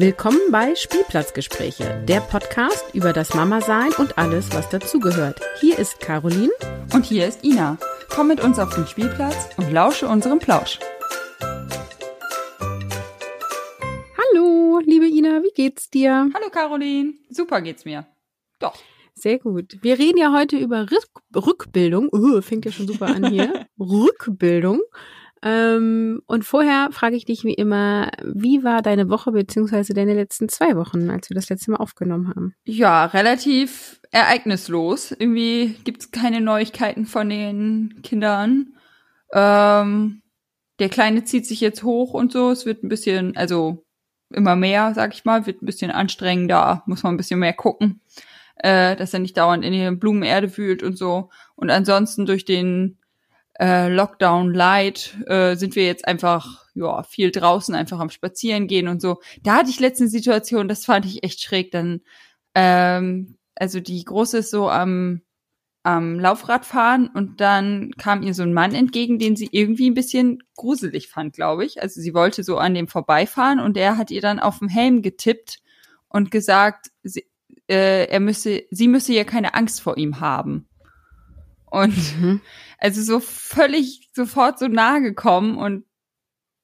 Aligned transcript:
Willkommen 0.00 0.40
bei 0.50 0.74
Spielplatzgespräche, 0.74 2.02
der 2.08 2.20
Podcast 2.20 2.86
über 2.94 3.12
das 3.12 3.34
Mama-Sein 3.34 3.90
und 3.98 4.16
alles, 4.16 4.50
was 4.54 4.66
dazugehört. 4.70 5.38
Hier 5.60 5.78
ist 5.78 6.00
Caroline. 6.00 6.48
Und 6.94 7.04
hier 7.04 7.28
ist 7.28 7.44
Ina. 7.44 7.76
Komm 8.08 8.28
mit 8.28 8.42
uns 8.42 8.58
auf 8.58 8.74
den 8.74 8.86
Spielplatz 8.86 9.50
und 9.58 9.70
lausche 9.70 10.08
unserem 10.08 10.38
Plausch. 10.38 10.78
Hallo, 14.16 14.80
liebe 14.86 15.06
Ina, 15.06 15.42
wie 15.42 15.52
geht's 15.54 15.90
dir? 15.90 16.30
Hallo 16.32 16.48
Caroline. 16.50 17.12
Super 17.28 17.60
geht's 17.60 17.84
mir. 17.84 18.06
Doch. 18.58 18.78
Sehr 19.12 19.38
gut. 19.38 19.76
Wir 19.82 19.98
reden 19.98 20.16
ja 20.16 20.32
heute 20.32 20.56
über 20.56 20.90
Rück 20.90 21.10
Rückbildung. 21.36 22.08
Uh, 22.10 22.40
fängt 22.40 22.64
ja 22.64 22.72
schon 22.72 22.86
super 22.86 23.08
an 23.08 23.28
hier. 23.28 23.66
Rückbildung. 23.78 24.80
Ähm, 25.42 26.20
und 26.26 26.44
vorher 26.44 26.88
frage 26.92 27.16
ich 27.16 27.24
dich 27.24 27.44
wie 27.44 27.54
immer, 27.54 28.10
wie 28.22 28.62
war 28.62 28.82
deine 28.82 29.08
Woche 29.08 29.32
beziehungsweise 29.32 29.94
deine 29.94 30.14
letzten 30.14 30.48
zwei 30.48 30.76
Wochen, 30.76 31.08
als 31.08 31.30
wir 31.30 31.34
das 31.34 31.48
letzte 31.48 31.70
Mal 31.70 31.78
aufgenommen 31.78 32.28
haben? 32.28 32.54
Ja, 32.64 33.06
relativ 33.06 34.00
ereignislos. 34.10 35.12
Irgendwie 35.12 35.76
gibt's 35.84 36.10
keine 36.10 36.40
Neuigkeiten 36.40 37.06
von 37.06 37.30
den 37.30 38.00
Kindern. 38.02 38.74
Ähm, 39.32 40.22
der 40.78 40.88
Kleine 40.88 41.24
zieht 41.24 41.46
sich 41.46 41.60
jetzt 41.60 41.82
hoch 41.82 42.12
und 42.12 42.32
so. 42.32 42.50
Es 42.50 42.66
wird 42.66 42.82
ein 42.82 42.88
bisschen, 42.88 43.36
also 43.36 43.84
immer 44.30 44.56
mehr, 44.56 44.92
sag 44.94 45.14
ich 45.14 45.24
mal, 45.24 45.46
wird 45.46 45.62
ein 45.62 45.66
bisschen 45.66 45.90
anstrengender, 45.90 46.82
muss 46.86 47.02
man 47.02 47.14
ein 47.14 47.16
bisschen 47.16 47.40
mehr 47.40 47.52
gucken, 47.52 48.00
äh, 48.56 48.94
dass 48.96 49.14
er 49.14 49.20
nicht 49.20 49.36
dauernd 49.36 49.64
in 49.64 49.72
die 49.72 49.90
Blumenerde 49.96 50.56
wühlt 50.56 50.82
und 50.82 50.98
so. 50.98 51.30
Und 51.56 51.70
ansonsten 51.70 52.26
durch 52.26 52.44
den 52.44 52.99
äh, 53.60 53.88
Lockdown 53.88 54.54
Light 54.54 55.18
äh, 55.26 55.54
sind 55.54 55.76
wir 55.76 55.84
jetzt 55.84 56.08
einfach 56.08 56.64
ja 56.74 57.02
viel 57.02 57.30
draußen 57.30 57.74
einfach 57.74 58.00
am 58.00 58.08
Spazieren 58.08 58.66
gehen 58.66 58.88
und 58.88 59.02
so. 59.02 59.20
Da 59.42 59.56
hatte 59.56 59.70
ich 59.70 59.80
letzte 59.80 60.08
Situation, 60.08 60.66
das 60.66 60.86
fand 60.86 61.04
ich 61.04 61.22
echt 61.22 61.42
schräg. 61.42 61.70
Dann 61.70 62.00
ähm, 62.54 63.36
also 63.54 63.80
die 63.80 64.02
große 64.02 64.38
ist 64.38 64.50
so 64.50 64.70
am 64.70 65.20
am 65.82 66.18
Laufrad 66.18 66.66
fahren 66.66 67.08
und 67.12 67.40
dann 67.40 67.92
kam 67.96 68.22
ihr 68.22 68.34
so 68.34 68.42
ein 68.42 68.52
Mann 68.52 68.74
entgegen, 68.74 69.18
den 69.18 69.36
sie 69.36 69.48
irgendwie 69.50 69.88
ein 69.88 69.94
bisschen 69.94 70.42
gruselig 70.54 71.08
fand, 71.08 71.34
glaube 71.34 71.64
ich. 71.64 71.80
Also 71.80 72.02
sie 72.02 72.12
wollte 72.12 72.44
so 72.44 72.58
an 72.58 72.74
dem 72.74 72.86
vorbeifahren 72.86 73.60
und 73.60 73.78
er 73.78 73.96
hat 73.96 74.10
ihr 74.10 74.20
dann 74.20 74.40
auf 74.40 74.58
dem 74.58 74.68
Helm 74.68 75.00
getippt 75.00 75.60
und 76.08 76.30
gesagt, 76.30 76.90
sie, 77.02 77.24
äh, 77.66 78.06
er 78.08 78.20
müsse, 78.20 78.64
sie 78.70 78.88
müsse 78.88 79.14
ja 79.14 79.24
keine 79.24 79.54
Angst 79.54 79.80
vor 79.80 79.96
ihm 79.96 80.20
haben. 80.20 80.68
Und 81.70 82.20
mhm. 82.20 82.40
Also 82.80 83.02
so 83.02 83.20
völlig 83.20 84.10
sofort 84.14 84.58
so 84.58 84.66
nahe 84.66 85.02
gekommen 85.02 85.58
und 85.58 85.84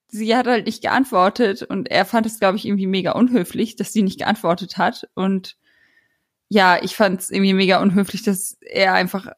sie 0.08 0.34
hat 0.34 0.46
halt 0.46 0.66
nicht 0.66 0.82
geantwortet 0.82 1.62
und 1.62 1.90
er 1.90 2.04
fand 2.04 2.26
es, 2.26 2.40
glaube 2.40 2.56
ich, 2.56 2.66
irgendwie 2.66 2.86
mega 2.86 3.12
unhöflich, 3.12 3.76
dass 3.76 3.92
sie 3.92 4.02
nicht 4.02 4.18
geantwortet 4.18 4.78
hat. 4.78 5.08
Und 5.14 5.56
ja, 6.48 6.82
ich 6.82 6.96
fand 6.96 7.20
es 7.20 7.30
irgendwie 7.30 7.52
mega 7.52 7.82
unhöflich, 7.82 8.22
dass 8.22 8.56
er 8.60 8.94
einfach 8.94 9.28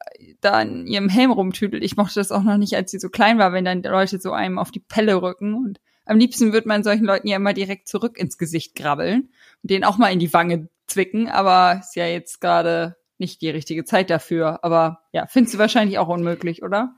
da 0.41 0.61
in 0.63 0.87
ihrem 0.87 1.09
Helm 1.09 1.33
rumtüdelt. 1.33 1.83
Ich 1.83 1.97
mochte 1.97 2.21
das 2.21 2.31
auch 2.31 2.43
noch 2.43 2.59
nicht, 2.59 2.77
als 2.77 2.91
sie 2.91 2.99
so 2.99 3.09
klein 3.09 3.39
war, 3.39 3.53
wenn 3.53 3.65
dann 3.65 3.83
Leute 3.83 4.21
so 4.21 4.33
einem 4.33 4.59
auf 4.59 4.71
die 4.71 4.81
Pelle 4.81 5.21
rücken. 5.21 5.55
Und 5.55 5.81
am 6.05 6.19
liebsten 6.19 6.53
würde 6.53 6.69
man 6.69 6.85
solchen 6.85 7.07
Leuten 7.07 7.27
ja 7.27 7.37
immer 7.37 7.55
direkt 7.55 7.89
zurück 7.89 8.19
ins 8.19 8.39
Gesicht 8.39 8.75
grabbeln 8.77 9.31
und 9.63 9.71
denen 9.71 9.85
auch 9.85 9.99
mal 9.99 10.13
in 10.13 10.19
die 10.19 10.33
Wange 10.33 10.69
zwicken. 10.87 11.29
Aber 11.29 11.81
ist 11.81 11.97
ja 11.97 12.07
jetzt 12.07 12.41
gerade 12.41 12.98
nicht 13.19 13.41
die 13.41 13.51
richtige 13.51 13.85
Zeit 13.85 14.11
dafür. 14.11 14.65
Aber 14.65 15.01
ja, 15.13 15.27
findest 15.27 15.55
du 15.55 15.59
wahrscheinlich 15.59 15.99
auch 15.99 16.09
unmöglich, 16.09 16.63
oder? 16.63 16.95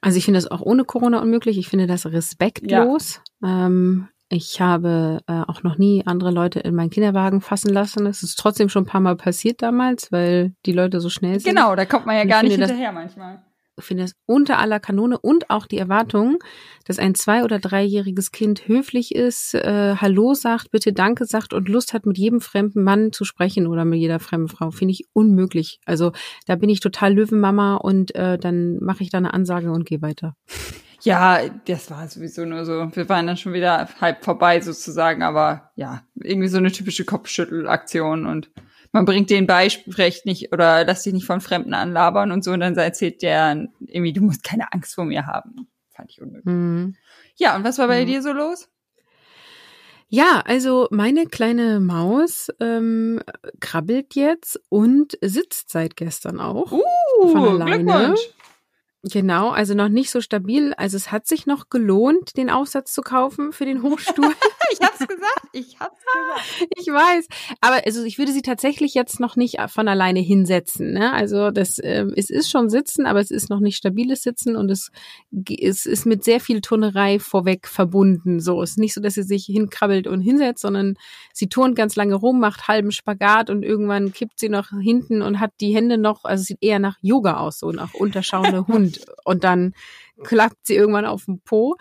Also 0.00 0.16
ich 0.18 0.24
finde 0.24 0.38
das 0.38 0.50
auch 0.50 0.60
ohne 0.60 0.84
Corona 0.84 1.20
unmöglich. 1.20 1.58
Ich 1.58 1.68
finde 1.68 1.86
das 1.86 2.06
respektlos. 2.06 3.20
Ja. 3.42 3.66
Ähm, 3.66 4.08
ich 4.28 4.60
habe 4.60 5.20
äh, 5.26 5.42
auch 5.48 5.62
noch 5.64 5.76
nie 5.76 6.06
andere 6.06 6.30
Leute 6.30 6.60
in 6.60 6.74
meinen 6.74 6.90
Kinderwagen 6.90 7.40
fassen 7.40 7.72
lassen. 7.72 8.06
Es 8.06 8.22
ist 8.22 8.36
trotzdem 8.36 8.68
schon 8.68 8.84
ein 8.84 8.86
paar 8.86 9.00
Mal 9.00 9.16
passiert 9.16 9.60
damals, 9.60 10.12
weil 10.12 10.54
die 10.66 10.72
Leute 10.72 11.00
so 11.00 11.10
schnell 11.10 11.40
sind. 11.40 11.54
Genau, 11.54 11.74
da 11.74 11.84
kommt 11.84 12.06
man 12.06 12.16
ja 12.16 12.24
gar 12.24 12.42
nicht 12.42 12.56
hinterher 12.56 12.92
manchmal 12.92 13.42
finde 13.80 14.04
es 14.04 14.14
unter 14.26 14.58
aller 14.58 14.80
Kanone 14.80 15.18
und 15.18 15.50
auch 15.50 15.66
die 15.66 15.78
Erwartung, 15.78 16.38
dass 16.84 16.98
ein 16.98 17.14
zwei- 17.14 17.44
oder 17.44 17.58
dreijähriges 17.58 18.32
Kind 18.32 18.66
höflich 18.68 19.14
ist, 19.14 19.54
äh, 19.54 19.96
Hallo 19.96 20.34
sagt, 20.34 20.70
bitte 20.70 20.92
Danke 20.92 21.26
sagt 21.26 21.52
und 21.52 21.68
Lust 21.68 21.92
hat, 21.92 22.06
mit 22.06 22.18
jedem 22.18 22.40
fremden 22.40 22.82
Mann 22.82 23.12
zu 23.12 23.24
sprechen 23.24 23.66
oder 23.66 23.84
mit 23.84 23.98
jeder 23.98 24.18
fremden 24.18 24.48
Frau, 24.48 24.70
finde 24.70 24.92
ich 24.92 25.04
unmöglich. 25.12 25.80
Also 25.84 26.12
da 26.46 26.56
bin 26.56 26.70
ich 26.70 26.80
total 26.80 27.14
Löwenmama 27.14 27.76
und 27.76 28.14
äh, 28.14 28.38
dann 28.38 28.78
mache 28.80 29.02
ich 29.02 29.10
da 29.10 29.18
eine 29.18 29.34
Ansage 29.34 29.70
und 29.70 29.86
gehe 29.86 30.02
weiter. 30.02 30.34
Ja, 31.02 31.40
das 31.66 31.90
war 31.90 32.06
sowieso 32.08 32.44
nur 32.44 32.64
so. 32.64 32.94
Wir 32.94 33.08
waren 33.08 33.26
dann 33.26 33.36
schon 33.36 33.54
wieder 33.54 33.88
halb 34.00 34.22
vorbei 34.24 34.60
sozusagen, 34.60 35.22
aber 35.22 35.70
ja, 35.74 36.02
irgendwie 36.14 36.48
so 36.48 36.58
eine 36.58 36.72
typische 36.72 37.04
Kopfschüttelaktion 37.04 38.26
und 38.26 38.50
man 38.92 39.04
bringt 39.04 39.30
den 39.30 39.46
Beispiel 39.46 39.94
nicht 40.24 40.52
oder 40.52 40.84
lass 40.84 41.02
dich 41.02 41.12
nicht 41.12 41.26
von 41.26 41.40
Fremden 41.40 41.74
anlabern 41.74 42.32
und 42.32 42.44
so 42.44 42.52
und 42.52 42.60
dann 42.60 42.76
erzählt 42.76 43.22
der 43.22 43.68
irgendwie, 43.80 44.12
du 44.12 44.22
musst 44.22 44.42
keine 44.42 44.72
Angst 44.72 44.94
vor 44.94 45.04
mir 45.04 45.26
haben. 45.26 45.68
Fand 45.90 46.10
ich 46.10 46.20
unmöglich. 46.20 46.46
Mhm. 46.46 46.96
Ja, 47.36 47.56
und 47.56 47.64
was 47.64 47.78
war 47.78 47.86
bei 47.88 48.02
mhm. 48.02 48.06
dir 48.06 48.22
so 48.22 48.32
los? 48.32 48.68
Ja, 50.12 50.42
also 50.44 50.88
meine 50.90 51.26
kleine 51.26 51.78
Maus 51.78 52.48
ähm, 52.58 53.20
krabbelt 53.60 54.16
jetzt 54.16 54.60
und 54.68 55.16
sitzt 55.20 55.70
seit 55.70 55.96
gestern 55.96 56.40
auch. 56.40 56.72
Uh, 56.72 57.28
von 57.28 57.62
alleine. 57.62 57.84
Glückwunsch. 57.84 58.20
Genau, 59.04 59.50
also 59.50 59.74
noch 59.74 59.88
nicht 59.88 60.10
so 60.10 60.20
stabil. 60.20 60.74
Also 60.74 60.96
es 60.96 61.12
hat 61.12 61.26
sich 61.26 61.46
noch 61.46 61.70
gelohnt, 61.70 62.36
den 62.36 62.50
Aufsatz 62.50 62.92
zu 62.92 63.02
kaufen 63.02 63.52
für 63.52 63.64
den 63.64 63.82
Hochstuhl. 63.82 64.34
ich 64.72 64.80
hab's 64.80 64.98
gesagt, 64.98 65.46
ich 65.52 65.80
hab's 65.80 65.98
gesagt. 65.98 66.70
Ich 66.78 66.86
weiß, 66.86 67.26
aber 67.60 67.82
also 67.86 68.04
ich 68.04 68.18
würde 68.18 68.32
sie 68.32 68.42
tatsächlich 68.42 68.94
jetzt 68.94 69.20
noch 69.20 69.36
nicht 69.36 69.58
von 69.68 69.88
alleine 69.88 70.20
hinsetzen. 70.20 70.92
Ne? 70.92 71.12
Also 71.12 71.50
das, 71.50 71.78
äh, 71.78 72.06
es 72.16 72.30
ist 72.30 72.50
schon 72.50 72.68
Sitzen, 72.68 73.06
aber 73.06 73.20
es 73.20 73.30
ist 73.30 73.50
noch 73.50 73.60
nicht 73.60 73.76
stabiles 73.76 74.22
Sitzen 74.22 74.56
und 74.56 74.70
es, 74.70 74.90
es 75.48 75.86
ist 75.86 76.06
mit 76.06 76.24
sehr 76.24 76.40
viel 76.40 76.60
Turnerei 76.60 77.18
vorweg 77.18 77.66
verbunden. 77.66 78.40
So, 78.40 78.62
es 78.62 78.70
ist 78.70 78.78
nicht 78.78 78.94
so, 78.94 79.00
dass 79.00 79.14
sie 79.14 79.22
sich 79.22 79.46
hinkrabbelt 79.46 80.06
und 80.06 80.20
hinsetzt, 80.20 80.62
sondern 80.62 80.94
sie 81.32 81.48
turnt 81.48 81.76
ganz 81.76 81.96
lange 81.96 82.14
rum, 82.14 82.40
macht 82.40 82.68
halben 82.68 82.92
Spagat 82.92 83.50
und 83.50 83.62
irgendwann 83.62 84.12
kippt 84.12 84.38
sie 84.38 84.48
noch 84.48 84.70
hinten 84.70 85.22
und 85.22 85.40
hat 85.40 85.52
die 85.60 85.74
Hände 85.74 85.96
noch, 85.96 86.24
also 86.24 86.44
sieht 86.44 86.58
eher 86.60 86.78
nach 86.78 86.98
Yoga 87.00 87.38
aus, 87.38 87.58
so 87.58 87.70
nach 87.72 87.94
unterschauende 87.94 88.66
Hund 88.66 88.90
und, 88.90 89.00
und 89.24 89.44
dann 89.44 89.74
klappt 90.22 90.66
sie 90.66 90.74
irgendwann 90.74 91.06
auf 91.06 91.24
den 91.24 91.40
Po. 91.40 91.76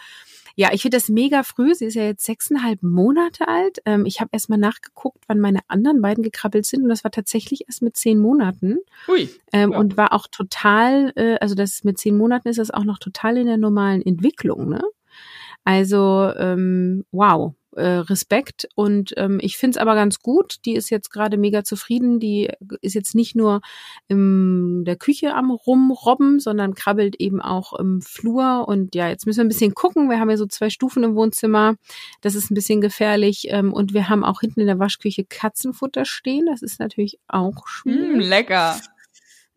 Ja, 0.59 0.71
ich 0.73 0.81
finde 0.81 0.97
das 0.97 1.07
mega 1.07 1.43
früh. 1.43 1.73
Sie 1.73 1.85
ist 1.85 1.93
ja 1.93 2.03
jetzt 2.03 2.25
sechseinhalb 2.25 2.83
Monate 2.83 3.47
alt. 3.47 3.77
Ähm, 3.85 4.05
ich 4.05 4.19
habe 4.19 4.31
erst 4.33 4.49
mal 4.49 4.57
nachgeguckt, 4.57 5.23
wann 5.27 5.39
meine 5.39 5.61
anderen 5.69 6.01
beiden 6.01 6.21
gekrabbelt 6.21 6.65
sind. 6.65 6.83
Und 6.83 6.89
das 6.89 7.05
war 7.05 7.11
tatsächlich 7.11 7.63
erst 7.67 7.81
mit 7.81 7.95
zehn 7.95 8.19
Monaten. 8.19 8.79
Ui. 9.07 9.29
Ähm, 9.53 9.71
ja. 9.71 9.79
Und 9.79 9.95
war 9.95 10.11
auch 10.11 10.27
total, 10.27 11.13
äh, 11.15 11.37
also 11.39 11.55
das 11.55 11.85
mit 11.85 11.97
zehn 11.97 12.17
Monaten 12.17 12.49
ist 12.49 12.59
das 12.59 12.71
auch 12.71 12.83
noch 12.83 12.99
total 12.99 13.37
in 13.37 13.45
der 13.45 13.55
normalen 13.55 14.01
Entwicklung, 14.01 14.67
ne? 14.67 14.81
Also, 15.63 16.29
ähm, 16.35 17.05
wow 17.11 17.53
äh, 17.75 17.85
Respekt 17.85 18.67
und 18.75 19.13
ähm, 19.17 19.39
ich 19.41 19.57
finde 19.57 19.77
es 19.77 19.81
aber 19.81 19.95
ganz 19.95 20.19
gut. 20.19 20.57
Die 20.65 20.73
ist 20.73 20.89
jetzt 20.89 21.11
gerade 21.11 21.37
mega 21.37 21.63
zufrieden. 21.63 22.19
Die 22.19 22.49
ist 22.81 22.95
jetzt 22.95 23.15
nicht 23.15 23.35
nur 23.35 23.61
in 24.07 24.83
der 24.85 24.95
Küche 24.95 25.33
am 25.35 25.51
rumrobben, 25.51 26.39
sondern 26.39 26.73
krabbelt 26.73 27.15
eben 27.17 27.41
auch 27.41 27.73
im 27.73 28.01
Flur. 28.01 28.67
Und 28.67 28.95
ja, 28.95 29.09
jetzt 29.09 29.25
müssen 29.25 29.39
wir 29.39 29.45
ein 29.45 29.49
bisschen 29.49 29.75
gucken. 29.75 30.09
Wir 30.09 30.19
haben 30.19 30.29
ja 30.29 30.37
so 30.37 30.45
zwei 30.45 30.69
Stufen 30.69 31.03
im 31.03 31.15
Wohnzimmer. 31.15 31.75
Das 32.21 32.35
ist 32.35 32.49
ein 32.49 32.55
bisschen 32.55 32.81
gefährlich. 32.81 33.47
Ähm, 33.49 33.73
und 33.73 33.93
wir 33.93 34.09
haben 34.09 34.23
auch 34.23 34.41
hinten 34.41 34.61
in 34.61 34.67
der 34.67 34.79
Waschküche 34.79 35.25
Katzenfutter 35.25 36.05
stehen. 36.05 36.45
Das 36.47 36.61
ist 36.61 36.79
natürlich 36.79 37.19
auch 37.27 37.67
schön. 37.67 38.17
Mm, 38.17 38.19
lecker. 38.19 38.79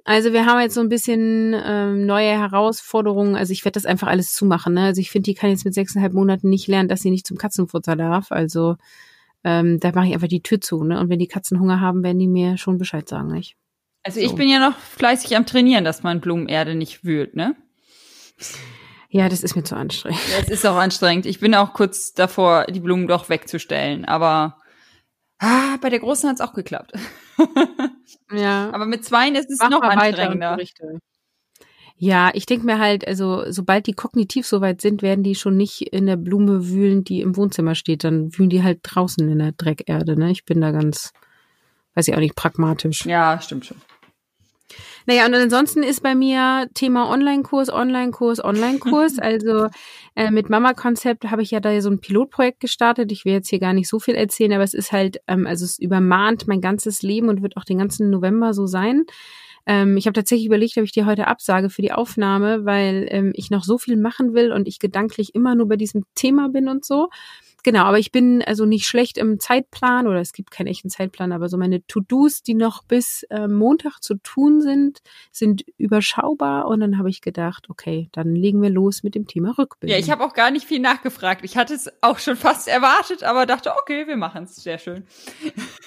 Also 0.05 0.33
wir 0.33 0.47
haben 0.47 0.61
jetzt 0.61 0.75
so 0.75 0.81
ein 0.81 0.89
bisschen 0.89 1.55
ähm, 1.65 2.07
neue 2.07 2.31
Herausforderungen. 2.31 3.37
Also 3.37 3.53
ich 3.53 3.65
werde 3.65 3.75
das 3.75 3.87
einfach 3.87 4.09
alles 4.09 4.33
zumachen. 4.33 4.75
Ne? 4.75 4.85
Also 4.85 5.01
ich 5.01 5.11
finde, 5.11 5.31
die 5.31 5.35
kann 5.35 5.51
jetzt 5.51 5.65
mit 5.65 5.75
sechseinhalb 5.75 6.13
Monaten 6.13 6.49
nicht 6.49 6.67
lernen, 6.67 6.89
dass 6.89 7.03
sie 7.03 7.11
nicht 7.11 7.27
zum 7.27 7.39
Katzenfutter 7.39 7.94
darf. 7.94 8.32
Also 8.32 8.76
ähm, 9.44 9.79
da 9.79 9.93
mache 9.93 10.09
ich 10.09 10.15
einfach 10.15 10.29
die 10.29 10.43
Tür 10.43 10.61
zu. 10.61 10.82
Ne? 10.82 10.99
Und 10.99 11.09
wenn 11.09 11.21
die 11.21 11.29
Katzen 11.29 11.61
Hunger 11.61 11.81
haben, 11.81 12.03
werden 12.03 12.19
die 12.19 12.26
mir 12.26 12.59
schon 12.59 12.79
Bescheid 12.79 13.09
sagen, 13.09 13.29
nicht? 13.29 13.56
Also 14.03 14.19
so. 14.19 14.26
ich 14.26 14.35
bin 14.35 14.49
ja 14.49 14.59
noch 14.59 14.76
fleißig 14.76 15.37
am 15.37 15.47
Trainieren, 15.47 15.85
dass 15.85 16.03
man 16.03 16.21
Blumenerde 16.21 16.75
nicht 16.75 17.05
wühlt, 17.05 17.37
ne? 17.37 17.55
Ja, 19.09 19.29
das 19.29 19.43
ist 19.43 19.55
mir 19.55 19.62
zu 19.62 19.76
anstrengend. 19.76 20.21
Ja, 20.32 20.38
es 20.41 20.49
ist 20.49 20.67
auch 20.67 20.76
anstrengend. 20.76 21.26
Ich 21.26 21.38
bin 21.38 21.55
auch 21.55 21.75
kurz 21.75 22.12
davor, 22.12 22.65
die 22.65 22.81
Blumen 22.81 23.06
doch 23.06 23.29
wegzustellen. 23.29 24.05
Aber 24.05 24.56
ah, 25.38 25.76
bei 25.81 25.91
der 25.91 26.00
Großen 26.00 26.29
hat's 26.29 26.41
auch 26.41 26.55
geklappt. 26.55 26.93
Ja. 28.32 28.70
Aber 28.73 28.87
mit 28.87 29.05
zweien 29.05 29.34
ist 29.34 29.50
es 29.50 29.58
Mach 29.58 29.70
noch 29.70 29.82
anstrengender. 29.82 30.58
Ja, 31.96 32.31
ich 32.34 32.46
denke 32.46 32.67
mir 32.67 32.79
halt, 32.79 33.06
also 33.06 33.44
sobald 33.50 33.87
die 33.87 33.93
kognitiv 33.93 34.46
soweit 34.46 34.81
sind, 34.81 35.02
werden 35.02 35.23
die 35.23 35.34
schon 35.34 35.56
nicht 35.56 35.82
in 35.93 36.06
der 36.06 36.17
Blume 36.17 36.69
wühlen, 36.69 37.05
die 37.05 37.20
im 37.20 37.37
Wohnzimmer 37.37 37.75
steht. 37.75 38.05
Dann 38.05 38.37
wühlen 38.37 38.50
die 38.50 38.62
halt 38.62 38.81
draußen 38.82 39.29
in 39.29 39.38
der 39.38 39.52
Dreckerde. 39.52 40.19
Ne? 40.19 40.31
Ich 40.31 40.44
bin 40.44 40.61
da 40.61 40.73
ganz, 40.73 41.12
weiß 41.94 42.08
ich 42.08 42.14
auch 42.14 42.20
nicht, 42.20 42.34
pragmatisch. 42.34 43.05
Ja, 43.06 43.40
stimmt 43.40 43.67
schon. 43.67 43.76
Naja, 45.07 45.27
und 45.27 45.35
ansonsten 45.35 45.83
ist 45.83 46.03
bei 46.03 46.15
mir 46.15 46.69
Thema 46.75 47.11
Online-Kurs, 47.11 47.73
Online-Kurs, 47.73 48.45
Online-Kurs. 48.45 49.19
also 49.21 49.69
äh, 50.15 50.31
mit 50.31 50.51
Mama-Konzept 50.51 51.31
habe 51.31 51.43
ich 51.43 51.51
ja 51.51 51.61
da 51.61 51.81
so 51.81 51.91
ein 51.91 52.01
Pilotprojekt 52.01 52.61
gestartet. 52.61 53.11
Ich 53.13 53.25
will 53.25 53.33
jetzt 53.33 53.49
hier 53.49 53.59
gar 53.59 53.73
nicht 53.73 53.89
so 53.89 53.99
viel 53.99 54.15
erzählen, 54.15 54.53
aber 54.53 54.65
es 54.65 54.75
ist 54.75 54.93
halt, 54.93 55.19
ähm, 55.27 55.47
also 55.47 55.65
es 55.65 55.79
übermahnt 55.79 56.47
mein 56.47 56.61
ganzes 56.61 57.03
Leben 57.03 57.29
und 57.29 57.43
wird 57.43 57.57
auch 57.57 57.65
den 57.65 57.79
ganzen 57.79 58.11
November 58.11 58.55
so 58.55 58.67
sein. 58.67 59.05
Ähm, 59.67 59.97
ich 59.97 60.07
habe 60.07 60.15
tatsächlich 60.15 60.47
überlegt, 60.47 60.77
ob 60.77 60.85
ich 60.85 60.93
dir 60.93 61.07
heute 61.07 61.29
absage 61.29 61.71
für 61.71 61.83
die 61.83 61.93
Aufnahme, 61.93 62.65
weil 62.65 63.07
ähm, 63.11 63.33
ich 63.35 63.51
noch 63.51 63.65
so 63.65 63.79
viel 63.79 63.97
machen 63.97 64.35
will 64.35 64.53
und 64.53 64.67
ich 64.67 64.79
gedanklich 64.79 65.35
immer 65.35 65.55
nur 65.55 65.69
bei 65.69 65.77
diesem 65.77 66.05
Thema 66.15 66.49
bin 66.49 66.69
und 66.69 66.85
so. 66.85 67.09
Genau, 67.64 67.85
aber 67.85 67.99
ich 67.99 68.11
bin 68.11 68.43
also 68.43 68.64
nicht 68.64 68.87
schlecht 68.87 69.19
im 69.19 69.38
Zeitplan 69.38 70.09
oder 70.09 70.20
es 70.20 70.32
gibt 70.32 70.50
keinen 70.50 70.67
echten 70.67 70.91
Zeitplan, 70.91 71.31
aber 71.32 71.49
so 71.49 71.56
meine 71.56 71.87
To-Dos, 71.87 72.43
die 72.43 72.55
noch 72.55 72.82
bis 72.82 73.23
äh, 73.31 73.47
Montag 73.47 74.00
zu 74.00 74.14
tun 74.17 74.61
sind, 74.61 75.00
sind 75.31 75.64
überschaubar 75.79 76.67
und 76.67 76.81
dann 76.81 76.99
habe 76.99 77.09
ich 77.09 77.20
gedacht, 77.20 77.70
okay, 77.70 78.09
dann 78.12 78.35
legen 78.35 78.62
wir 78.62 78.70
los 78.70 79.05
mit 79.05 79.14
dem 79.14 79.26
Thema 79.26 79.55
Rückbildung. 79.56 79.97
Ja, 79.97 80.05
ich 80.05 80.11
habe 80.11 80.25
auch 80.25 80.35
gar 80.35 80.50
nicht 80.50 80.67
viel 80.67 80.81
nachgefragt. 80.81 81.44
Ich 81.44 81.56
hatte 81.56 81.75
es 81.75 81.88
auch 82.00 82.19
schon 82.19 82.37
fast 82.37 82.67
erwartet, 82.67 83.23
aber 83.23 83.47
dachte, 83.47 83.73
okay, 83.81 84.06
wir 84.09 84.17
machen 84.17 84.44
es. 84.44 84.56
Sehr 84.56 84.79
schön. 84.79 85.05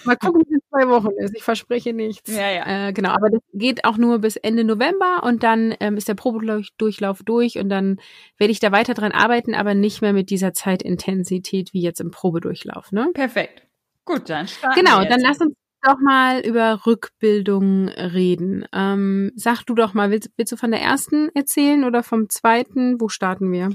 Mal 0.06 0.16
gucken, 0.16 0.42
wie 0.42 0.56
es 0.56 0.62
in 0.62 0.62
zwei 0.70 0.88
Wochen 0.90 1.12
ist. 1.18 1.36
Ich 1.36 1.44
verspreche 1.44 1.94
nichts. 1.94 2.34
Ja, 2.34 2.52
ja. 2.52 2.88
Äh, 2.88 2.94
genau, 2.94 3.10
aber 3.10 3.30
das 3.30 3.42
geht 3.54 3.84
auch 3.86 3.98
nur 3.98 4.20
bis 4.20 4.36
Ende 4.38 4.64
November 4.64 5.24
und 5.24 5.44
dann 5.44 5.76
ähm, 5.80 5.98
ist 5.98 6.08
der 6.08 6.16
Probedurchlauf 6.16 7.24
durch 7.24 7.58
und 7.58 7.70
dann 7.70 8.00
werde 8.38 8.52
ich 8.52 8.60
da 8.60 8.72
weiter 8.72 8.94
dran 8.94 9.12
arbeiten, 9.12 9.56
aber 9.56 9.74
nicht 9.74 10.02
mehr 10.02 10.14
mit 10.14 10.30
dieser 10.30 10.54
Zeitintensität 10.54 11.65
geht 11.66 11.74
wie 11.74 11.82
jetzt 11.82 12.00
im 12.00 12.12
Probedurchlauf, 12.12 12.92
ne? 12.92 13.10
Perfekt. 13.14 13.64
Gut, 14.06 14.30
dann 14.30 14.48
starten 14.48 14.80
Genau, 14.80 15.00
wir 15.00 15.10
dann 15.10 15.20
lass 15.20 15.42
uns 15.42 15.56
doch 15.82 16.00
mal 16.00 16.42
über 16.42 16.86
Rückbildung 16.86 17.90
reden. 17.90 18.66
Ähm, 18.74 19.32
sag 19.36 19.64
du 19.64 19.76
doch 19.76 19.94
mal, 19.94 20.12
willst, 20.12 20.30
willst 20.38 20.52
du 20.52 20.58
von 20.58 20.72
der 20.72 20.82
ersten 20.82 21.30
erzählen 21.36 21.84
oder 21.84 22.04
vom 22.04 22.30
zweiten? 22.30 23.02
Wo 23.02 23.10
starten 23.10 23.52
wir? 23.52 23.70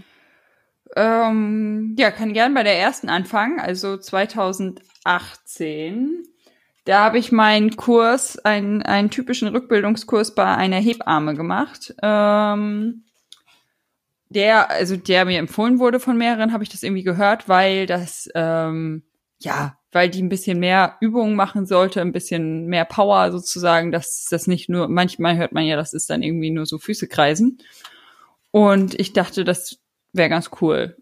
Ähm, 0.96 1.94
ja, 1.98 2.10
kann 2.10 2.32
gern 2.32 2.54
bei 2.54 2.64
der 2.64 2.78
ersten 2.78 3.08
anfangen, 3.08 3.60
also 3.60 3.96
2018. 3.96 6.24
Da 6.84 7.04
habe 7.04 7.18
ich 7.18 7.30
meinen 7.30 7.76
Kurs, 7.76 8.38
einen, 8.38 8.82
einen 8.82 9.10
typischen 9.10 9.48
Rückbildungskurs 9.48 10.34
bei 10.34 10.46
einer 10.46 10.78
Hebamme 10.78 11.34
gemacht. 11.34 11.94
Ähm, 12.02 13.04
der, 14.30 14.70
also 14.70 14.96
der 14.96 15.24
mir 15.24 15.38
empfohlen 15.38 15.78
wurde 15.78 16.00
von 16.00 16.16
mehreren, 16.16 16.52
habe 16.52 16.62
ich 16.62 16.70
das 16.70 16.82
irgendwie 16.82 17.02
gehört, 17.02 17.48
weil 17.48 17.86
das, 17.86 18.28
ähm, 18.34 19.02
ja, 19.40 19.76
weil 19.92 20.08
die 20.08 20.22
ein 20.22 20.28
bisschen 20.28 20.60
mehr 20.60 20.96
Übungen 21.00 21.34
machen 21.34 21.66
sollte, 21.66 22.00
ein 22.00 22.12
bisschen 22.12 22.66
mehr 22.66 22.84
Power 22.84 23.32
sozusagen, 23.32 23.90
dass 23.90 24.26
das 24.30 24.46
nicht 24.46 24.68
nur, 24.68 24.88
manchmal 24.88 25.36
hört 25.36 25.52
man 25.52 25.64
ja, 25.64 25.76
das 25.76 25.92
ist 25.92 26.08
dann 26.10 26.22
irgendwie 26.22 26.50
nur 26.50 26.64
so 26.64 26.78
Füße 26.78 27.08
kreisen. 27.08 27.58
Und 28.52 28.98
ich 28.98 29.12
dachte, 29.12 29.44
das 29.44 29.78
wäre 30.12 30.28
ganz 30.28 30.50
cool. 30.60 30.96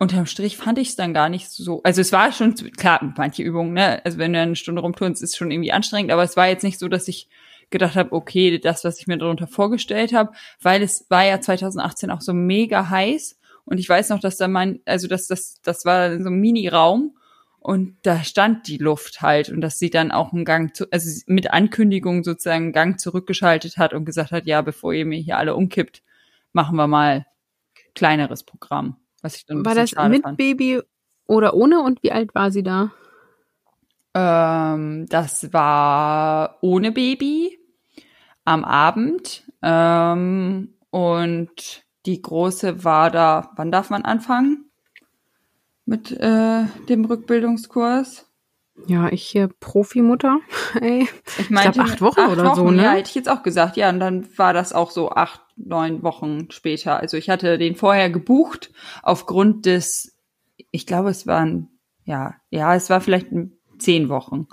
Unterm 0.00 0.26
Strich 0.26 0.56
fand 0.56 0.78
ich 0.78 0.88
es 0.88 0.96
dann 0.96 1.14
gar 1.14 1.28
nicht 1.28 1.50
so. 1.50 1.80
Also 1.84 2.00
es 2.00 2.10
war 2.10 2.32
schon 2.32 2.56
klar, 2.76 3.14
manche 3.16 3.44
Übungen, 3.44 3.72
ne? 3.74 4.04
Also 4.04 4.18
wenn 4.18 4.32
du 4.32 4.40
eine 4.40 4.56
Stunde 4.56 4.82
rumturnst, 4.82 5.22
ist 5.22 5.36
schon 5.36 5.52
irgendwie 5.52 5.70
anstrengend, 5.70 6.10
aber 6.10 6.24
es 6.24 6.36
war 6.36 6.48
jetzt 6.48 6.64
nicht 6.64 6.80
so, 6.80 6.88
dass 6.88 7.06
ich 7.06 7.28
gedacht 7.72 7.96
habe, 7.96 8.12
okay, 8.12 8.58
das, 8.58 8.84
was 8.84 9.00
ich 9.00 9.08
mir 9.08 9.18
darunter 9.18 9.48
vorgestellt 9.48 10.12
habe, 10.12 10.32
weil 10.60 10.82
es 10.82 11.06
war 11.08 11.24
ja 11.24 11.40
2018 11.40 12.10
auch 12.10 12.20
so 12.20 12.32
mega 12.32 12.88
heiß 12.88 13.38
und 13.64 13.78
ich 13.78 13.88
weiß 13.88 14.10
noch, 14.10 14.20
dass 14.20 14.36
da 14.36 14.48
mein, 14.48 14.80
also 14.84 15.08
das, 15.08 15.26
das, 15.26 15.60
das 15.62 15.84
war 15.84 16.20
so 16.20 16.28
ein 16.28 16.40
Mini-Raum 16.40 17.16
und 17.58 17.96
da 18.02 18.24
stand 18.24 18.66
die 18.66 18.78
Luft 18.78 19.22
halt 19.22 19.48
und 19.48 19.60
dass 19.60 19.78
sie 19.78 19.90
dann 19.90 20.10
auch 20.10 20.32
einen 20.32 20.44
Gang, 20.44 20.74
zu, 20.74 20.86
also 20.90 21.22
mit 21.26 21.52
Ankündigung 21.52 22.24
sozusagen 22.24 22.64
einen 22.64 22.72
Gang 22.72 23.00
zurückgeschaltet 23.00 23.78
hat 23.78 23.94
und 23.94 24.04
gesagt 24.04 24.32
hat, 24.32 24.46
ja, 24.46 24.62
bevor 24.62 24.92
ihr 24.92 25.06
mir 25.06 25.18
hier 25.18 25.38
alle 25.38 25.54
umkippt, 25.54 26.02
machen 26.52 26.76
wir 26.76 26.88
mal 26.88 27.26
kleineres 27.94 28.42
Programm. 28.42 28.96
Was 29.22 29.36
ich 29.36 29.46
dann 29.46 29.64
War 29.64 29.76
das 29.76 29.94
mit 30.08 30.22
fand. 30.22 30.38
Baby 30.38 30.80
oder 31.26 31.54
ohne 31.54 31.82
und 31.82 32.02
wie 32.02 32.10
alt 32.10 32.34
war 32.34 32.50
sie 32.50 32.64
da? 32.64 32.90
Ähm, 34.14 35.06
das 35.08 35.52
war 35.52 36.58
ohne 36.62 36.90
Baby 36.90 37.58
am 38.44 38.64
Abend. 38.64 39.44
Ähm, 39.62 40.74
und 40.90 41.84
die 42.06 42.20
große 42.20 42.84
war 42.84 43.10
da, 43.10 43.50
wann 43.56 43.70
darf 43.70 43.90
man 43.90 44.04
anfangen? 44.04 44.70
Mit 45.84 46.12
äh, 46.12 46.64
dem 46.88 47.04
Rückbildungskurs? 47.04 48.26
Ja, 48.86 49.08
ich 49.10 49.24
hier 49.24 49.48
Profimutter. 49.48 50.40
Ey. 50.80 51.08
Ich 51.38 51.50
meinte, 51.50 51.80
acht 51.80 52.00
Wochen 52.00 52.20
oder 52.20 52.54
so, 52.54 52.70
ne? 52.70 52.82
Ja, 52.82 52.92
hätte 52.92 53.08
ich 53.08 53.14
jetzt 53.14 53.28
auch 53.28 53.42
gesagt. 53.42 53.76
Ja, 53.76 53.90
und 53.90 54.00
dann 54.00 54.26
war 54.36 54.52
das 54.52 54.72
auch 54.72 54.90
so 54.90 55.10
acht, 55.10 55.40
neun 55.56 56.02
Wochen 56.02 56.50
später. 56.50 56.98
Also 56.98 57.16
ich 57.16 57.28
hatte 57.28 57.58
den 57.58 57.76
vorher 57.76 58.10
gebucht 58.10 58.72
aufgrund 59.02 59.66
des, 59.66 60.16
ich 60.70 60.86
glaube, 60.86 61.10
es 61.10 61.26
waren, 61.26 61.68
ja, 62.04 62.34
ja, 62.50 62.74
es 62.74 62.90
war 62.90 63.00
vielleicht 63.00 63.28
zehn 63.78 64.08
Wochen. 64.08 64.48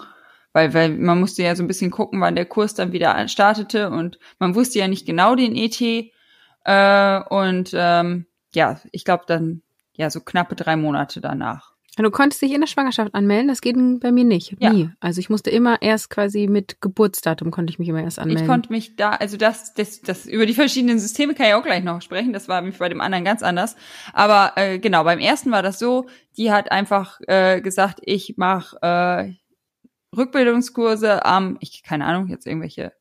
Weil, 0.54 0.74
weil 0.74 0.90
man 0.90 1.20
musste 1.20 1.44
ja 1.44 1.56
so 1.56 1.64
ein 1.64 1.68
bisschen 1.68 1.92
gucken, 1.92 2.22
wann 2.22 2.36
der 2.36 2.46
Kurs 2.46 2.74
dann 2.74 2.92
wieder 2.92 3.28
startete 3.28 3.90
und 3.90 4.18
man 4.40 4.56
wusste 4.56 4.80
ja 4.80 4.88
nicht 4.88 5.06
genau 5.06 5.36
den 5.36 5.56
ET. 5.56 5.80
Äh, 5.80 7.24
und 7.30 7.72
ähm, 7.74 8.26
ja, 8.54 8.80
ich 8.92 9.06
glaube 9.06 9.26
dann, 9.28 9.62
ja, 9.94 10.10
so 10.10 10.22
knappe 10.22 10.56
drei 10.56 10.76
Monate 10.76 11.22
danach. 11.22 11.74
Du 12.04 12.12
konntest 12.12 12.42
dich 12.42 12.54
in 12.54 12.62
der 12.62 12.68
Schwangerschaft 12.68 13.14
anmelden, 13.14 13.50
das 13.50 13.62
geht 13.62 13.76
bei 14.00 14.12
mir 14.12 14.24
nicht. 14.24 14.56
Ja. 14.60 14.72
Nie. 14.72 14.90
Also 15.02 15.20
ich 15.20 15.30
musste 15.30 15.50
immer 15.50 15.82
erst 15.82 16.10
quasi 16.10 16.48
mit 16.48 16.80
Geburtsdatum 16.82 17.52
konnte 17.52 17.72
ich 17.72 17.80
mich 17.80 17.90
immer 17.90 18.02
erst 18.02 18.20
anmelden. 18.20 18.44
Ich 18.44 18.50
konnte 18.50 18.72
mich 18.72 18.96
da, 18.96 19.12
also 19.12 19.36
das, 19.36 19.74
das, 19.74 20.02
das 20.02 20.26
über 20.26 20.46
die 20.46 20.54
verschiedenen 20.54 21.00
Systeme 21.00 21.34
kann 21.34 21.48
ich 21.48 21.54
auch 21.56 21.64
gleich 21.64 21.84
noch 21.84 22.02
sprechen. 22.02 22.32
Das 22.32 22.48
war 22.48 22.62
bei 22.62 22.90
dem 22.90 23.02
anderen 23.02 23.26
ganz 23.26 23.44
anders. 23.44 23.76
Aber 24.14 24.54
äh, 24.56 24.80
genau, 24.80 25.04
beim 25.04 25.20
ersten 25.20 25.52
war 25.52 25.62
das 25.62 25.78
so, 25.78 26.08
die 26.38 26.52
hat 26.52 26.72
einfach 26.72 27.20
äh, 27.28 27.60
gesagt, 27.60 28.00
ich 28.04 28.36
mache 28.38 28.78
äh, 28.82 29.34
Rückbildungskurse 30.16 31.26
am, 31.26 31.58
ich 31.60 31.84
keine 31.84 32.06
Ahnung, 32.06 32.28
jetzt 32.28 32.48
irgendwelche, 32.48 32.94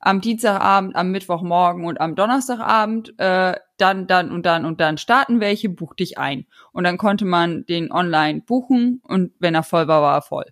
am 0.00 0.20
Dienstagabend, 0.20 0.96
am 0.96 1.10
Mittwochmorgen 1.10 1.84
und 1.86 2.00
am 2.00 2.14
Donnerstagabend, 2.14 3.18
äh, 3.18 3.54
dann, 3.78 4.06
dann 4.06 4.30
und 4.30 4.44
dann 4.44 4.66
und 4.66 4.80
dann 4.80 4.98
starten 4.98 5.40
welche, 5.40 5.68
buch 5.70 5.94
dich 5.94 6.18
ein. 6.18 6.46
Und 6.72 6.84
dann 6.84 6.98
konnte 6.98 7.24
man 7.24 7.64
den 7.66 7.90
online 7.90 8.42
buchen 8.42 9.00
und 9.02 9.32
wenn 9.38 9.54
er 9.54 9.62
voll 9.62 9.88
war, 9.88 10.02
war 10.02 10.16
er 10.16 10.22
voll. 10.22 10.46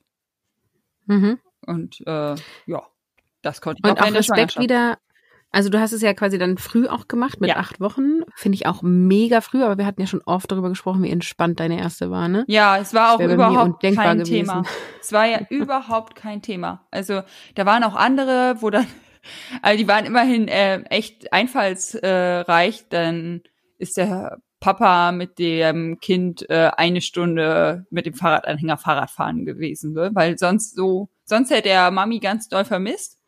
Mhm. 1.06 1.38
Und 1.67 2.00
äh, 2.06 2.35
ja, 2.67 2.82
das 3.43 3.61
konnte 3.61 3.81
ich 3.85 3.91
Und 3.91 4.00
auch 4.00 4.06
auch 4.06 4.14
Respekt 4.14 4.59
wieder. 4.59 4.99
Also 5.52 5.69
du 5.69 5.78
hast 5.78 5.93
es 5.93 6.00
ja 6.00 6.14
quasi 6.14 6.38
dann 6.38 6.56
früh 6.56 6.88
auch 6.88 7.08
gemacht 7.08 7.40
mit 7.40 7.50
Ja. 7.50 7.56
acht 7.56 7.78
Wochen. 7.78 8.22
Finde 8.34 8.56
ich 8.56 8.66
auch 8.66 8.81
mega 8.82 9.43
früh, 9.43 9.62
aber 9.62 9.76
wir 9.76 9.84
hatten 9.84 10.00
ja 10.00 10.06
schon 10.06 10.22
oft 10.25 10.50
darüber 10.50 10.70
gesprochen, 10.70 11.02
wie 11.02 11.10
entspannt 11.10 11.60
deine 11.60 11.78
erste 11.78 12.10
war, 12.10 12.28
ne? 12.28 12.44
Ja, 12.49 12.78
es 12.78 12.94
war 12.94 13.14
auch 13.14 13.20
überhaupt 13.20 13.82
kein 13.82 14.18
gewesen. 14.18 14.25
Thema. 14.25 14.62
Es 15.00 15.12
war 15.12 15.26
ja 15.26 15.40
überhaupt 15.50 16.14
kein 16.16 16.40
Thema. 16.40 16.87
Also 16.90 17.21
da 17.54 17.66
waren 17.66 17.85
auch 17.85 17.94
andere, 17.94 18.56
wo 18.61 18.71
dann, 18.71 18.87
also 19.62 19.78
die 19.78 19.87
waren 19.87 20.06
immerhin 20.06 20.49
äh, 20.49 20.80
echt 20.85 21.32
einfallsreich. 21.32 22.49
Reich. 22.49 22.88
dann 22.88 23.42
ist 23.78 23.97
der 23.99 24.38
Papa 24.61 25.12
mit 25.12 25.38
dem 25.38 25.99
Kind 26.00 26.49
äh, 26.49 26.71
eine 26.76 27.00
Stunde 27.00 27.85
mit 27.90 28.06
dem 28.06 28.14
Fahrradanhänger 28.14 28.78
Fahrradfahren 28.78 29.44
gewesen, 29.44 29.92
ne? 29.92 30.11
weil 30.14 30.38
sonst 30.38 30.76
so, 30.76 31.09
sonst 31.25 31.50
hätte 31.50 31.68
er 31.68 31.90
Mami 31.90 32.21
ganz 32.21 32.49
doll 32.49 32.64
vermisst. 32.64 33.18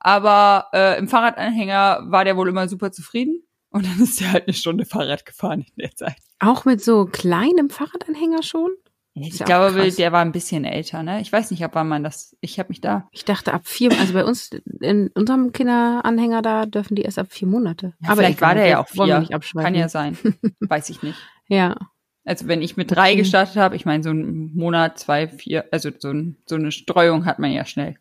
Aber 0.00 0.66
äh, 0.72 0.98
im 0.98 1.08
Fahrradanhänger 1.08 2.04
war 2.06 2.24
der 2.24 2.36
wohl 2.36 2.48
immer 2.48 2.68
super 2.68 2.92
zufrieden. 2.92 3.42
Und 3.70 3.84
dann 3.86 4.00
ist 4.00 4.20
er 4.22 4.32
halt 4.32 4.46
eine 4.46 4.54
Stunde 4.54 4.84
Fahrrad 4.84 5.26
gefahren 5.26 5.60
in 5.60 5.82
der 5.82 5.94
Zeit. 5.94 6.16
Auch 6.38 6.64
mit 6.64 6.82
so 6.82 7.04
kleinem 7.04 7.68
Fahrradanhänger 7.68 8.42
schon? 8.42 8.70
Ich 9.14 9.38
ja 9.38 9.46
glaube, 9.46 9.80
krass. 9.80 9.96
der 9.96 10.12
war 10.12 10.20
ein 10.20 10.32
bisschen 10.32 10.64
älter, 10.64 11.02
ne? 11.02 11.20
Ich 11.20 11.32
weiß 11.32 11.50
nicht, 11.50 11.64
ab 11.64 11.72
wann 11.74 11.88
man 11.88 12.04
das. 12.04 12.36
Ich 12.40 12.58
habe 12.58 12.68
mich 12.68 12.80
da. 12.80 13.08
Ich 13.10 13.24
dachte 13.24 13.52
ab 13.52 13.62
vier, 13.64 13.90
also 13.98 14.12
bei 14.12 14.24
uns 14.24 14.50
in 14.80 15.08
unserem 15.08 15.52
Kinderanhänger 15.52 16.42
da 16.42 16.66
dürfen 16.66 16.94
die 16.94 17.02
erst 17.02 17.18
ab 17.18 17.26
vier 17.30 17.48
Monate. 17.48 17.94
Ja, 18.00 18.14
vielleicht 18.14 18.40
war 18.40 18.54
der 18.54 18.66
ja 18.66 18.80
auch 18.80 18.88
vier. 18.88 19.26
Kann 19.56 19.74
ja 19.74 19.88
sein. 19.88 20.16
weiß 20.60 20.90
ich 20.90 21.02
nicht. 21.02 21.18
Ja. 21.48 21.76
Also 22.24 22.46
wenn 22.46 22.62
ich 22.62 22.76
mit 22.76 22.90
drei 22.90 23.14
gestartet 23.14 23.56
habe, 23.56 23.74
ich 23.74 23.86
meine, 23.86 24.02
so 24.02 24.10
ein 24.10 24.54
Monat, 24.54 24.98
zwei, 24.98 25.28
vier, 25.28 25.64
also 25.72 25.90
so, 25.98 26.10
ein, 26.10 26.36
so 26.44 26.56
eine 26.56 26.72
Streuung 26.72 27.24
hat 27.24 27.38
man 27.38 27.50
ja 27.52 27.64
schnell. 27.64 27.96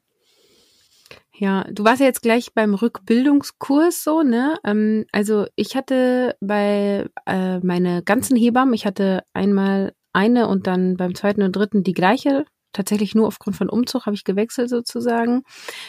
Ja, 1.39 1.65
du 1.72 1.84
warst 1.84 2.00
ja 2.00 2.08
jetzt 2.08 2.24
gleich 2.24 2.53
beim 2.56 2.74
Rückbildungskurs 2.74 4.03
so, 4.03 4.24
ne? 4.24 4.58
Ähm, 4.63 5.06
also 5.12 5.46
ich 5.56 5.75
hatte 5.75 6.36
bei 6.41 7.08
äh, 7.27 7.60
meine 7.60 8.01
ganzen 8.01 8.36
Hebammen, 8.36 8.74
ich 8.74 8.88
hatte 8.88 9.24
einmal 9.34 9.94
eine 10.13 10.48
und 10.48 10.65
dann 10.65 10.98
beim 10.98 11.13
zweiten 11.13 11.44
und 11.44 11.56
dritten 11.56 11.84
die 11.84 11.94
gleiche 11.94 12.46
tatsächlich 12.77 13.15
nur 13.15 13.27
aufgrund 13.27 13.57
von 13.57 13.69
Umzug 13.69 14.05
habe 14.05 14.15
ich 14.15 14.24
gewechselt 14.24 14.69
sozusagen. 14.69 15.43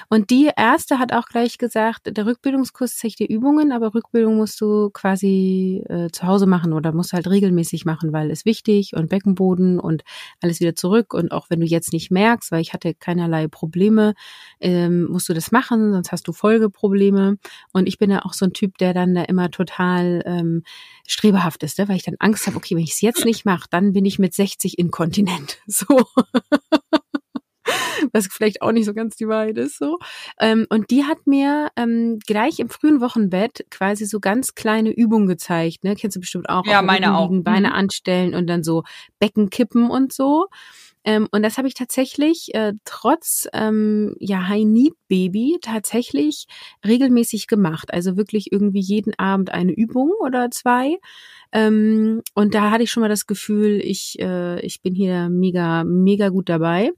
Und 0.09 0.30
die 0.30 0.50
erste 0.57 0.99
hat 0.99 1.12
auch 1.12 1.26
gleich 1.26 1.59
gesagt, 1.59 2.16
der 2.16 2.26
Rückbildungskurs 2.26 2.97
zeigt 2.97 3.18
dir 3.21 3.28
Übungen, 3.28 3.73
aber 3.73 3.95
Rückbildung 3.95 4.37
musst 4.37 4.61
du 4.61 4.90
quasi 4.90 5.85
äh, 5.88 6.09
zu 6.11 6.26
Hause 6.26 6.47
machen 6.47 6.73
oder 6.73 6.92
musst 6.92 7.12
halt 7.12 7.28
regelmäßig 7.28 7.85
machen, 7.85 8.12
weil 8.12 8.30
es 8.30 8.45
wichtig 8.45 8.95
und 8.97 9.09
Beckenboden 9.11 9.78
und 9.78 10.02
alles 10.40 10.61
wieder 10.61 10.75
zurück. 10.75 11.14
Und 11.14 11.30
auch 11.30 11.50
wenn 11.50 11.61
du 11.61 11.66
jetzt 11.66 11.92
nicht 11.92 12.11
merkst, 12.11 12.50
weil 12.50 12.62
ich 12.62 12.73
hatte 12.73 12.95
keinerlei 12.95 13.49
Probleme, 13.49 14.14
ähm, 14.61 15.04
musst 15.04 15.28
du 15.28 15.35
das 15.35 15.52
machen, 15.52 15.92
sonst 15.92 16.11
hast 16.11 16.26
du 16.26 16.33
Folgeprobleme. 16.33 17.37
Und 17.73 17.87
ich 17.87 17.99
bin 17.99 18.11
ja 18.11 18.25
auch 18.25 18.33
so 18.33 18.47
ein 18.47 18.52
Typ, 18.54 18.78
der 18.78 18.95
dann 18.95 19.14
da 19.14 19.23
immer 19.25 19.50
total 19.50 20.23
ähm, 20.25 20.62
strebehaft 21.07 21.62
ist, 21.62 21.78
ne? 21.78 21.88
weil 21.88 21.97
ich 21.97 22.04
dann 22.04 22.16
Angst 22.18 22.47
habe, 22.47 22.57
okay, 22.57 22.75
wenn 22.76 22.83
ich 22.83 22.92
es 22.92 23.00
jetzt 23.02 23.25
nicht 23.25 23.45
mache, 23.45 23.68
dann 23.71 23.92
bin 23.92 24.04
ich 24.04 24.18
mit 24.18 24.35
60 24.35 24.78
inkontinent. 24.78 25.59
So. 25.71 26.07
Was 28.12 28.28
vielleicht 28.30 28.62
auch 28.62 28.73
nicht 28.73 28.87
so 28.87 28.94
ganz 28.94 29.16
die 29.16 29.28
Wahrheit 29.28 29.58
ist, 29.58 29.78
so. 29.78 29.99
Ähm, 30.40 30.66
und 30.70 30.90
die 30.90 31.04
hat 31.04 31.26
mir 31.26 31.68
ähm, 31.76 32.18
gleich 32.26 32.61
im 32.61 32.70
frühen 32.70 33.00
Wochenbett 33.00 33.66
quasi 33.70 34.06
so 34.06 34.20
ganz 34.20 34.54
kleine 34.54 34.90
Übungen 34.90 35.26
gezeigt, 35.26 35.85
ne? 35.85 35.94
Kennst 35.94 36.16
du 36.16 36.20
bestimmt 36.20 36.49
auch. 36.49 36.64
Ja, 36.66 36.80
meine 36.80 37.16
auch. 37.16 37.30
Beine 37.30 37.68
mhm. 37.68 37.75
anstellen 37.75 38.35
und 38.35 38.47
dann 38.47 38.62
so 38.62 38.85
Becken 39.18 39.50
kippen 39.50 39.90
und 39.90 40.12
so. 40.12 40.47
Ähm, 41.05 41.28
und 41.31 41.43
das 41.43 41.59
habe 41.59 41.69
ich 41.69 41.75
tatsächlich 41.75 42.55
äh, 42.55 42.75
trotz 42.85 43.49
ähm, 43.52 44.14
ja 44.19 44.49
High 44.49 44.64
Need 44.64 44.95
Baby 45.09 45.59
tatsächlich 45.62 46.47
regelmäßig 46.87 47.47
gemacht. 47.47 47.93
Also 47.93 48.17
wirklich 48.17 48.52
irgendwie 48.52 48.81
jeden 48.81 49.19
Abend 49.19 49.50
eine 49.50 49.73
Übung 49.73 50.12
oder 50.21 50.50
zwei. 50.50 50.99
Ähm, 51.52 52.23
und 52.35 52.55
da 52.55 52.71
hatte 52.71 52.85
ich 52.85 52.90
schon 52.90 53.00
mal 53.02 53.09
das 53.09 53.26
Gefühl, 53.26 53.81
ich 53.83 54.19
äh, 54.21 54.61
ich 54.61 54.83
bin 54.83 54.95
hier 54.95 55.28
mega 55.31 55.85
mega 55.85 56.28
gut 56.28 56.49
dabei. 56.49 56.90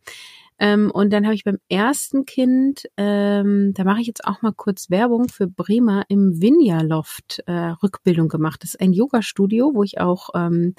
Ähm, 0.63 0.91
und 0.91 1.11
dann 1.11 1.25
habe 1.25 1.35
ich 1.35 1.45
beim 1.45 1.57
ersten 1.71 2.27
Kind, 2.27 2.85
ähm, 2.99 3.73
da 3.73 3.83
mache 3.85 4.03
ich 4.03 4.07
jetzt 4.07 4.27
auch 4.27 4.43
mal 4.43 4.53
kurz 4.53 4.91
Werbung 4.91 5.31
für 5.31 5.47
Bremer 5.47 6.05
im 6.09 6.43
Vinja 6.43 6.83
Loft 6.83 7.43
äh, 7.47 7.53
Rückbildung 7.83 8.29
gemacht. 8.29 8.63
Das 8.63 8.75
ist 8.75 8.81
ein 8.81 8.93
Yoga-Studio, 8.93 9.73
wo 9.75 9.83
ich 9.83 10.01
auch 10.01 10.29
ähm, 10.35 10.75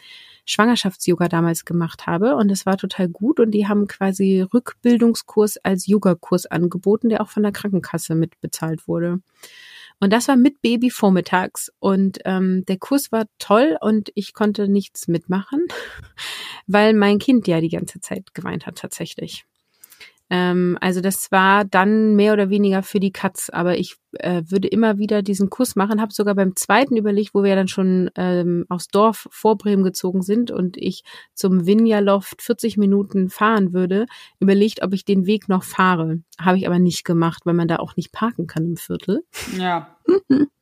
Schwangerschafts-Yoga 0.45 1.29
damals 1.29 1.65
gemacht 1.65 2.05
habe. 2.05 2.35
Und 2.35 2.49
das 2.49 2.67
war 2.67 2.77
total 2.77 3.09
gut. 3.09 3.39
Und 3.39 3.51
die 3.51 3.67
haben 3.67 3.87
quasi 3.87 4.41
Rückbildungskurs 4.53 5.57
als 5.57 5.87
Yogakurs 5.87 6.45
angeboten, 6.45 7.09
der 7.09 7.21
auch 7.21 7.29
von 7.29 7.41
der 7.41 7.51
Krankenkasse 7.51 8.13
mitbezahlt 8.13 8.87
wurde. 8.87 9.19
Und 9.99 10.13
das 10.13 10.27
war 10.27 10.35
mit 10.35 10.61
Baby 10.61 10.91
vormittags. 10.91 11.71
Und 11.79 12.19
ähm, 12.25 12.65
der 12.67 12.77
Kurs 12.77 13.11
war 13.11 13.25
toll 13.39 13.77
und 13.81 14.11
ich 14.13 14.35
konnte 14.35 14.67
nichts 14.67 15.07
mitmachen, 15.07 15.65
weil 16.67 16.93
mein 16.93 17.17
Kind 17.17 17.47
ja 17.47 17.61
die 17.61 17.69
ganze 17.69 17.99
Zeit 17.99 18.35
geweint 18.35 18.67
hat 18.67 18.75
tatsächlich. 18.75 19.45
Ähm, 20.31 20.77
also 20.79 21.01
das 21.01 21.29
war 21.29 21.65
dann 21.65 22.15
mehr 22.15 22.31
oder 22.31 22.49
weniger 22.49 22.83
für 22.83 23.01
die 23.01 23.11
Katz, 23.11 23.49
aber 23.51 23.77
ich 23.77 23.97
äh, 24.13 24.43
würde 24.47 24.69
immer 24.69 24.97
wieder 24.97 25.21
diesen 25.21 25.49
Kuss 25.49 25.75
machen, 25.75 25.99
habe 25.99 26.13
sogar 26.13 26.35
beim 26.35 26.55
zweiten 26.55 26.95
überlegt, 26.95 27.33
wo 27.33 27.43
wir 27.43 27.53
dann 27.57 27.67
schon 27.67 28.09
ähm, 28.15 28.65
aus 28.69 28.87
Dorf 28.87 29.27
vor 29.29 29.57
Bremen 29.57 29.83
gezogen 29.83 30.21
sind 30.21 30.49
und 30.49 30.77
ich 30.77 31.03
zum 31.33 31.65
Vinja-Loft 31.65 32.41
40 32.41 32.77
Minuten 32.77 33.29
fahren 33.29 33.73
würde, 33.73 34.05
überlegt, 34.39 34.81
ob 34.83 34.93
ich 34.93 35.03
den 35.03 35.25
Weg 35.25 35.49
noch 35.49 35.63
fahre. 35.63 36.21
Habe 36.39 36.57
ich 36.57 36.65
aber 36.65 36.79
nicht 36.79 37.03
gemacht, 37.03 37.41
weil 37.45 37.53
man 37.53 37.67
da 37.67 37.75
auch 37.75 37.97
nicht 37.97 38.13
parken 38.13 38.47
kann 38.47 38.63
im 38.63 38.77
Viertel. 38.77 39.25
Ja. 39.57 39.97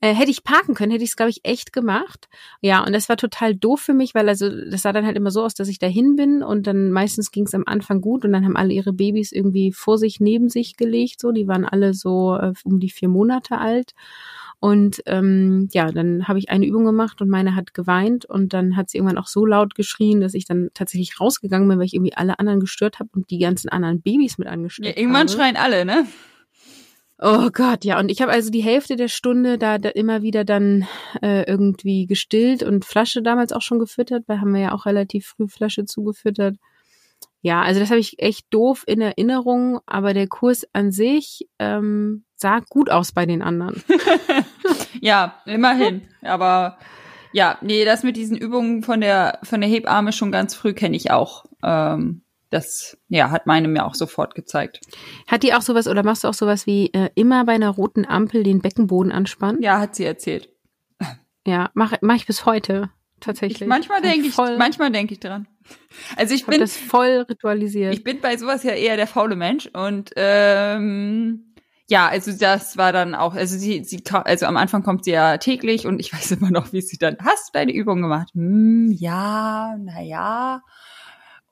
äh, 0.00 0.14
hätte 0.14 0.30
ich 0.30 0.44
parken 0.44 0.74
können, 0.74 0.92
hätte 0.92 1.04
ich 1.04 1.10
es, 1.10 1.16
glaube 1.16 1.30
ich, 1.30 1.40
echt 1.44 1.72
gemacht. 1.72 2.28
Ja, 2.60 2.84
und 2.84 2.92
das 2.92 3.08
war 3.08 3.16
total 3.16 3.54
doof 3.54 3.80
für 3.80 3.94
mich, 3.94 4.14
weil 4.14 4.28
also 4.28 4.48
das 4.48 4.82
sah 4.82 4.92
dann 4.92 5.06
halt 5.06 5.16
immer 5.16 5.30
so 5.30 5.42
aus, 5.42 5.54
dass 5.54 5.68
ich 5.68 5.78
dahin 5.78 6.16
bin 6.16 6.42
und 6.42 6.66
dann 6.66 6.90
meistens 6.90 7.30
ging 7.30 7.46
es 7.46 7.54
am 7.54 7.64
Anfang 7.66 8.00
gut 8.00 8.24
und 8.24 8.32
dann 8.32 8.44
haben 8.44 8.56
alle 8.56 8.72
ihre 8.72 8.92
Babys 8.92 9.32
irgendwie 9.32 9.72
vor 9.72 9.98
sich, 9.98 10.20
neben 10.20 10.48
sich 10.48 10.76
gelegt. 10.76 11.20
So, 11.20 11.32
die 11.32 11.48
waren 11.48 11.64
alle 11.64 11.94
so 11.94 12.36
äh, 12.36 12.52
um 12.64 12.80
die 12.80 12.90
vier 12.90 13.08
Monate 13.08 13.58
alt. 13.58 13.92
Und 14.60 15.02
ähm, 15.06 15.68
ja, 15.72 15.90
dann 15.90 16.28
habe 16.28 16.38
ich 16.38 16.50
eine 16.50 16.64
Übung 16.64 16.84
gemacht 16.84 17.20
und 17.20 17.28
meine 17.28 17.56
hat 17.56 17.74
geweint 17.74 18.26
und 18.26 18.52
dann 18.52 18.76
hat 18.76 18.90
sie 18.90 18.98
irgendwann 18.98 19.18
auch 19.18 19.26
so 19.26 19.44
laut 19.44 19.74
geschrien, 19.74 20.20
dass 20.20 20.34
ich 20.34 20.44
dann 20.44 20.70
tatsächlich 20.72 21.18
rausgegangen 21.18 21.68
bin, 21.68 21.78
weil 21.78 21.86
ich 21.86 21.94
irgendwie 21.94 22.14
alle 22.14 22.38
anderen 22.38 22.60
gestört 22.60 23.00
habe 23.00 23.10
und 23.12 23.28
die 23.30 23.38
ganzen 23.38 23.70
anderen 23.70 24.00
Babys 24.02 24.38
mit 24.38 24.46
angestört. 24.46 24.86
Ja, 24.86 24.96
irgendwann 24.96 25.26
habe. 25.26 25.32
schreien 25.32 25.56
alle, 25.56 25.84
ne? 25.84 26.06
Oh 27.24 27.50
Gott, 27.52 27.84
ja. 27.84 28.00
Und 28.00 28.10
ich 28.10 28.20
habe 28.20 28.32
also 28.32 28.50
die 28.50 28.64
Hälfte 28.64 28.96
der 28.96 29.06
Stunde 29.06 29.56
da, 29.56 29.78
da 29.78 29.90
immer 29.90 30.22
wieder 30.22 30.44
dann 30.44 30.88
äh, 31.22 31.44
irgendwie 31.44 32.06
gestillt 32.06 32.64
und 32.64 32.84
Flasche 32.84 33.22
damals 33.22 33.52
auch 33.52 33.62
schon 33.62 33.78
gefüttert, 33.78 34.24
weil 34.26 34.40
haben 34.40 34.52
wir 34.52 34.60
ja 34.60 34.72
auch 34.72 34.86
relativ 34.86 35.26
früh 35.26 35.46
Flasche 35.46 35.84
zugefüttert. 35.84 36.56
Ja, 37.40 37.62
also 37.62 37.78
das 37.78 37.90
habe 37.90 38.00
ich 38.00 38.20
echt 38.20 38.46
doof 38.50 38.82
in 38.88 39.00
Erinnerung, 39.00 39.78
aber 39.86 40.14
der 40.14 40.26
Kurs 40.26 40.66
an 40.72 40.90
sich 40.90 41.46
ähm, 41.60 42.24
sah 42.34 42.58
gut 42.68 42.90
aus 42.90 43.12
bei 43.12 43.24
den 43.24 43.40
anderen. 43.40 43.84
ja, 45.00 45.40
immerhin. 45.46 46.02
Aber 46.22 46.76
ja, 47.30 47.56
nee, 47.62 47.84
das 47.84 48.02
mit 48.02 48.16
diesen 48.16 48.36
Übungen 48.36 48.82
von 48.82 49.00
der 49.00 49.38
von 49.44 49.60
der 49.60 49.70
Hebamme 49.70 50.12
schon 50.12 50.32
ganz 50.32 50.56
früh 50.56 50.72
kenne 50.72 50.96
ich 50.96 51.12
auch. 51.12 51.44
Ähm, 51.62 52.22
das 52.52 52.98
ja, 53.08 53.30
hat 53.30 53.46
meine 53.46 53.68
mir 53.68 53.86
auch 53.86 53.94
sofort 53.94 54.34
gezeigt. 54.34 54.80
Hat 55.26 55.42
die 55.42 55.54
auch 55.54 55.62
sowas 55.62 55.88
oder 55.88 56.02
machst 56.02 56.24
du 56.24 56.28
auch 56.28 56.34
sowas 56.34 56.66
wie 56.66 56.92
äh, 56.92 57.10
immer 57.14 57.44
bei 57.44 57.52
einer 57.52 57.70
roten 57.70 58.06
Ampel 58.06 58.42
den 58.42 58.60
Beckenboden 58.60 59.10
anspannen? 59.10 59.62
Ja, 59.62 59.80
hat 59.80 59.94
sie 59.94 60.04
erzählt. 60.04 60.50
Ja, 61.46 61.70
mache 61.74 61.98
mach 62.02 62.16
ich 62.16 62.26
bis 62.26 62.46
heute 62.46 62.90
tatsächlich. 63.20 63.62
Ich, 63.62 63.68
manchmal 63.68 64.00
denke 64.00 64.28
ich, 64.28 64.36
manchmal 64.36 64.90
denke 64.90 65.14
ich 65.14 65.20
dran. 65.20 65.48
Also 66.16 66.34
ich 66.34 66.46
bin 66.46 66.60
das 66.60 66.76
voll 66.76 67.24
ritualisiert. 67.28 67.94
Ich 67.94 68.04
bin 68.04 68.20
bei 68.20 68.36
sowas 68.36 68.62
ja 68.62 68.72
eher 68.72 68.96
der 68.96 69.06
faule 69.06 69.36
Mensch 69.36 69.68
und 69.72 70.10
ähm, 70.16 71.52
ja, 71.88 72.08
also 72.08 72.32
das 72.32 72.76
war 72.76 72.92
dann 72.92 73.14
auch, 73.14 73.34
also 73.34 73.58
sie, 73.58 73.84
sie, 73.84 74.02
also 74.10 74.46
am 74.46 74.56
Anfang 74.56 74.82
kommt 74.82 75.04
sie 75.04 75.10
ja 75.10 75.36
täglich 75.38 75.86
und 75.86 75.98
ich 75.98 76.12
weiß 76.14 76.32
immer 76.32 76.50
noch, 76.50 76.72
wie 76.72 76.80
sie 76.80 76.98
dann, 76.98 77.16
hast 77.22 77.48
du 77.48 77.58
deine 77.58 77.72
Übung 77.72 78.02
gemacht? 78.02 78.30
Hm, 78.34 78.90
ja, 78.92 79.76
na 79.78 80.00
ja. 80.00 80.62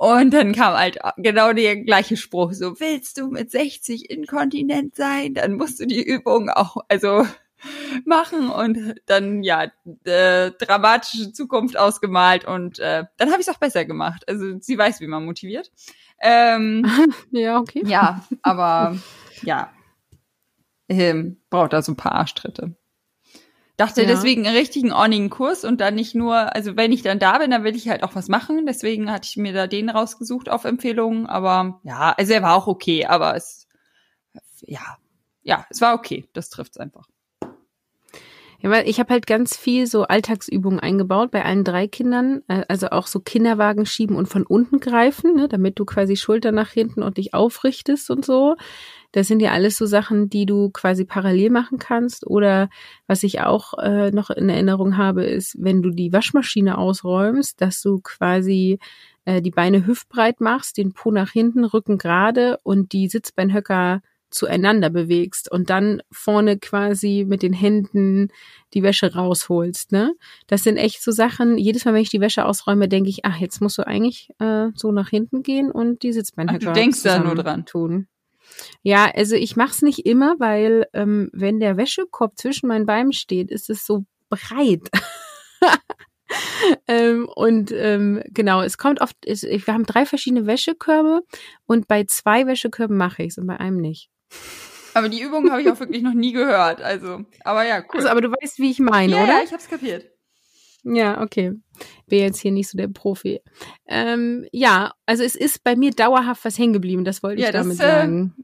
Und 0.01 0.33
dann 0.33 0.55
kam 0.55 0.73
halt 0.73 0.99
genau 1.19 1.53
der 1.53 1.77
gleiche 1.77 2.17
Spruch, 2.17 2.55
so 2.55 2.81
willst 2.81 3.19
du 3.19 3.29
mit 3.29 3.51
60 3.51 4.09
inkontinent 4.09 4.97
sein, 4.97 5.35
dann 5.35 5.57
musst 5.57 5.79
du 5.79 5.85
die 5.85 6.03
Übung 6.03 6.49
auch, 6.49 6.79
also 6.89 7.27
machen 8.07 8.49
und 8.49 8.95
dann 9.05 9.43
ja 9.43 9.65
äh, 10.05 10.53
dramatische 10.53 11.35
Zukunft 11.35 11.77
ausgemalt 11.77 12.47
und 12.47 12.79
äh, 12.79 13.05
dann 13.19 13.31
habe 13.31 13.43
ich 13.43 13.47
es 13.47 13.55
auch 13.55 13.59
besser 13.59 13.85
gemacht. 13.85 14.27
Also 14.27 14.59
sie 14.61 14.79
weiß, 14.79 15.03
wie 15.03 15.07
man 15.07 15.27
motiviert. 15.27 15.71
Ähm, 16.19 16.87
ja, 17.31 17.59
okay. 17.59 17.83
Ja, 17.85 18.25
aber 18.41 18.97
ja, 19.43 19.71
ähm, 20.89 21.43
braucht 21.51 21.75
da 21.75 21.83
so 21.83 21.93
ein 21.93 21.97
paar 21.97 22.13
Arschtritte. 22.13 22.75
Dachte 23.81 24.03
ja. 24.03 24.09
deswegen 24.09 24.47
einen 24.47 24.55
richtigen 24.55 24.93
ordentlichen 24.93 25.31
Kurs 25.31 25.65
und 25.65 25.81
dann 25.81 25.95
nicht 25.95 26.15
nur, 26.15 26.55
also 26.55 26.77
wenn 26.77 26.93
ich 26.93 27.01
dann 27.01 27.19
da 27.19 27.39
bin, 27.39 27.51
dann 27.51 27.65
will 27.65 27.75
ich 27.75 27.89
halt 27.89 28.03
auch 28.03 28.15
was 28.15 28.29
machen. 28.29 28.67
Deswegen 28.67 29.11
hatte 29.11 29.27
ich 29.27 29.39
mir 29.39 29.55
da 29.55 29.67
den 29.67 29.89
rausgesucht 29.89 30.51
auf 30.51 30.67
Empfehlungen. 30.67 31.27
Aber 31.27 31.81
ja, 31.83 32.15
also 32.19 32.35
er 32.35 32.43
war 32.43 32.57
auch 32.57 32.67
okay, 32.67 33.07
aber 33.07 33.35
es, 33.37 33.67
ja, 34.67 34.99
ja, 35.41 35.65
es 35.71 35.81
war 35.81 35.95
okay. 35.95 36.29
Das 36.35 36.51
trifft's 36.51 36.77
einfach. 36.77 37.09
Ja, 38.61 38.69
weil 38.69 38.87
ich 38.87 39.01
habe 39.01 39.15
halt 39.15 39.27
ganz 39.27 39.57
viel 39.57 39.87
so 39.87 40.03
Alltagsübungen 40.03 40.79
eingebaut 40.79 41.31
bei 41.31 41.43
allen 41.43 41.65
drei 41.65 41.89
Kindern. 41.89 42.43
Äh, 42.49 42.65
also 42.69 42.91
auch 42.91 43.07
so 43.07 43.21
Kinderwagen 43.21 43.87
schieben 43.87 44.15
und 44.15 44.27
von 44.27 44.45
unten 44.45 44.81
greifen, 44.81 45.37
ne, 45.37 45.49
damit 45.49 45.79
du 45.79 45.87
quasi 45.87 46.17
Schulter 46.17 46.53
nach 46.53 46.69
hinten 46.69 47.03
und 47.03 47.17
dich 47.17 47.33
aufrichtest 47.33 48.11
und 48.11 48.27
so. 48.27 48.57
Das 49.13 49.27
sind 49.27 49.41
ja 49.41 49.53
alles 49.53 49.77
so 49.77 49.87
Sachen, 49.87 50.31
die 50.31 50.47
du 50.47 50.71
quasi 50.71 51.05
parallel 51.05 51.51
machen 51.51 51.79
kannst. 51.79 52.27
Oder 52.27 52.69
was 53.07 53.23
ich 53.23 53.41
auch 53.41 53.75
äh, 53.79 54.11
noch 54.11 54.31
in 54.31 54.49
Erinnerung 54.49 54.97
habe, 54.97 55.25
ist, 55.25 55.57
wenn 55.59 55.83
du 55.83 55.91
die 55.91 56.13
Waschmaschine 56.13 56.79
ausräumst, 56.79 57.61
dass 57.61 57.83
du 57.83 58.01
quasi 58.01 58.79
äh, 59.25 59.43
die 59.43 59.51
Beine 59.51 59.87
hüftbreit 59.87 60.41
machst, 60.41 60.77
den 60.77 60.93
Po 60.93 61.11
nach 61.11 61.31
hinten, 61.31 61.65
Rücken 61.65 61.99
gerade 61.99 62.59
und 62.63 62.93
die 62.93 63.09
Sitzbeinhöcker 63.09 64.03
zueinander 64.31 64.91
bewegst 64.91 65.51
und 65.51 65.71
dann 65.71 66.03
vorne 66.11 66.59
quasi 66.59 67.25
mit 67.29 67.43
den 67.43 67.53
Händen 67.53 68.29
die 68.75 68.83
Wäsche 68.83 69.13
rausholst, 69.13 69.93
ne? 69.93 70.15
Das 70.47 70.63
sind 70.63 70.77
echt 70.77 71.03
so 71.03 71.11
Sachen, 71.11 71.59
jedes 71.59 71.85
Mal, 71.85 71.95
wenn 71.95 72.03
ich 72.03 72.11
die 72.11 72.21
Wäsche 72.21 72.45
ausräume, 72.45 72.89
denke 72.89 73.11
ich, 73.11 73.25
ach, 73.25 73.39
jetzt 73.39 73.61
musst 73.61 73.79
du 73.79 73.87
eigentlich 73.87 74.31
äh, 74.39 74.69
so 74.75 74.93
nach 74.93 75.09
hinten 75.09 75.43
gehen 75.43 75.71
und 75.71 76.03
die 76.03 76.13
Sitzbeinhöcker 76.13 76.71
ach, 76.71 76.75
du 76.75 76.81
denkst 76.81 77.03
da 77.03 77.19
nur 77.19 77.35
dran 77.35 77.67
tun. 77.67 78.07
Ja, 78.83 79.11
also 79.15 79.37
ich 79.37 79.57
mach's 79.57 79.83
nicht 79.83 80.07
immer, 80.07 80.37
weil 80.39 80.87
ähm, 80.93 81.31
wenn 81.33 81.61
der 81.61 81.77
Wäschekorb 81.77 82.39
zwischen 82.39 82.69
meinen 82.69 82.87
Beinen 82.87 83.13
steht, 83.13 83.51
ist 83.51 83.71
es 83.71 83.85
so 83.85 84.05
breit. 84.29 84.89
ähm, 86.89 87.29
und 87.29 87.73
ähm, 87.73 88.23
genau, 88.29 88.63
es 88.63 88.79
kommt 88.79 89.01
oft, 89.01 89.17
es, 89.27 89.43
wir 89.43 89.61
haben 89.67 89.87
drei 89.87 90.07
verschiedene 90.07 90.47
Wäschekörbe 90.47 91.23
und 91.67 91.89
bei 91.89 92.05
zwei 92.05 92.47
Wäschekörben 92.47 92.97
mache 92.97 93.23
ich 93.23 93.31
es 93.31 93.39
und 93.39 93.47
bei 93.47 93.59
einem 93.59 93.79
nicht. 93.79 94.11
Aber 94.95 95.09
die 95.09 95.21
Übung 95.21 95.51
habe 95.51 95.63
ich 95.63 95.71
auch 95.71 95.79
wirklich 95.79 96.03
noch 96.03 96.15
nie 96.15 96.33
gehört. 96.33 96.83
Also, 96.83 97.25
aber 97.45 97.65
ja, 97.65 97.79
cool. 97.79 97.97
Also, 97.97 98.09
aber 98.09 98.21
du 98.21 98.31
weißt, 98.31 98.59
wie 98.59 98.71
ich 98.71 98.81
meine, 98.81 99.13
ja, 99.13 99.23
oder? 99.23 99.39
Ja, 99.39 99.43
ich 99.45 99.53
hab's 99.53 99.69
kapiert. 99.69 100.11
Ja, 100.85 101.23
okay. 101.23 101.53
Bin 102.09 102.21
jetzt 102.21 102.41
hier 102.41 102.53
nicht 102.53 102.69
so 102.69 102.77
der 102.77 102.89
Profi. 102.89 103.41
Ähm, 103.87 104.47
ja, 104.53 104.93
also 105.07 105.23
es 105.23 105.35
ist 105.35 105.65
bei 105.65 105.77
mir 105.77 105.91
dauerhaft 105.93 106.45
was 106.45 106.59
hängen 106.59 106.73
geblieben, 106.73 107.05
das 107.05 107.23
wollte 107.23 107.41
ich 107.41 107.47
Ja, 107.47 107.53
das, 107.53 107.63
damit 107.63 107.81
äh, 107.81 107.83
sagen. 107.83 108.35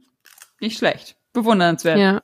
Nicht 0.60 0.78
schlecht. 0.78 1.16
Bewundernswert. 1.32 1.98
Ja. 1.98 2.22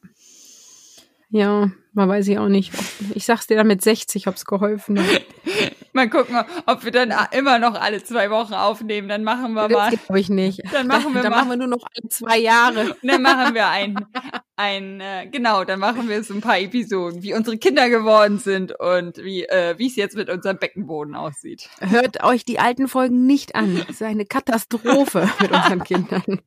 Ja, 1.30 1.70
man 1.92 2.08
weiß 2.08 2.28
ich 2.28 2.38
auch 2.38 2.48
nicht. 2.48 2.72
Ich 3.14 3.24
sag's 3.24 3.46
dir 3.46 3.56
dann 3.56 3.66
mit 3.66 3.82
60, 3.82 4.28
ob's 4.28 4.44
geholfen 4.44 4.98
hat. 4.98 5.22
Mal 5.94 6.08
gucken, 6.08 6.36
ob 6.66 6.84
wir 6.84 6.90
dann 6.90 7.12
immer 7.32 7.58
noch 7.58 7.74
alle 7.74 8.02
zwei 8.02 8.30
Wochen 8.30 8.54
aufnehmen. 8.54 9.08
Dann 9.08 9.24
machen 9.24 9.52
wir 9.52 9.68
mal. 9.68 9.90
Das 9.90 10.06
glaube 10.06 10.20
ich 10.20 10.30
nicht. 10.30 10.62
Dann 10.72 10.86
machen 10.86 11.14
wir 11.14 11.22
dann 11.22 11.30
mal. 11.30 11.38
machen 11.38 11.50
wir 11.50 11.56
nur 11.58 11.66
noch 11.66 11.82
alle 11.82 12.08
zwei 12.08 12.38
Jahre. 12.38 12.96
Dann 13.02 13.20
machen 13.20 13.54
wir 13.54 13.68
ein, 13.68 13.96
ein 14.56 15.00
äh, 15.00 15.26
genau, 15.30 15.64
dann 15.64 15.80
machen 15.80 16.08
wir 16.08 16.22
so 16.24 16.34
ein 16.34 16.40
paar 16.40 16.58
Episoden, 16.58 17.22
wie 17.22 17.34
unsere 17.34 17.58
Kinder 17.58 17.90
geworden 17.90 18.38
sind 18.38 18.72
und 18.78 19.18
wie 19.18 19.44
äh, 19.44 19.74
wie 19.76 19.88
es 19.88 19.96
jetzt 19.96 20.16
mit 20.16 20.30
unserem 20.30 20.58
Beckenboden 20.58 21.14
aussieht. 21.14 21.68
Hört 21.80 22.22
euch 22.24 22.44
die 22.44 22.58
alten 22.58 22.88
Folgen 22.88 23.26
nicht 23.26 23.54
an. 23.54 23.76
Das 23.76 23.90
ist 23.90 24.02
eine 24.02 24.24
Katastrophe 24.24 25.28
mit 25.40 25.50
unseren 25.50 25.84
Kindern. 25.84 26.40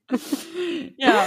Ja. 0.98 1.26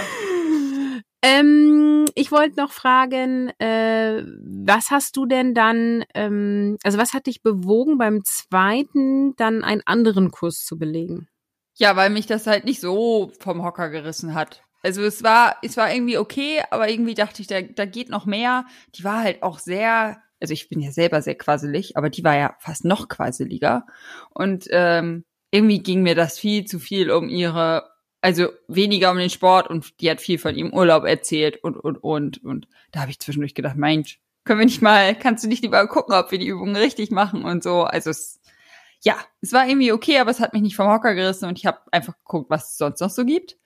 Ähm, 1.21 2.05
ich 2.15 2.31
wollte 2.31 2.59
noch 2.59 2.71
fragen, 2.71 3.49
äh, 3.59 4.23
was 4.41 4.89
hast 4.89 5.17
du 5.17 5.25
denn 5.25 5.53
dann, 5.53 6.05
ähm, 6.13 6.77
also 6.83 6.97
was 6.97 7.13
hat 7.13 7.27
dich 7.27 7.43
bewogen, 7.43 7.97
beim 7.97 8.23
zweiten 8.23 9.35
dann 9.35 9.63
einen 9.63 9.81
anderen 9.85 10.31
Kurs 10.31 10.63
zu 10.63 10.77
belegen? 10.77 11.27
Ja, 11.75 11.95
weil 11.95 12.09
mich 12.09 12.25
das 12.25 12.47
halt 12.47 12.65
nicht 12.65 12.79
so 12.79 13.31
vom 13.39 13.63
Hocker 13.63 13.89
gerissen 13.89 14.33
hat. 14.33 14.63
Also 14.81 15.03
es 15.03 15.23
war, 15.23 15.57
es 15.61 15.75
war 15.75 15.93
irgendwie 15.93 16.17
okay, 16.17 16.61
aber 16.71 16.89
irgendwie 16.89 17.15
dachte 17.15 17.41
ich, 17.41 17.47
da, 17.47 17.61
da 17.61 17.85
geht 17.85 18.09
noch 18.09 18.25
mehr. 18.25 18.65
Die 18.95 19.03
war 19.03 19.21
halt 19.21 19.43
auch 19.43 19.59
sehr, 19.59 20.21
also 20.39 20.53
ich 20.53 20.69
bin 20.69 20.79
ja 20.79 20.91
selber 20.91 21.21
sehr 21.21 21.35
quasselig, 21.35 21.97
aber 21.97 22.09
die 22.09 22.23
war 22.23 22.35
ja 22.35 22.55
fast 22.59 22.85
noch 22.85 23.09
quasseliger. 23.09 23.85
Und 24.29 24.67
ähm, 24.71 25.25
irgendwie 25.51 25.79
ging 25.79 26.01
mir 26.01 26.15
das 26.15 26.39
viel 26.39 26.65
zu 26.65 26.79
viel 26.79 27.11
um 27.11 27.27
ihre, 27.27 27.88
also 28.21 28.49
weniger 28.67 29.11
um 29.11 29.17
den 29.17 29.29
Sport 29.29 29.69
und 29.69 29.99
die 30.01 30.09
hat 30.09 30.21
viel 30.21 30.39
von 30.39 30.55
ihrem 30.55 30.73
Urlaub 30.73 31.05
erzählt 31.05 31.63
und 31.63 31.77
und 31.77 32.03
und 32.03 32.43
und 32.43 32.67
da 32.91 33.01
habe 33.01 33.11
ich 33.11 33.19
zwischendurch 33.19 33.55
gedacht, 33.55 33.77
Mensch, 33.77 34.19
können 34.43 34.59
wir 34.59 34.65
nicht 34.65 34.81
mal, 34.81 35.15
kannst 35.15 35.43
du 35.43 35.47
nicht 35.47 35.63
lieber 35.63 35.87
gucken, 35.87 36.15
ob 36.15 36.31
wir 36.31 36.39
die 36.39 36.47
Übungen 36.47 36.75
richtig 36.75 37.11
machen 37.11 37.45
und 37.45 37.63
so. 37.63 37.83
Also 37.83 38.09
es, 38.09 38.41
ja, 39.01 39.15
es 39.41 39.53
war 39.53 39.67
irgendwie 39.67 39.91
okay, 39.91 40.19
aber 40.19 40.31
es 40.31 40.39
hat 40.39 40.53
mich 40.53 40.61
nicht 40.61 40.75
vom 40.75 40.87
Hocker 40.87 41.15
gerissen 41.15 41.45
und 41.45 41.57
ich 41.57 41.65
habe 41.65 41.79
einfach 41.91 42.17
geguckt, 42.17 42.49
was 42.49 42.71
es 42.71 42.77
sonst 42.77 42.99
noch 42.99 43.09
so 43.09 43.25
gibt. 43.25 43.57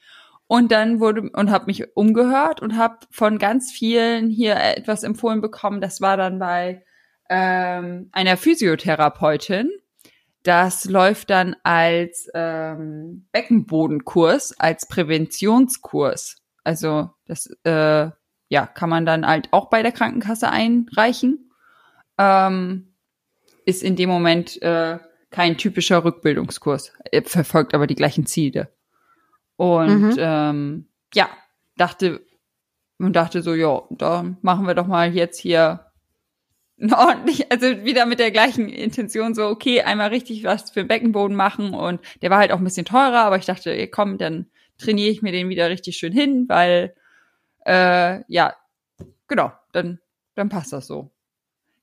Und 0.45 0.71
dann 0.71 0.99
wurde 0.99 1.29
und 1.31 1.49
habe 1.49 1.65
mich 1.67 1.95
umgehört 1.95 2.61
und 2.61 2.77
habe 2.77 2.97
von 3.09 3.39
ganz 3.39 3.71
vielen 3.71 4.29
hier 4.29 4.55
etwas 4.57 5.03
empfohlen 5.03 5.41
bekommen. 5.41 5.81
Das 5.81 6.01
war 6.01 6.17
dann 6.17 6.37
bei 6.37 6.83
ähm, 7.29 8.09
einer 8.11 8.37
Physiotherapeutin. 8.37 9.71
Das 10.43 10.85
läuft 10.85 11.29
dann 11.29 11.55
als 11.63 12.29
ähm, 12.33 13.27
Beckenbodenkurs, 13.31 14.59
als 14.59 14.87
Präventionskurs. 14.87 16.37
Also 16.63 17.11
das 17.25 17.47
äh, 17.63 18.09
ja 18.49 18.67
kann 18.67 18.89
man 18.89 19.05
dann 19.05 19.25
halt 19.25 19.47
auch 19.51 19.69
bei 19.69 19.81
der 19.83 19.91
Krankenkasse 19.93 20.49
einreichen. 20.49 21.49
Ähm, 22.17 22.93
ist 23.65 23.83
in 23.83 23.95
dem 23.95 24.09
Moment 24.09 24.61
äh, 24.61 24.99
kein 25.29 25.57
typischer 25.57 26.03
Rückbildungskurs, 26.03 26.93
er 27.11 27.23
verfolgt 27.23 27.73
aber 27.73 27.87
die 27.87 27.95
gleichen 27.95 28.25
Ziele. 28.25 28.69
Und 29.55 30.01
Mhm. 30.01 30.15
ähm, 30.17 30.87
ja, 31.13 31.29
dachte 31.77 32.21
und 32.99 33.15
dachte 33.15 33.41
so, 33.41 33.53
ja, 33.55 33.81
dann 33.89 34.37
machen 34.41 34.67
wir 34.67 34.75
doch 34.75 34.87
mal 34.87 35.13
jetzt 35.13 35.39
hier 35.39 35.87
ordentlich, 36.91 37.51
also 37.51 37.83
wieder 37.83 38.05
mit 38.05 38.19
der 38.19 38.31
gleichen 38.31 38.69
Intention 38.69 39.33
so, 39.33 39.47
okay, 39.47 39.81
einmal 39.81 40.09
richtig 40.09 40.43
was 40.43 40.71
für 40.71 40.81
den 40.81 40.87
Beckenboden 40.87 41.35
machen 41.35 41.73
und 41.73 42.01
der 42.21 42.29
war 42.29 42.39
halt 42.39 42.51
auch 42.51 42.57
ein 42.57 42.63
bisschen 42.63 42.85
teurer, 42.85 43.23
aber 43.23 43.37
ich 43.37 43.45
dachte, 43.45 43.87
komm, 43.87 44.17
dann 44.17 44.47
trainiere 44.77 45.09
ich 45.09 45.21
mir 45.21 45.31
den 45.31 45.49
wieder 45.49 45.69
richtig 45.69 45.97
schön 45.97 46.13
hin, 46.13 46.45
weil 46.47 46.95
äh, 47.65 48.21
ja, 48.27 48.55
genau, 49.27 49.53
dann 49.71 49.99
dann 50.35 50.49
passt 50.49 50.73
das 50.73 50.87
so. 50.87 51.11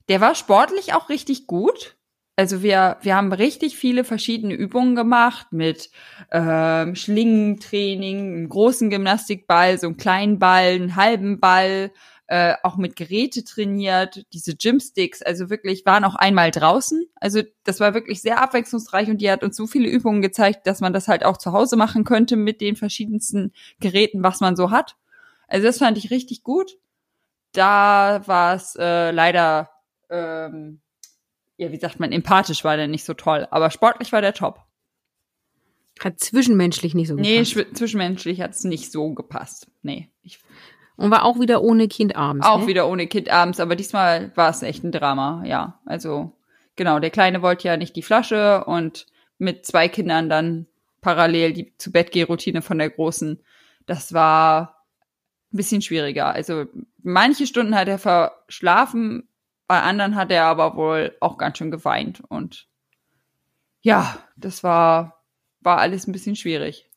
Der 0.09 0.21
war 0.21 0.35
sportlich 0.35 0.95
auch 0.95 1.09
richtig 1.09 1.47
gut. 1.47 1.97
Also 2.37 2.63
wir, 2.63 2.97
wir 3.03 3.17
haben 3.17 3.33
richtig 3.33 3.77
viele 3.77 4.03
verschiedene 4.03 4.55
Übungen 4.55 4.97
gemacht 4.97 5.49
mit 5.51 5.91
ähm, 6.33 6.95
Schlingentraining, 6.95 8.35
einem 8.35 8.49
großen 8.49 8.89
Gymnastikball, 8.89 9.79
so 9.79 9.89
einem 9.89 9.99
kleinen 9.99 10.39
Ball, 10.39 10.73
einen 10.73 10.97
halben 10.97 11.39
Ball, 11.39 11.93
äh, 12.33 12.55
auch 12.63 12.77
mit 12.77 12.95
Geräte 12.95 13.43
trainiert, 13.43 14.25
diese 14.33 14.55
Gymsticks, 14.55 15.21
also 15.21 15.51
wirklich 15.51 15.85
waren 15.85 16.05
auch 16.05 16.15
einmal 16.15 16.53
draußen. 16.53 17.07
Also 17.17 17.43
das 17.65 17.81
war 17.81 17.93
wirklich 17.93 18.23
sehr 18.23 18.41
abwechslungsreich 18.41 19.09
und 19.09 19.19
die 19.19 19.31
hat 19.31 19.43
uns 19.43 19.57
so 19.57 19.67
viele 19.67 19.89
Übungen 19.89 20.23
gezeigt, 20.23 20.67
dass 20.67 20.81
man 20.81 20.93
das 20.93 21.09
halt 21.09 21.25
auch 21.25 21.37
zu 21.39 21.53
Hause 21.53 21.77
machen 21.77 22.05
könnte 22.05 22.37
mit 22.37 22.61
den 22.61 22.77
verschiedensten 22.77 23.53
Geräten, 23.81 24.23
was 24.23 24.39
man 24.41 24.55
so 24.55 24.71
hat. 24.71 24.97
Also 25.49 25.67
das 25.67 25.79
fand 25.79 25.99
ich 25.99 26.11
richtig 26.13 26.45
gut. 26.45 26.79
Da 27.53 28.23
war 28.27 28.55
es 28.55 28.77
äh, 28.79 29.11
leider 29.11 29.71
ähm, 30.09 30.81
ja, 31.57 31.73
wie 31.73 31.79
sagt 31.81 31.99
man, 32.01 32.13
empathisch 32.13 32.63
war 32.65 32.77
der 32.77 32.87
nicht 32.89 33.05
so 33.05 33.13
toll, 33.15 33.49
aber 33.51 33.71
sportlich 33.71 34.13
war 34.13 34.23
der 34.23 34.35
top. 34.35 34.61
Hat 36.03 36.19
zwischenmenschlich 36.21 36.95
nicht 36.95 37.09
so 37.09 37.15
Nee, 37.15 37.35
gepasst. 37.39 37.53
schw- 37.53 37.75
zwischenmenschlich 37.75 38.41
hat's 38.41 38.65
nicht 38.65 38.91
so 38.91 39.13
gepasst. 39.15 39.67
Nee, 39.83 40.09
ich, 40.23 40.39
Und 41.01 41.11
war 41.11 41.25
auch 41.25 41.41
wieder 41.41 41.63
ohne 41.63 41.89
Kind 41.89 42.15
abends. 42.15 42.47
auch 42.47 42.61
ne? 42.61 42.67
wieder 42.67 42.89
ohne 42.89 43.07
Kind 43.07 43.31
abends, 43.31 43.59
aber 43.59 43.75
diesmal 43.75 44.31
war 44.37 44.51
es 44.51 44.63
echt 44.63 44.85
ein 44.85 44.93
Drama, 44.93 45.43
ja. 45.47 45.81
Also, 45.87 46.33
genau, 46.77 46.99
der 46.99 47.11
Kleine 47.11 47.41
wollte 47.41 47.69
ja 47.69 47.77
nicht 47.77 47.97
die 47.97 48.03
Flasche 48.03 48.65
und 48.65 49.07
mit 49.39 49.65
zwei 49.65 49.89
Kindern 49.89 50.29
dann 50.29 50.67
parallel 51.01 51.55
die 51.55 51.73
zu 51.79 51.91
Bett 51.91 52.15
Routine 52.29 52.61
von 52.61 52.77
der 52.77 52.91
Großen. 52.91 53.41
Das 53.87 54.13
war 54.13 54.85
ein 55.53 55.57
bisschen 55.57 55.81
schwieriger. 55.81 56.27
Also, 56.27 56.67
manche 57.03 57.47
Stunden 57.47 57.75
hat 57.75 57.89
er 57.89 57.99
verschlafen, 57.99 59.27
bei 59.67 59.81
anderen 59.81 60.17
hat 60.17 60.31
er 60.31 60.45
aber 60.45 60.77
wohl 60.77 61.17
auch 61.21 61.39
ganz 61.39 61.57
schön 61.57 61.71
geweint 61.71 62.23
und 62.29 62.67
ja, 63.83 64.19
das 64.37 64.63
war, 64.63 65.23
war 65.61 65.79
alles 65.79 66.07
ein 66.07 66.13
bisschen 66.13 66.37
schwierig. 66.37 66.91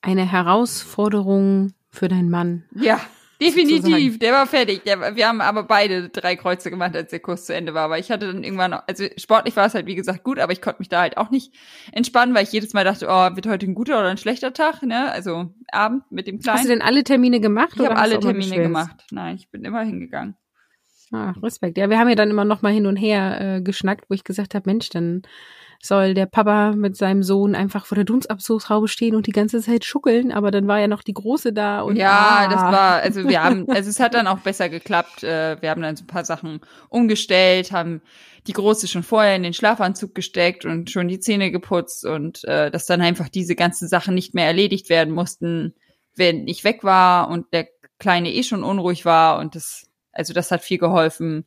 Eine 0.00 0.24
Herausforderung 0.24 1.74
für 1.90 2.08
deinen 2.08 2.30
Mann. 2.30 2.64
Ja, 2.74 3.00
definitiv. 3.40 3.82
Sozusagen. 3.82 4.18
Der 4.18 4.32
war 4.32 4.46
fertig. 4.46 4.82
Der, 4.84 5.00
war- 5.00 5.16
wir 5.16 5.28
haben 5.28 5.40
aber 5.40 5.62
beide 5.64 6.08
drei 6.08 6.36
Kreuze 6.36 6.70
gemacht, 6.70 6.94
als 6.96 7.10
der 7.10 7.20
Kurs 7.20 7.46
zu 7.46 7.54
Ende 7.54 7.74
war. 7.74 7.84
Aber 7.84 7.98
ich 7.98 8.10
hatte 8.10 8.26
dann 8.32 8.42
irgendwann, 8.44 8.70
noch- 8.72 8.82
also 8.86 9.04
sportlich 9.16 9.56
war 9.56 9.66
es 9.66 9.74
halt 9.74 9.86
wie 9.86 9.94
gesagt 9.94 10.24
gut, 10.24 10.38
aber 10.38 10.52
ich 10.52 10.60
konnte 10.62 10.78
mich 10.80 10.88
da 10.88 11.00
halt 11.00 11.16
auch 11.16 11.30
nicht 11.30 11.52
entspannen, 11.92 12.34
weil 12.34 12.44
ich 12.44 12.52
jedes 12.52 12.72
Mal 12.74 12.84
dachte, 12.84 13.06
oh, 13.08 13.36
wird 13.36 13.46
heute 13.46 13.66
ein 13.66 13.74
guter 13.74 13.98
oder 14.00 14.08
ein 14.08 14.18
schlechter 14.18 14.52
Tag, 14.52 14.82
ne? 14.82 15.10
Also 15.12 15.50
Abend 15.72 16.02
mit 16.10 16.26
dem 16.26 16.36
Hast 16.36 16.46
du 16.46 16.50
Kleinen. 16.50 16.68
denn 16.68 16.82
alle 16.82 17.04
Termine 17.04 17.40
gemacht? 17.40 17.70
Ich 17.74 17.84
habe 17.84 17.96
alle 17.96 18.20
Termine 18.20 18.56
gemacht. 18.56 19.04
Nein, 19.10 19.36
ich 19.36 19.50
bin 19.50 19.64
immer 19.64 19.82
hingegangen. 19.82 20.36
Ah, 21.12 21.30
Respekt. 21.42 21.78
Ja, 21.78 21.88
wir 21.88 21.98
haben 21.98 22.08
ja 22.08 22.16
dann 22.16 22.30
immer 22.30 22.44
noch 22.44 22.62
mal 22.62 22.72
hin 22.72 22.86
und 22.86 22.96
her 22.96 23.40
äh, 23.40 23.60
geschnackt, 23.60 24.06
wo 24.10 24.14
ich 24.14 24.24
gesagt 24.24 24.54
habe, 24.56 24.68
Mensch, 24.68 24.88
dann 24.88 25.22
soll 25.82 26.14
der 26.14 26.26
Papa 26.26 26.72
mit 26.72 26.96
seinem 26.96 27.22
Sohn 27.22 27.54
einfach 27.54 27.86
vor 27.86 27.96
der 27.96 28.04
Dunstabzugshaube 28.04 28.88
stehen 28.88 29.14
und 29.14 29.26
die 29.26 29.32
ganze 29.32 29.60
Zeit 29.60 29.84
schuckeln, 29.84 30.32
aber 30.32 30.50
dann 30.50 30.68
war 30.68 30.80
ja 30.80 30.88
noch 30.88 31.02
die 31.02 31.14
Große 31.14 31.52
da 31.52 31.80
und 31.80 31.96
ja, 31.96 32.46
ah. 32.46 32.48
das 32.48 32.62
war, 32.62 33.02
also 33.02 33.28
wir 33.28 33.42
haben, 33.42 33.68
also 33.68 33.88
es 33.88 34.00
hat 34.00 34.14
dann 34.14 34.26
auch 34.26 34.38
besser 34.38 34.68
geklappt. 34.68 35.22
Äh, 35.22 35.60
Wir 35.60 35.70
haben 35.70 35.82
dann 35.82 35.96
so 35.96 36.04
ein 36.04 36.08
paar 36.08 36.24
Sachen 36.24 36.60
umgestellt, 36.88 37.72
haben 37.72 38.02
die 38.46 38.52
Große 38.52 38.88
schon 38.88 39.02
vorher 39.02 39.34
in 39.34 39.42
den 39.42 39.54
Schlafanzug 39.54 40.14
gesteckt 40.14 40.64
und 40.64 40.90
schon 40.90 41.08
die 41.08 41.20
Zähne 41.20 41.50
geputzt 41.50 42.04
und 42.04 42.44
äh, 42.44 42.70
dass 42.70 42.86
dann 42.86 43.00
einfach 43.00 43.28
diese 43.28 43.56
ganzen 43.56 43.88
Sachen 43.88 44.14
nicht 44.14 44.34
mehr 44.34 44.46
erledigt 44.46 44.88
werden 44.88 45.12
mussten, 45.14 45.74
wenn 46.14 46.46
ich 46.48 46.64
weg 46.64 46.84
war 46.84 47.28
und 47.28 47.52
der 47.52 47.68
Kleine 47.98 48.32
eh 48.32 48.42
schon 48.42 48.62
unruhig 48.62 49.04
war 49.04 49.38
und 49.38 49.54
das, 49.54 49.86
also 50.12 50.32
das 50.32 50.50
hat 50.50 50.62
viel 50.62 50.78
geholfen, 50.78 51.46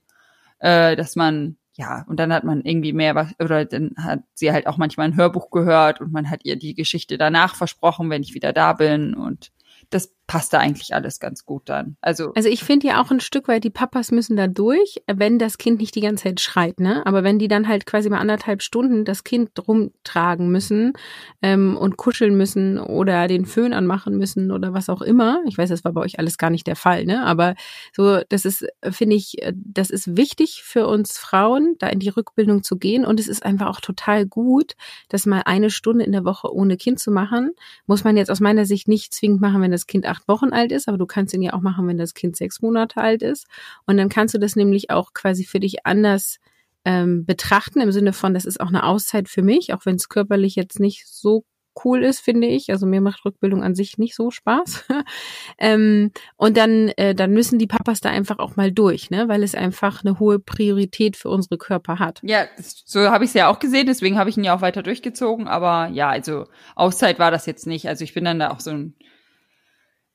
äh, 0.59 0.95
dass 0.95 1.15
man 1.15 1.58
ja, 1.79 2.03
und 2.09 2.19
dann 2.19 2.33
hat 2.33 2.43
man 2.43 2.59
irgendwie 2.65 2.91
mehr 2.91 3.15
was, 3.15 3.33
oder 3.39 3.63
dann 3.63 3.91
hat 3.97 4.19
sie 4.33 4.51
halt 4.51 4.67
auch 4.67 4.75
manchmal 4.75 5.07
ein 5.07 5.15
Hörbuch 5.15 5.49
gehört 5.49 6.01
und 6.01 6.11
man 6.11 6.29
hat 6.29 6.41
ihr 6.43 6.57
die 6.57 6.73
Geschichte 6.73 7.17
danach 7.17 7.55
versprochen, 7.55 8.09
wenn 8.09 8.21
ich 8.21 8.33
wieder 8.33 8.51
da 8.51 8.73
bin. 8.73 9.13
Und 9.13 9.53
das 9.89 10.13
passte 10.29 10.59
eigentlich 10.59 10.93
alles 10.93 11.19
ganz 11.19 11.43
gut 11.43 11.63
dann. 11.65 11.97
Also, 12.01 12.31
Also 12.35 12.49
ich 12.49 12.63
finde 12.63 12.85
ja 12.85 13.01
auch 13.01 13.09
ein 13.09 13.19
Stück 13.19 13.47
weit, 13.47 13.63
die 13.63 13.71
Papas 13.71 14.11
müssen 14.11 14.37
da 14.37 14.45
durch, 14.45 15.01
wenn 15.07 15.39
das 15.39 15.57
Kind 15.57 15.79
nicht 15.79 15.95
die 15.95 16.01
ganze 16.01 16.25
Zeit 16.25 16.39
schreit, 16.39 16.79
ne? 16.79 17.03
Aber 17.07 17.23
wenn 17.23 17.39
die 17.39 17.47
dann 17.47 17.67
halt 17.67 17.87
quasi 17.87 18.11
mal 18.11 18.19
anderthalb 18.19 18.61
Stunden 18.61 19.05
das 19.05 19.23
Kind 19.23 19.49
rumtragen 19.67 20.51
müssen 20.51 20.93
ähm, 21.41 21.75
und 21.75 21.97
kuscheln 21.97 22.37
müssen 22.37 22.77
oder 22.77 23.27
den 23.27 23.47
Föhn 23.47 23.73
anmachen 23.73 24.19
müssen 24.19 24.51
oder 24.51 24.71
was 24.71 24.87
auch 24.89 25.01
immer, 25.01 25.41
ich 25.47 25.57
weiß, 25.57 25.69
das 25.69 25.83
war 25.83 25.93
bei 25.93 26.01
euch 26.01 26.19
alles 26.19 26.37
gar 26.37 26.51
nicht 26.51 26.67
der 26.67 26.75
Fall, 26.75 27.05
ne? 27.05 27.25
Aber 27.25 27.55
so, 27.91 28.21
das 28.29 28.45
ist, 28.45 28.67
finde 28.87 29.15
ich, 29.15 29.41
äh, 29.41 29.51
das 29.55 29.89
ist 29.89 30.15
wichtig 30.15 30.61
für 30.63 30.85
uns 30.85 31.17
Frauen, 31.17 31.75
da 31.79 31.87
in 31.87 31.97
die 31.97 32.09
Rückbildung 32.09 32.61
zu 32.61 32.77
gehen 32.77 33.03
und 33.03 33.19
es 33.19 33.27
ist 33.27 33.43
einfach 33.43 33.65
auch 33.65 33.81
total 33.81 34.27
gut, 34.27 34.73
das 35.07 35.25
mal 35.25 35.41
eine 35.45 35.71
Stunde 35.71 36.05
in 36.05 36.11
der 36.11 36.23
Woche 36.23 36.53
ohne 36.53 36.77
Kind 36.77 36.99
zu 36.99 37.09
machen. 37.09 37.55
Muss 37.87 38.03
man 38.03 38.15
jetzt 38.15 38.29
aus 38.29 38.41
meiner 38.41 38.67
Sicht 38.67 38.87
nicht 38.87 39.11
zwingend 39.11 39.41
machen, 39.41 39.63
wenn 39.63 39.71
das 39.71 39.87
Kind 39.87 40.05
acht 40.05 40.18
Wochen 40.27 40.51
alt 40.51 40.71
ist, 40.71 40.87
aber 40.87 40.97
du 40.97 41.05
kannst 41.05 41.33
ihn 41.33 41.41
ja 41.41 41.53
auch 41.53 41.61
machen, 41.61 41.87
wenn 41.87 41.97
das 41.97 42.13
Kind 42.13 42.35
sechs 42.35 42.61
Monate 42.61 42.97
alt 42.97 43.21
ist. 43.21 43.47
Und 43.85 43.97
dann 43.97 44.09
kannst 44.09 44.33
du 44.33 44.39
das 44.39 44.55
nämlich 44.55 44.89
auch 44.89 45.13
quasi 45.13 45.43
für 45.45 45.59
dich 45.59 45.85
anders 45.85 46.37
ähm, 46.85 47.25
betrachten, 47.25 47.81
im 47.81 47.91
Sinne 47.91 48.13
von, 48.13 48.33
das 48.33 48.45
ist 48.45 48.59
auch 48.59 48.69
eine 48.69 48.83
Auszeit 48.83 49.29
für 49.29 49.41
mich, 49.41 49.73
auch 49.73 49.85
wenn 49.85 49.95
es 49.95 50.09
körperlich 50.09 50.55
jetzt 50.55 50.79
nicht 50.79 51.07
so 51.07 51.43
cool 51.83 52.03
ist, 52.03 52.19
finde 52.19 52.47
ich. 52.47 52.71
Also 52.71 52.85
mir 52.85 53.01
macht 53.01 53.23
Rückbildung 53.25 53.63
an 53.63 53.75
sich 53.75 53.97
nicht 53.97 54.15
so 54.15 54.31
Spaß. 54.31 54.85
ähm, 55.57 56.11
und 56.37 56.57
dann, 56.57 56.89
äh, 56.97 57.15
dann 57.15 57.31
müssen 57.31 57.59
die 57.59 57.67
Papas 57.67 58.01
da 58.01 58.09
einfach 58.09 58.39
auch 58.39 58.55
mal 58.55 58.71
durch, 58.71 59.09
ne? 59.09 59.27
weil 59.27 59.43
es 59.43 59.55
einfach 59.55 60.03
eine 60.03 60.19
hohe 60.19 60.39
Priorität 60.39 61.15
für 61.15 61.29
unsere 61.29 61.57
Körper 61.57 61.99
hat. 61.99 62.19
Ja, 62.23 62.45
so 62.57 63.01
habe 63.09 63.23
ich 63.23 63.29
es 63.29 63.33
ja 63.33 63.47
auch 63.49 63.59
gesehen, 63.59 63.87
deswegen 63.87 64.17
habe 64.17 64.29
ich 64.29 64.37
ihn 64.37 64.43
ja 64.43 64.55
auch 64.55 64.61
weiter 64.61 64.83
durchgezogen. 64.83 65.47
Aber 65.47 65.89
ja, 65.93 66.09
also 66.09 66.45
Auszeit 66.75 67.19
war 67.19 67.31
das 67.31 67.45
jetzt 67.45 67.67
nicht. 67.67 67.87
Also 67.87 68.03
ich 68.03 68.13
bin 68.13 68.25
dann 68.25 68.39
da 68.39 68.51
auch 68.51 68.59
so 68.59 68.71
ein 68.71 68.95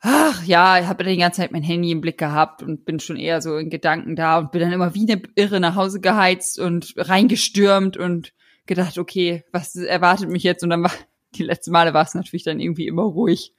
ach 0.05 0.45
ja, 0.45 0.79
ich 0.79 0.87
habe 0.87 1.03
die 1.03 1.17
ganze 1.17 1.41
Zeit 1.41 1.51
mein 1.51 1.63
Handy 1.63 1.91
im 1.91 2.03
Blick 2.03 2.19
gehabt 2.19 2.63
und 2.63 2.85
bin 2.85 3.01
schon 3.01 3.17
eher 3.17 3.41
so 3.41 3.57
in 3.57 3.71
Gedanken 3.71 4.17
da 4.17 4.39
und 4.39 4.53
bin 4.53 4.61
dann 4.61 4.73
immer 4.73 4.95
wie 4.95 5.11
eine 5.11 5.23
Irre 5.35 5.61
nach 5.61 5.77
Hause 5.77 6.01
geheizt 6.01 6.59
und 6.59 6.93
reingestürmt 6.97 7.97
und 7.97 8.35
gedacht, 8.67 8.99
okay, 8.99 9.45
was 9.51 9.75
erwartet 9.77 10.29
mich 10.29 10.43
jetzt? 10.43 10.63
Und 10.63 10.71
dann 10.71 10.83
war 10.83 10.93
die 11.35 11.43
letzten 11.43 11.73
Male 11.73 11.95
war 11.95 12.05
es 12.05 12.15
natürlich 12.15 12.45
dann 12.45 12.61
irgendwie 12.61 12.87
immer 12.87 13.03
ruhig. 13.03 13.55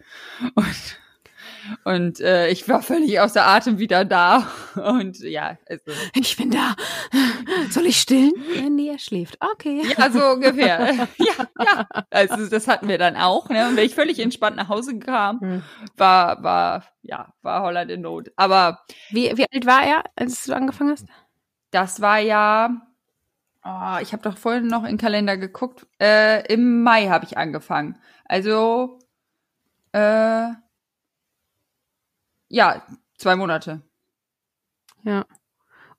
Und, 0.54 1.00
und 1.84 2.20
äh, 2.20 2.50
ich 2.50 2.68
war 2.68 2.82
völlig 2.82 3.20
außer 3.20 3.46
Atem 3.46 3.80
wieder 3.80 4.06
da. 4.06 4.48
Und 4.76 5.20
ja, 5.20 5.58
also. 5.68 5.92
Ich 6.14 6.36
bin 6.38 6.52
da. 6.52 6.76
Soll 7.70 7.86
ich 7.86 8.00
stillen? 8.00 8.34
Ja, 8.56 8.70
nee, 8.70 8.90
er 8.90 9.00
schläft. 9.00 9.38
Okay. 9.40 9.82
Ja, 9.98 10.10
so 10.12 10.24
ungefähr. 10.26 10.94
ja, 11.18 11.48
ja. 11.60 11.88
Also 12.10 12.48
das 12.48 12.68
hatten 12.68 12.88
wir 12.88 12.98
dann 12.98 13.16
auch. 13.16 13.50
Ne? 13.50 13.68
Und 13.68 13.78
wenn 13.78 13.86
ich 13.86 13.96
völlig 13.96 14.20
entspannt 14.20 14.58
nach 14.58 14.70
Hause 14.70 15.00
kam, 15.00 15.40
hm. 15.40 15.64
war, 15.98 16.44
war, 16.44 16.86
ja, 17.02 17.34
war 17.42 17.64
Holland 17.64 17.92
in 17.92 18.02
Not. 18.02 18.32
Aber. 18.36 18.80
Wie, 19.10 19.32
wie 19.36 19.46
alt 19.52 19.66
war 19.66 19.84
er, 19.84 20.04
als 20.16 20.44
du 20.44 20.56
angefangen 20.56 20.92
hast? 20.92 21.08
Das 21.72 22.02
war 22.02 22.20
ja 22.20 22.82
Oh, 23.68 23.98
ich 24.00 24.14
habe 24.14 24.22
doch 24.22 24.38
vorhin 24.38 24.68
noch 24.68 24.84
in 24.84 24.92
den 24.92 24.98
Kalender 25.00 25.38
geguckt. 25.38 25.88
Äh, 26.00 26.46
Im 26.54 26.84
Mai 26.84 27.08
habe 27.08 27.26
ich 27.26 27.36
angefangen. 27.36 27.98
Also 28.26 29.00
äh, 29.92 30.50
ja, 32.56 32.82
zwei 33.18 33.36
Monate. 33.36 33.82
Ja. 35.04 35.26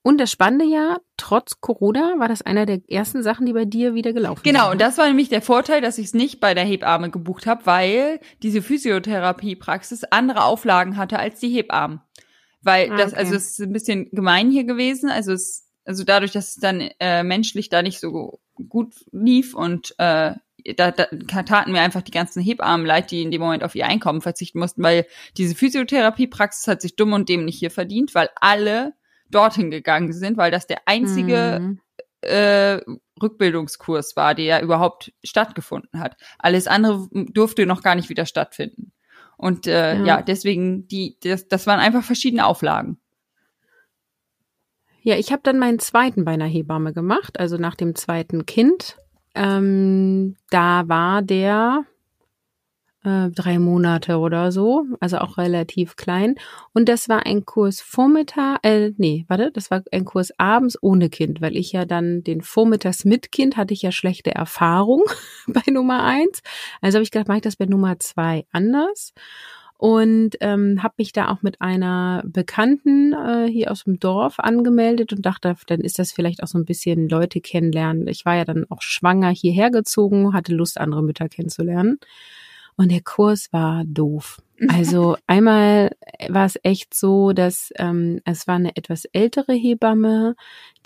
Und 0.01 0.19
das 0.19 0.31
spannende 0.31 0.65
Jahr, 0.65 1.01
trotz 1.19 1.61
Corona, 1.61 2.15
war 2.19 2.29
das 2.29 2.41
einer 2.41 2.65
der 2.65 2.81
ersten 2.89 3.23
Sachen, 3.23 3.45
die 3.45 3.53
bei 3.53 3.67
dir 3.67 3.93
wieder 3.93 4.15
gelaufen 4.15 4.41
sind. 4.43 4.53
Genau, 4.55 4.71
und 4.71 4.81
das 4.81 4.97
war 4.97 5.07
nämlich 5.07 5.29
der 5.29 5.43
Vorteil, 5.43 5.83
dass 5.83 5.99
ich 5.99 6.07
es 6.07 6.15
nicht 6.15 6.41
bei 6.41 6.55
der 6.55 6.65
Hebamme 6.65 7.11
gebucht 7.11 7.47
habe, 7.47 7.67
weil 7.67 8.21
diese 8.43 8.63
Physiotherapiepraxis 8.63 10.05
andere 10.05 10.45
Auflagen 10.45 10.97
hatte 10.97 11.19
als 11.19 11.41
die 11.41 11.51
Hebammen. 11.51 12.01
Weil 12.63 12.91
ah, 12.91 12.97
das, 12.97 13.13
also 13.13 13.35
es 13.35 13.51
ist 13.51 13.61
ein 13.61 13.73
bisschen 13.73 14.09
gemein 14.13 14.51
hier 14.51 14.65
gewesen. 14.65 15.11
Also 15.11 15.33
es 15.33 15.67
also 15.85 16.03
dadurch, 16.05 16.33
dass 16.33 16.49
es 16.49 16.57
dann 16.57 16.81
äh, 16.99 17.23
menschlich 17.23 17.69
da 17.69 17.83
nicht 17.83 18.01
so 18.01 18.41
gut 18.69 18.95
lief 19.13 19.55
und 19.55 19.95
äh, 19.99 20.35
da, 20.75 20.91
da 20.91 21.07
taten 21.43 21.73
mir 21.73 21.81
einfach 21.81 22.03
die 22.03 22.11
ganzen 22.11 22.43
Hebammen 22.43 22.87
leid, 22.87 23.11
die 23.11 23.23
in 23.23 23.31
dem 23.31 23.41
Moment 23.41 23.63
auf 23.63 23.75
ihr 23.75 23.87
Einkommen 23.87 24.21
verzichten 24.21 24.59
mussten, 24.59 24.83
weil 24.83 25.07
diese 25.37 25.55
Physiotherapiepraxis 25.55 26.67
hat 26.67 26.83
sich 26.83 26.97
dumm 26.97 27.13
und 27.13 27.29
dämlich 27.29 27.59
hier 27.59 27.71
verdient, 27.71 28.15
weil 28.15 28.29
alle 28.37 28.95
dorthin 29.31 29.71
gegangen 29.71 30.13
sind, 30.13 30.37
weil 30.37 30.51
das 30.51 30.67
der 30.67 30.83
einzige 30.87 31.59
mhm. 31.61 31.81
äh, 32.23 32.81
Rückbildungskurs 33.23 34.17
war, 34.17 34.35
der 34.35 34.45
ja 34.45 34.61
überhaupt 34.61 35.13
stattgefunden 35.25 36.01
hat. 36.01 36.17
Alles 36.39 36.67
andere 36.67 37.09
durfte 37.11 37.67
noch 37.67 37.83
gar 37.83 37.95
nicht 37.95 38.09
wieder 38.09 38.27
stattfinden. 38.27 38.93
Und 39.37 39.67
äh, 39.67 39.97
ja. 39.99 40.05
ja, 40.05 40.23
deswegen, 40.23 40.89
die, 40.89 41.19
das, 41.23 41.49
das 41.49 41.67
waren 41.67 41.81
einfach 41.81 42.03
verschiedene 42.03 42.47
Auflagen. 42.47 42.99
Ja, 45.03 45.17
ich 45.17 45.31
habe 45.31 45.43
dann 45.45 45.59
meinen 45.59 45.79
zweiten 45.79 46.25
bei 46.25 46.33
einer 46.33 46.47
Hebamme 46.47 46.93
gemacht, 46.93 47.39
also 47.39 47.59
nach 47.59 47.77
dem 47.77 47.95
zweiten 47.95 48.45
Kind. 48.45 48.97
Ähm, 49.37 50.37
da 50.51 50.89
war 50.89 51.23
der 51.23 51.85
äh, 53.05 53.31
drei 53.31 53.59
Monate 53.59 54.19
oder 54.19 54.51
so, 54.51 54.85
also 54.99 55.19
auch 55.19 55.39
relativ 55.39 55.97
klein. 55.97 56.35
Und 56.73 56.89
das 56.89 57.09
war 57.09 57.25
ein 57.25 57.45
Kurs 57.45 57.81
Vormittag, 57.81 58.59
äh, 58.65 58.93
nee, 58.97 59.25
warte, 59.29 59.53
das 59.53 59.71
war 59.71 59.83
ein 59.93 60.05
Kurs 60.05 60.33
abends 60.39 60.77
ohne 60.83 61.09
Kind, 61.09 61.41
weil 61.41 61.57
ich 61.57 61.71
ja 61.73 61.85
dann 61.85 62.25
den 62.25 62.41
Vormittags 62.41 63.05
mit 63.05 63.31
Kind 63.31 63.57
hatte 63.57 63.75
ich 63.75 63.83
ja 63.83 63.93
schlechte 63.93 64.35
Erfahrung 64.35 65.05
bei 65.47 65.63
Nummer 65.71 66.03
eins. 66.03 66.43
Also 66.81 66.97
habe 66.97 67.05
ich 67.05 67.11
gedacht, 67.13 67.29
mache 67.29 67.39
ich 67.39 67.45
das 67.45 67.57
bei 67.57 67.67
Nummer 67.67 67.99
zwei 68.01 68.47
anders 68.51 69.13
und 69.79 70.37
ähm, 70.41 70.83
habe 70.83 70.95
mich 70.99 71.13
da 71.13 71.29
auch 71.31 71.43
mit 71.43 71.61
einer 71.61 72.23
Bekannten 72.27 73.13
äh, 73.13 73.47
hier 73.47 73.71
aus 73.71 73.85
dem 73.85 73.99
Dorf 73.99 74.39
angemeldet 74.39 75.13
und 75.13 75.27
dachte, 75.27 75.55
dann 75.67 75.81
ist 75.81 75.99
das 75.99 76.13
vielleicht 76.13 76.43
auch 76.43 76.49
so 76.49 76.59
ein 76.59 76.65
bisschen 76.65 77.09
Leute 77.09 77.41
kennenlernen. 77.41 78.09
Ich 78.09 78.25
war 78.25 78.37
ja 78.37 78.45
dann 78.45 78.65
auch 78.71 78.81
schwanger 78.81 79.31
hierher 79.31 79.71
gezogen, 79.71 80.33
hatte 80.33 80.55
Lust, 80.55 80.79
andere 80.81 81.03
Mütter 81.03 81.29
kennenzulernen. 81.29 81.99
Und 82.77 82.91
der 82.91 83.03
Kurs 83.03 83.53
war 83.53 83.85
doof. 83.87 84.39
Also 84.69 85.17
einmal 85.27 85.91
war 86.29 86.47
es 86.47 86.59
echt 86.63 86.95
so, 86.95 87.33
dass 87.33 87.73
ähm, 87.77 88.21
es 88.25 88.47
war 88.47 88.57
eine 88.57 88.77
etwas 88.77 89.05
ältere 89.07 89.53
Hebamme, 89.53 90.35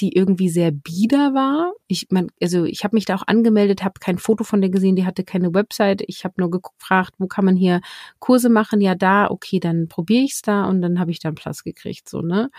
die 0.01 0.17
irgendwie 0.17 0.49
sehr 0.49 0.71
bieder 0.73 1.35
war. 1.35 1.73
Ich 1.87 2.07
mein, 2.11 2.29
also 2.41 2.65
ich 2.65 2.85
habe 2.85 2.97
mich 2.97 3.05
da 3.05 3.15
auch 3.15 3.27
angemeldet, 3.27 3.85
habe 3.85 4.01
kein 4.01 4.19
Foto 4.19 4.45
von 4.45 4.61
der 4.61 4.71
gesehen, 4.71 4.97
die 4.97 5.07
hatte 5.07 5.25
keine 5.25 5.55
Website. 5.55 6.03
Ich 6.07 6.25
habe 6.25 6.35
nur 6.39 6.51
gefragt, 6.51 7.15
wo 7.19 7.27
kann 7.27 7.45
man 7.45 7.57
hier 7.57 7.81
Kurse 8.19 8.49
machen? 8.49 8.81
Ja, 8.81 8.95
da, 8.95 9.31
okay, 9.31 9.61
dann 9.61 9.89
probiere 9.89 10.25
ich's 10.25 10.43
da 10.43 10.65
und 10.65 10.83
dann 10.83 10.99
habe 10.99 11.11
ich 11.11 11.21
dann 11.21 11.35
Platz 11.35 11.63
gekriegt, 11.63 12.09
so 12.09 12.23
ne. 12.23 12.51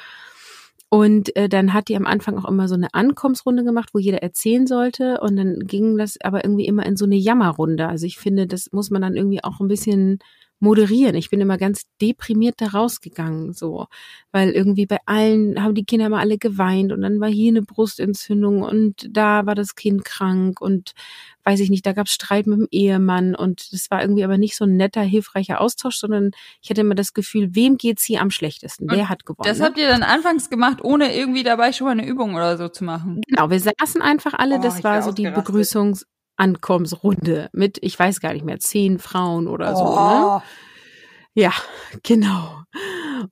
Und 0.94 1.34
äh, 1.38 1.48
dann 1.48 1.74
hat 1.74 1.88
die 1.88 1.96
am 1.96 2.06
Anfang 2.06 2.38
auch 2.38 2.44
immer 2.44 2.68
so 2.68 2.76
eine 2.76 2.94
Ankommensrunde 2.94 3.64
gemacht, 3.64 3.92
wo 3.94 4.00
jeder 4.00 4.22
erzählen 4.22 4.68
sollte. 4.68 5.22
Und 5.22 5.38
dann 5.38 5.60
ging 5.62 5.98
das 5.98 6.20
aber 6.22 6.44
irgendwie 6.44 6.66
immer 6.66 6.86
in 6.86 6.98
so 6.98 7.06
eine 7.06 7.16
Jammerrunde. 7.16 7.88
Also 7.88 8.06
ich 8.06 8.18
finde, 8.18 8.46
das 8.46 8.74
muss 8.74 8.90
man 8.90 9.02
dann 9.02 9.16
irgendwie 9.16 9.42
auch 9.42 9.62
ein 9.62 9.70
bisschen 9.70 10.20
moderieren. 10.62 11.16
Ich 11.16 11.30
bin 11.30 11.42
immer 11.42 11.58
ganz 11.58 11.84
deprimiert 12.00 12.56
da 12.60 12.68
rausgegangen, 12.68 13.52
so, 13.52 13.88
weil 14.32 14.52
irgendwie 14.52 14.86
bei 14.86 15.00
allen 15.08 15.62
haben 15.62 15.74
die 15.74 15.84
Kinder 15.84 16.06
immer 16.06 16.20
alle 16.20 16.38
geweint 16.38 16.92
und 16.92 17.02
dann 17.02 17.20
war 17.20 17.30
hier 17.30 17.50
eine 17.50 17.64
Brustentzündung 17.64 18.62
und 18.62 19.08
da 19.10 19.46
war 19.46 19.56
das 19.56 19.76
Kind 19.76 20.06
krank 20.06 20.62
und 20.62 20.94
weiß 21.44 21.60
ich 21.62 21.72
nicht, 21.72 21.86
da 21.86 21.94
gab 21.94 22.06
es 22.06 22.14
Streit 22.14 22.46
mit 22.46 22.60
dem 22.60 22.68
Ehemann 22.70 23.34
und 23.34 23.74
das 23.74 23.90
war 23.90 24.02
irgendwie 24.02 24.24
aber 24.24 24.38
nicht 24.38 24.56
so 24.56 24.66
ein 24.66 24.78
netter, 24.78 25.02
hilfreicher 25.02 25.60
Austausch, 25.60 25.98
sondern 25.98 26.30
ich 26.62 26.70
hatte 26.70 26.82
immer 26.82 26.96
das 26.96 27.14
Gefühl, 27.14 27.56
wem 27.56 27.78
geht's 27.78 28.04
hier 28.04 28.22
am 28.22 28.30
schlechtesten? 28.30 28.90
Wer 28.90 29.10
hat 29.10 29.26
gewonnen? 29.26 29.50
Das 29.50 29.62
habt 29.62 29.80
ihr 29.80 29.88
dann 29.88 30.04
anfangs 30.04 30.52
gemacht, 30.52 30.84
ohne 30.84 31.16
irgendwie 31.16 31.44
dabei 31.44 31.74
schon 31.74 31.86
mal 31.86 31.92
eine 31.92 32.06
Übung 32.06 32.36
oder 32.36 32.58
so 32.58 32.70
zu 32.70 32.84
machen? 32.84 33.22
Genau, 33.28 33.50
wir 33.50 33.60
saßen 33.60 34.02
einfach 34.02 34.34
alle, 34.36 34.60
oh, 34.60 34.62
das 34.62 34.84
war 34.84 35.02
so 35.02 35.12
die 35.12 35.30
Begrüßungs 35.30 36.06
Ankommensrunde 36.36 37.50
mit, 37.54 37.78
ich 37.82 37.98
weiß 37.98 38.20
gar 38.20 38.34
nicht 38.34 38.46
mehr, 38.46 38.60
zehn 38.60 39.00
Frauen 39.00 39.48
oder 39.48 39.74
oh. 39.74 39.78
so. 39.78 39.84
Ne? 39.84 40.42
Ja, 41.34 41.54
genau. 42.04 42.64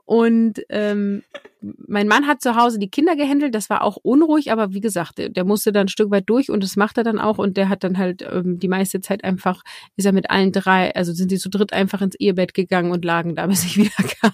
Und 0.06 0.62
ähm, 0.70 1.24
mein 1.62 2.08
Mann 2.08 2.28
hat 2.28 2.42
zu 2.42 2.56
Hause 2.56 2.80
die 2.80 2.90
Kinder 2.90 3.16
gehandelt, 3.16 3.54
das 3.54 3.70
war 3.70 3.84
auch 3.84 3.98
unruhig, 3.98 4.52
aber 4.52 4.74
wie 4.74 4.80
gesagt, 4.80 5.18
der, 5.18 5.30
der, 5.30 5.44
musste 5.44 5.72
dann 5.72 5.86
ein 5.86 5.90
Stück 5.90 6.10
weit 6.12 6.30
durch 6.30 6.50
und 6.50 6.64
das 6.64 6.78
macht 6.78 6.98
er 6.98 7.04
dann 7.04 7.20
auch 7.20 7.38
und 7.38 7.58
der 7.58 7.68
hat 7.68 7.84
dann 7.84 7.98
halt 7.98 8.22
ähm, 8.22 8.60
die 8.60 8.68
meiste 8.68 9.02
Zeit 9.02 9.24
einfach, 9.24 9.64
ist 9.98 10.06
er 10.06 10.14
mit 10.14 10.30
allen 10.30 10.52
drei, 10.52 10.96
also 10.96 11.12
sind 11.12 11.30
sie 11.30 11.38
zu 11.38 11.50
dritt 11.50 11.74
einfach 11.74 12.02
ins 12.02 12.16
Ehebett 12.16 12.54
gegangen 12.54 12.92
und 12.92 13.04
lagen 13.04 13.36
da, 13.36 13.48
bis 13.48 13.66
ich 13.66 13.78
wieder 13.78 13.92
kam. 14.22 14.32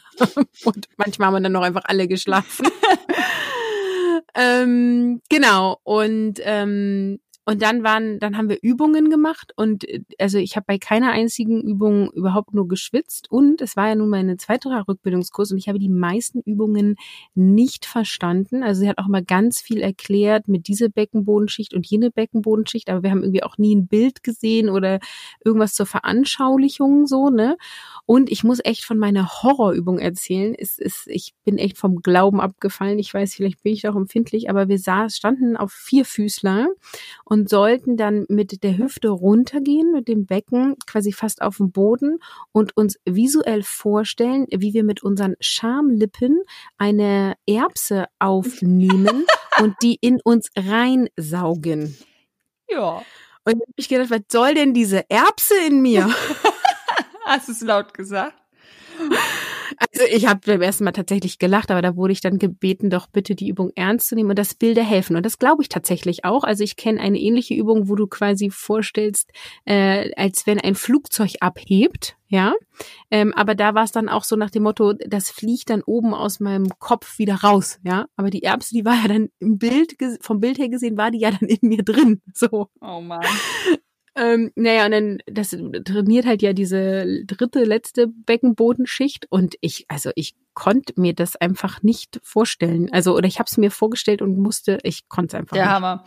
Und 0.66 0.88
manchmal 0.98 1.28
haben 1.28 1.36
wir 1.36 1.42
dann 1.42 1.52
noch 1.52 1.64
einfach 1.64 1.86
alle 1.86 2.08
geschlafen. 2.08 2.68
ähm, 4.36 5.22
genau, 5.30 5.80
und 5.84 6.40
ähm, 6.44 7.20
und 7.46 7.62
dann 7.62 7.84
waren, 7.84 8.20
dann 8.20 8.38
haben 8.38 8.50
wir 8.50 8.58
Übungen 8.62 9.10
gemacht 9.10 9.54
und 9.56 9.88
äh, 9.88 10.02
also 10.20 10.38
ich 10.38 10.56
habe 10.56 10.66
bei 10.68 10.78
keiner 10.78 11.12
einzigen 11.12 11.62
Übung 11.62 12.12
überhaupt 12.12 12.54
nur 12.54 12.68
geschwitzt 12.68 13.32
und 13.32 13.62
es 13.62 13.76
war 13.76 13.88
ja 13.90 13.96
nun 13.96 14.10
meine 14.10 14.38
zweite 14.38 14.70
Rückbildungskurs 14.88 15.52
und 15.52 15.58
ich 15.58 15.68
habe 15.70 15.80
die 15.80 15.90
meisten 15.90 16.42
Übungen 16.42 16.96
nicht 17.36 17.86
verstanden. 17.86 18.64
Also 18.64 18.82
sie 18.82 18.90
hat 18.90 18.98
auch 18.98 19.08
mal 19.08 19.24
ganz 19.24 19.62
viel 19.62 19.82
erklärt 19.82 20.48
mit 20.48 20.68
dieser 20.68 20.90
Beckenbodenschicht 20.90 21.74
und 21.74 21.86
jene 21.86 22.12
Beckenbodenschicht, 22.12 22.90
aber 22.90 23.04
wir 23.04 23.12
haben 23.12 23.22
irgendwie 23.22 23.44
auch 23.44 23.58
nie 23.58 23.76
ein 23.76 23.88
Bild 23.88 24.24
gesehen 24.24 24.70
oder 24.70 25.00
irgendwas 25.44 25.74
zur 25.76 25.86
Veranschaulichung 25.86 27.06
so, 27.06 27.30
ne? 27.30 27.58
Und 28.08 28.32
ich 28.32 28.44
muss 28.44 28.60
echt 28.64 28.86
von 28.86 28.98
meiner 28.98 29.28
Horrorübung 29.44 30.00
erzählen. 30.00 30.56
Es 30.58 30.78
ist, 30.78 31.08
ich 31.08 31.34
bin 31.44 31.58
echt 31.58 31.78
vom 31.78 32.02
Glauben 32.02 32.40
abgefallen. 32.40 33.00
Ich 33.00 33.14
weiß, 33.14 33.36
vielleicht 33.36 33.64
bin 33.64 33.74
ich 33.74 33.88
auch 33.88 33.96
empfindlich, 33.96 34.50
aber 34.50 34.68
wir 34.68 34.80
saß, 34.80 35.16
standen 35.16 35.58
auf 35.58 35.72
vier 35.72 36.06
Füßler 36.06 36.68
sollten 37.46 37.98
dann 37.98 38.26
mit 38.30 38.64
der 38.64 38.78
Hüfte 38.78 39.10
runtergehen, 39.10 39.92
mit 39.92 40.08
dem 40.08 40.26
Becken 40.26 40.76
quasi 40.88 41.12
fast 41.12 41.42
auf 41.42 41.58
dem 41.58 41.72
Boden 41.72 42.20
und 42.52 42.78
uns 42.78 42.98
visuell 43.06 43.64
vorstellen, 43.64 44.46
wie 44.50 44.74
wir 44.74 44.84
mit 44.84 45.04
unseren 45.04 45.36
Schamlippen 45.40 46.42
eine 46.78 47.36
Erbse 47.46 48.06
aufnehmen 48.20 49.26
und 49.60 49.76
die 49.82 49.98
in 50.00 50.20
uns 50.24 50.50
reinsaugen. 50.56 51.98
Ja. 52.70 53.02
Und 53.44 53.62
ich 53.76 53.90
gedacht, 53.90 54.10
was 54.10 54.22
soll 54.32 54.54
denn 54.56 54.74
diese 54.74 55.10
Erbse 55.10 55.56
in 55.68 55.82
mir? 55.82 56.10
Hast 57.26 57.48
du 57.48 57.52
es 57.52 57.62
laut 57.62 57.94
gesagt? 57.94 58.36
Also 59.78 60.06
ich 60.12 60.28
habe 60.28 60.42
beim 60.46 60.62
ersten 60.62 60.84
Mal 60.84 60.92
tatsächlich 60.92 61.40
gelacht, 61.40 61.72
aber 61.72 61.82
da 61.82 61.96
wurde 61.96 62.14
ich 62.14 62.22
dann 62.22 62.40
gebeten, 62.40 62.90
doch 62.90 63.08
bitte 63.08 63.36
die 63.36 63.50
Übung 63.50 63.72
ernst 63.76 64.10
zu 64.10 64.16
nehmen 64.16 64.30
und 64.30 64.40
das 64.40 64.54
Bilder 64.54 64.84
helfen. 64.84 65.16
Und 65.16 65.26
das 65.26 65.40
glaube 65.40 65.62
ich 65.62 65.70
tatsächlich 65.70 66.26
auch. 66.26 66.44
Also 66.44 66.64
ich 66.64 66.76
kenne 66.76 67.00
eine 67.00 67.20
ähnliche 67.20 67.54
Übung, 67.54 67.90
wo 67.90 67.96
du 67.96 68.08
quasi 68.08 68.50
vorstellst, 68.50 69.32
äh, 69.66 70.12
als 70.16 70.48
wenn 70.48 70.60
ein 70.60 70.76
Flugzeug 70.76 71.36
abhebt, 71.40 72.18
ja. 72.28 72.54
Ähm, 73.12 73.34
aber 73.34 73.56
da 73.56 73.76
war 73.76 73.84
es 73.84 73.92
dann 73.92 74.10
auch 74.10 74.24
so 74.24 74.36
nach 74.36 74.50
dem 74.50 74.64
Motto, 74.64 74.94
das 74.94 75.30
fliegt 75.30 75.70
dann 75.70 75.82
oben 75.84 76.14
aus 76.14 76.40
meinem 76.40 76.68
Kopf 76.80 77.20
wieder 77.20 77.36
raus, 77.36 77.80
ja. 77.84 78.08
Aber 78.16 78.30
die 78.30 78.44
Erbse, 78.44 78.74
die 78.74 78.86
war 78.86 78.96
ja 78.96 79.08
dann 79.08 79.30
im 79.40 79.58
Bild, 79.58 79.96
vom 80.22 80.40
Bild 80.40 80.58
her 80.58 80.70
gesehen, 80.70 80.98
war 80.98 81.12
die 81.12 81.20
ja 81.20 81.32
dann 81.32 81.50
in 81.50 81.60
mir 81.62 81.84
drin. 81.84 82.22
So. 82.34 82.70
Oh 82.82 83.02
Mann. 83.02 83.26
Ähm, 84.18 84.52
naja, 84.56 84.86
und 84.86 84.92
dann, 84.92 85.18
das 85.28 85.50
trainiert 85.50 86.26
halt 86.26 86.42
ja 86.42 86.54
diese 86.54 87.26
dritte, 87.26 87.66
letzte 87.66 88.08
Beckenbodenschicht 88.08 89.28
und 89.30 89.56
ich, 89.60 89.86
also 89.90 90.12
ich 90.16 90.36
konnte 90.54 90.94
mir 90.96 91.14
das 91.14 91.36
einfach 91.36 91.84
nicht 91.84 92.22
vorstellen. 92.24 92.90
Also, 92.94 93.16
oder 93.16 93.28
ich 93.28 93.40
habe 93.40 93.48
es 93.50 93.58
mir 93.58 93.72
vorgestellt 93.72 94.22
und 94.22 94.38
musste, 94.38 94.80
ich 94.84 95.10
konnte 95.10 95.36
es 95.36 95.40
einfach 95.40 95.56
Der 95.56 95.66
nicht. 95.66 95.74
Hammer. 95.74 96.06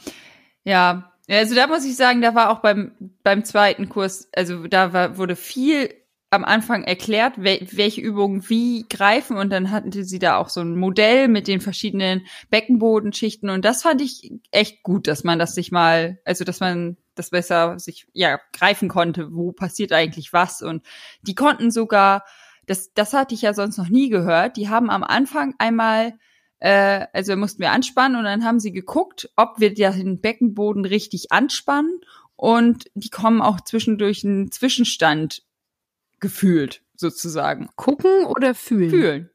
Ja, 0.65 1.13
also 1.29 1.55
da 1.55 1.67
muss 1.67 1.85
ich 1.85 1.97
sagen, 1.97 2.23
da 2.23 2.35
war 2.35 2.51
auch 2.51 2.61
beim, 2.61 2.93
beim 3.23 3.45
zweiten 3.45 3.91
Kurs, 3.91 4.31
also 4.35 4.67
da 4.67 4.95
war, 4.95 5.19
wurde 5.19 5.37
viel 5.37 5.91
am 6.31 6.45
Anfang 6.45 6.85
erklärt, 6.85 7.43
wel 7.43 7.67
welche 7.73 8.01
Übungen 8.01 8.49
wie 8.49 8.85
greifen 8.89 9.37
und 9.37 9.51
dann 9.51 9.71
hatten 9.71 9.93
sie 9.93 10.19
da 10.19 10.37
auch 10.37 10.51
so 10.51 10.61
ein 10.61 10.77
Modell 10.77 11.29
mit 11.29 11.49
den 11.49 11.61
verschiedenen 11.61 12.27
Beckenbodenschichten 12.51 13.49
und 13.49 13.65
das 13.65 13.83
fand 13.83 14.03
ich 14.03 14.33
echt 14.51 14.83
gut, 14.83 15.07
dass 15.07 15.25
man 15.25 15.39
das 15.39 15.55
sich 15.55 15.71
mal, 15.73 16.19
also 16.25 16.45
dass 16.45 16.61
man 16.61 16.97
das 17.19 17.31
besser 17.31 17.79
sich 17.79 18.07
ja 18.13 18.39
greifen 18.53 18.89
konnte, 18.89 19.33
wo 19.33 19.53
passiert 19.53 19.93
eigentlich 19.93 20.33
was 20.33 20.63
und 20.63 20.85
die 21.23 21.35
konnten 21.35 21.71
sogar, 21.71 22.25
das 22.67 22.93
das 22.93 23.13
hatte 23.13 23.35
ich 23.35 23.43
ja 23.43 23.55
sonst 23.55 23.79
noch 23.79 23.89
nie 23.89 24.09
gehört, 24.09 24.57
die 24.57 24.69
haben 24.69 24.91
am 24.91 25.05
Anfang 25.05 25.55
einmal 25.59 26.15
äh, 26.61 27.07
also 27.13 27.37
mussten 27.37 27.63
wir 27.63 27.71
anspannen 27.71 28.19
und 28.19 28.25
dann 28.25 28.45
haben 28.45 28.61
sie 28.61 28.73
geguckt, 28.73 29.31
ob 29.37 29.61
wir 29.61 29.75
den 29.75 30.21
Beckenboden 30.21 30.85
richtig 30.85 31.31
anspannen 31.31 32.01
und 32.37 32.91
die 32.95 33.11
kommen 33.11 33.43
auch 33.43 33.61
zwischendurch 33.61 34.25
einen 34.25 34.51
Zwischenstand 34.51 35.43
gefühlt, 36.21 36.83
sozusagen. 36.95 37.69
Gucken 37.77 38.25
oder 38.25 38.55
fühlen? 38.55 38.91
Fühlen. 38.91 39.31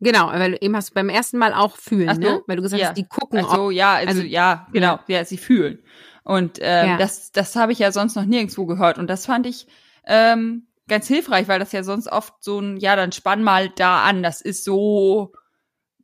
Genau, 0.00 0.28
weil 0.28 0.56
eben 0.60 0.76
hast 0.76 0.90
du 0.90 0.94
beim 0.94 1.08
ersten 1.08 1.38
Mal 1.38 1.52
auch 1.52 1.76
fühlen, 1.76 2.14
so, 2.14 2.20
ne? 2.20 2.42
Weil 2.46 2.56
du 2.56 2.62
gesagt 2.62 2.80
ja. 2.80 2.88
hast, 2.88 2.96
die 2.96 3.04
gucken. 3.04 3.44
Also 3.44 3.70
ja, 3.70 3.94
also, 3.94 4.08
also- 4.08 4.22
ja, 4.22 4.68
genau, 4.72 5.00
ja, 5.08 5.24
sie 5.24 5.38
fühlen. 5.38 5.80
Und 6.28 6.58
ähm, 6.60 6.86
Ja. 6.86 6.98
das, 6.98 7.32
das 7.32 7.56
habe 7.56 7.72
ich 7.72 7.78
ja 7.78 7.90
sonst 7.90 8.14
noch 8.14 8.26
nirgendwo 8.26 8.66
gehört. 8.66 8.98
Und 8.98 9.08
das 9.08 9.24
fand 9.24 9.46
ich 9.46 9.66
ähm, 10.04 10.66
ganz 10.86 11.08
hilfreich, 11.08 11.48
weil 11.48 11.58
das 11.58 11.72
ja 11.72 11.82
sonst 11.82 12.06
oft 12.06 12.34
so 12.40 12.60
ein, 12.60 12.76
ja, 12.76 12.96
dann 12.96 13.12
spann 13.12 13.42
mal 13.42 13.70
da 13.70 14.02
an, 14.02 14.22
das 14.22 14.42
ist 14.42 14.62
so, 14.62 15.32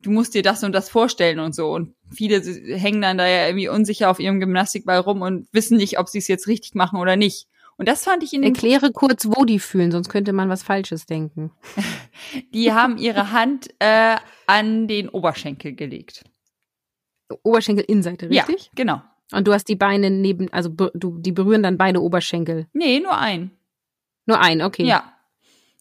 du 0.00 0.10
musst 0.10 0.32
dir 0.32 0.42
das 0.42 0.64
und 0.64 0.72
das 0.72 0.88
vorstellen 0.88 1.40
und 1.40 1.54
so. 1.54 1.70
Und 1.74 1.94
viele 2.10 2.40
hängen 2.40 3.02
dann 3.02 3.18
da 3.18 3.26
ja 3.26 3.46
irgendwie 3.46 3.68
unsicher 3.68 4.10
auf 4.10 4.18
ihrem 4.18 4.40
Gymnastikball 4.40 4.98
rum 5.00 5.20
und 5.20 5.46
wissen 5.52 5.76
nicht, 5.76 5.98
ob 5.98 6.08
sie 6.08 6.18
es 6.18 6.28
jetzt 6.28 6.46
richtig 6.48 6.74
machen 6.74 6.98
oder 6.98 7.16
nicht. 7.16 7.46
Und 7.76 7.86
das 7.86 8.04
fand 8.04 8.22
ich 8.22 8.32
in 8.32 8.44
Erkläre 8.44 8.92
kurz, 8.92 9.26
wo 9.26 9.44
die 9.44 9.58
fühlen, 9.58 9.92
sonst 9.92 10.08
könnte 10.08 10.32
man 10.32 10.48
was 10.48 10.62
Falsches 10.62 11.04
denken. 11.04 11.50
Die 12.54 12.72
haben 12.72 12.96
ihre 12.96 13.30
Hand 13.32 13.68
äh, 13.78 14.16
an 14.46 14.88
den 14.88 15.10
Oberschenkel 15.10 15.74
gelegt. 15.74 16.24
Oberschenkelinnenseite, 17.42 18.30
richtig? 18.30 18.62
Ja, 18.62 18.70
genau. 18.74 19.02
Und 19.32 19.46
du 19.48 19.52
hast 19.52 19.68
die 19.68 19.76
Beine 19.76 20.10
neben, 20.10 20.52
also 20.52 20.68
du, 20.68 21.18
die 21.18 21.32
berühren 21.32 21.62
dann 21.62 21.78
beide 21.78 22.02
Oberschenkel. 22.02 22.66
Nee, 22.72 23.00
nur 23.00 23.16
ein. 23.16 23.50
Nur 24.26 24.40
ein, 24.40 24.62
okay. 24.62 24.84
Ja. 24.84 25.12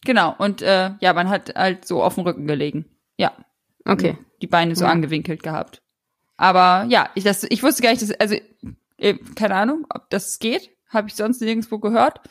Genau. 0.06 0.36
Und 0.38 0.62
äh, 0.62 0.92
ja, 1.00 1.14
man 1.14 1.30
hat 1.30 1.54
halt 1.56 1.86
so 1.86 2.04
auf 2.04 2.16
dem 2.16 2.24
Rücken 2.24 2.48
gelegen. 2.48 2.86
Ja. 3.18 3.32
Okay. 3.86 4.18
Die 4.42 4.48
Beine 4.48 4.76
so 4.76 4.86
Ja. 4.86 4.92
angewinkelt 4.92 5.44
gehabt. 5.44 5.82
Aber 6.38 6.86
ja, 6.90 7.10
ich, 7.16 7.24
das, 7.24 7.44
ich 7.44 7.64
wusste 7.64 7.84
gar 7.84 7.92
nicht, 7.92 8.02
dass, 8.02 8.12
also, 8.12 8.36
äh, 8.98 9.16
keine 9.36 9.56
Ahnung, 9.56 9.86
ob 9.90 10.10
das 10.10 10.40
geht. 10.40 10.72
Habe 10.90 11.08
ich 11.08 11.16
sonst 11.16 11.42
nirgendwo 11.42 11.80
gehört. 11.80 12.22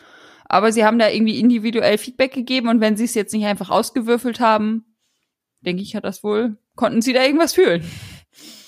Aber 0.47 0.73
sie 0.73 0.85
haben 0.85 0.99
da 0.99 1.09
irgendwie 1.09 1.39
individuell 1.41 1.99
Feedback 1.99 2.33
gegeben 2.33 2.69
und 2.69 2.81
wenn 2.81 2.97
sie 2.97 3.05
es 3.05 3.15
jetzt 3.15 3.33
nicht 3.33 3.47
einfach 3.47 3.71
ausgewürfelt 3.71 4.41
haben, 4.41 4.85
denke 5.61 5.83
ich, 5.83 5.97
hat 5.97 6.05
das 6.05 6.23
wohl, 6.23 6.59
konnten 6.75 7.01
sie 7.01 7.13
da 7.13 7.23
irgendwas 7.23 7.55
fühlen. 7.55 7.85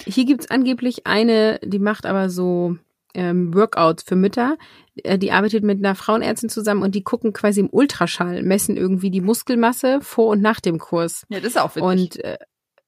Hier 0.07 0.25
gibt's 0.25 0.51
angeblich 0.51 1.07
eine, 1.07 1.59
die 1.63 1.79
macht 1.79 2.07
aber 2.07 2.31
so 2.31 2.77
ähm, 3.15 3.55
Workouts 3.55 4.03
für 4.03 4.17
Mütter. 4.17 4.57
Äh, 5.03 5.19
Die 5.19 5.33
arbeitet 5.33 5.65
mit 5.65 5.79
einer 5.79 5.95
Frauenärztin 5.95 6.49
zusammen 6.49 6.83
und 6.83 6.95
die 6.95 7.05
gucken 7.05 7.33
quasi 7.33 7.61
im 7.61 7.71
Ultraschall, 7.71 8.43
messen 8.43 8.77
irgendwie 8.77 9.11
die 9.11 9.21
Muskelmasse 9.21 10.01
vor 10.03 10.29
und 10.29 10.43
nach 10.43 10.61
dem 10.61 10.79
Kurs. 10.79 11.25
Ja, 11.29 11.39
das 11.39 11.51
ist 11.51 11.59
auch 11.59 11.77
witzig. 11.77 11.83
Und 11.83 12.25
äh, 12.25 12.39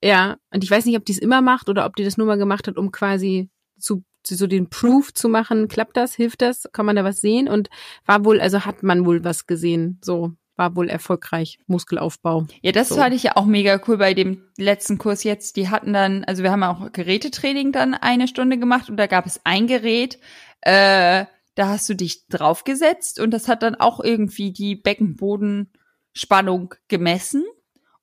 ja, 0.03 0.37
und 0.53 0.63
ich 0.63 0.71
weiß 0.71 0.85
nicht, 0.85 0.97
ob 0.97 1.05
die 1.05 1.13
es 1.13 1.19
immer 1.19 1.41
macht 1.41 1.69
oder 1.69 1.87
ob 1.87 1.97
die 1.97 2.05
das 2.05 2.17
nur 2.17 2.27
mal 2.27 2.39
gemacht 2.39 2.69
hat, 2.69 2.77
um 2.77 2.93
quasi 2.93 3.49
zu 3.79 4.03
so 4.29 4.49
den 4.49 4.69
Proof 4.69 5.15
zu 5.15 5.29
machen, 5.29 5.69
klappt 5.69 5.97
das, 5.97 6.15
hilft 6.15 6.43
das, 6.43 6.69
kann 6.73 6.85
man 6.85 6.97
da 6.97 7.05
was 7.05 7.21
sehen 7.21 7.49
und 7.49 7.71
war 8.05 8.25
wohl, 8.25 8.41
also 8.41 8.65
hat 8.65 8.83
man 8.83 9.07
wohl 9.07 9.23
was 9.23 9.47
gesehen, 9.47 10.01
so 10.03 10.33
war 10.57 10.75
wohl 10.75 10.88
erfolgreich 10.88 11.59
Muskelaufbau. 11.66 12.47
Ja, 12.62 12.73
das 12.73 12.88
So. 12.88 12.97
fand 12.97 13.14
ich 13.14 13.23
ja 13.23 13.37
auch 13.37 13.45
mega 13.45 13.81
cool 13.87 13.99
bei 13.99 14.14
dem 14.14 14.42
letzten 14.57 14.99
Kurs 14.99 15.23
jetzt. 15.23 15.57
Die 15.57 15.69
hatten 15.69 15.92
dann, 15.92 16.25
also 16.25 16.42
wir 16.42 16.51
haben 16.51 16.62
auch 16.62 16.90
Gerätetraining 16.92 17.73
dann 17.73 17.95
eine 17.95 18.27
Stunde 18.29 18.59
gemacht 18.59 18.88
und 18.90 18.97
da 18.97 19.07
gab 19.07 19.27
es 19.27 19.40
ein 19.45 19.66
Gerät, 19.66 20.19
äh, 20.62 21.27
da 21.55 21.69
hast 21.69 21.88
du 21.88 21.95
dich 21.95 22.27
draufgesetzt 22.29 23.21
und 23.21 23.31
das 23.31 23.49
hat 23.49 23.62
dann 23.62 23.75
auch 23.77 24.01
irgendwie 24.01 24.53
die 24.53 24.77
Beckenbodenspannung 24.77 26.75
gemessen. 26.88 27.45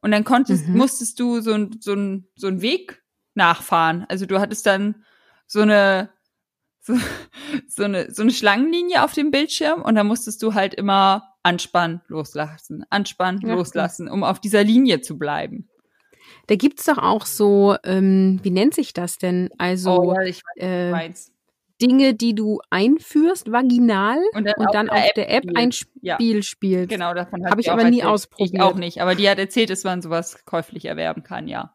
Und 0.02 0.12
dann 0.12 0.24
konntest, 0.24 0.68
Mhm. 0.68 0.78
musstest 0.78 1.20
du 1.20 1.40
so 1.40 1.54
ein, 1.54 1.78
so 1.80 1.94
ein, 1.94 2.28
so 2.36 2.48
ein 2.48 2.62
Weg 2.62 3.02
nachfahren. 3.36 4.06
Also 4.10 4.26
du 4.26 4.40
hattest 4.40 4.66
dann 4.66 5.04
so 5.48 5.62
eine, 5.62 6.10
so, 6.82 6.96
so 7.68 7.84
eine, 7.84 8.12
so 8.14 8.22
eine 8.22 8.32
Schlangenlinie 8.32 9.04
auf 9.04 9.14
dem 9.14 9.32
Bildschirm 9.32 9.82
und 9.82 9.96
dann 9.96 10.08
musstest 10.08 10.44
du 10.44 10.54
halt 10.54 10.74
immer 10.74 11.33
anspannen, 11.44 12.02
loslassen, 12.08 12.86
anspannen, 12.90 13.42
Ja, 13.42 13.54
loslassen, 13.56 14.08
um 14.10 14.24
auf 14.24 14.40
dieser 14.40 14.64
Linie 14.64 15.02
zu 15.02 15.18
bleiben. 15.18 15.68
Da 16.48 16.56
gibt's 16.56 16.86
doch 16.86 16.98
auch 16.98 17.26
so, 17.26 17.76
ähm, 17.84 18.40
wie 18.44 18.50
nennt 18.50 18.74
sich 18.74 18.94
das 18.94 19.18
denn? 19.18 19.50
Also 19.58 19.92
Oh, 20.02 20.14
ja, 20.14 20.22
ich 20.22 20.42
weiß, 20.58 21.28
äh. 21.28 21.32
Dinge, 21.82 22.14
die 22.14 22.34
du 22.34 22.62
einführst, 22.70 23.52
vaginal 23.52 24.20
Und 24.34 24.46
dann, 24.46 24.54
und 24.58 24.74
dann 24.74 24.90
auf 24.90 25.12
der 25.18 25.30
App 25.30 25.44
spielt. 25.44 25.58
ein 25.58 25.72
Ja. 26.02 26.16
Spiel 26.16 26.44
spielst. 26.44 26.90
Genau, 26.90 27.14
davon 27.14 27.44
hat 27.44 27.52
Hab 27.52 27.58
sie 27.58 27.62
ich 27.62 27.72
aber 27.72 27.84
nie 27.90 28.00
erzählt. 28.00 28.14
ausprobiert. 28.14 28.54
Ich 28.54 28.62
auch 28.62 28.76
nicht, 28.76 29.02
aber 29.02 29.16
die 29.16 29.30
hat 29.30 29.38
erzählt, 29.38 29.70
dass 29.70 29.84
man 29.84 30.02
sowas 30.02 30.46
käuflich 30.46 30.86
erwerben 30.86 31.24
kann, 31.24 31.48
ja. 31.50 31.74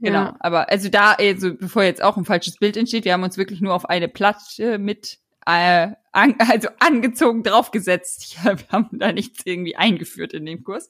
Genau, 0.00 0.18
Ja. 0.20 0.36
aber 0.40 0.70
also 0.70 0.88
da, 0.88 1.12
also 1.12 1.54
bevor 1.54 1.82
jetzt 1.82 2.02
auch 2.02 2.16
ein 2.16 2.24
falsches 2.24 2.56
Bild 2.56 2.76
entsteht, 2.78 3.04
wir 3.04 3.12
haben 3.12 3.22
uns 3.24 3.36
wirklich 3.36 3.60
nur 3.60 3.74
auf 3.74 3.84
eine 3.90 4.08
Platte 4.08 4.78
mit, 4.78 5.18
äh, 5.46 5.92
an, 6.12 6.34
also 6.38 6.68
angezogen 6.78 7.42
draufgesetzt. 7.42 8.36
Ja, 8.44 8.58
wir 8.58 8.68
haben 8.70 8.98
da 8.98 9.12
nichts 9.12 9.42
irgendwie 9.44 9.76
eingeführt 9.76 10.32
in 10.32 10.46
dem 10.46 10.64
Kurs. 10.64 10.88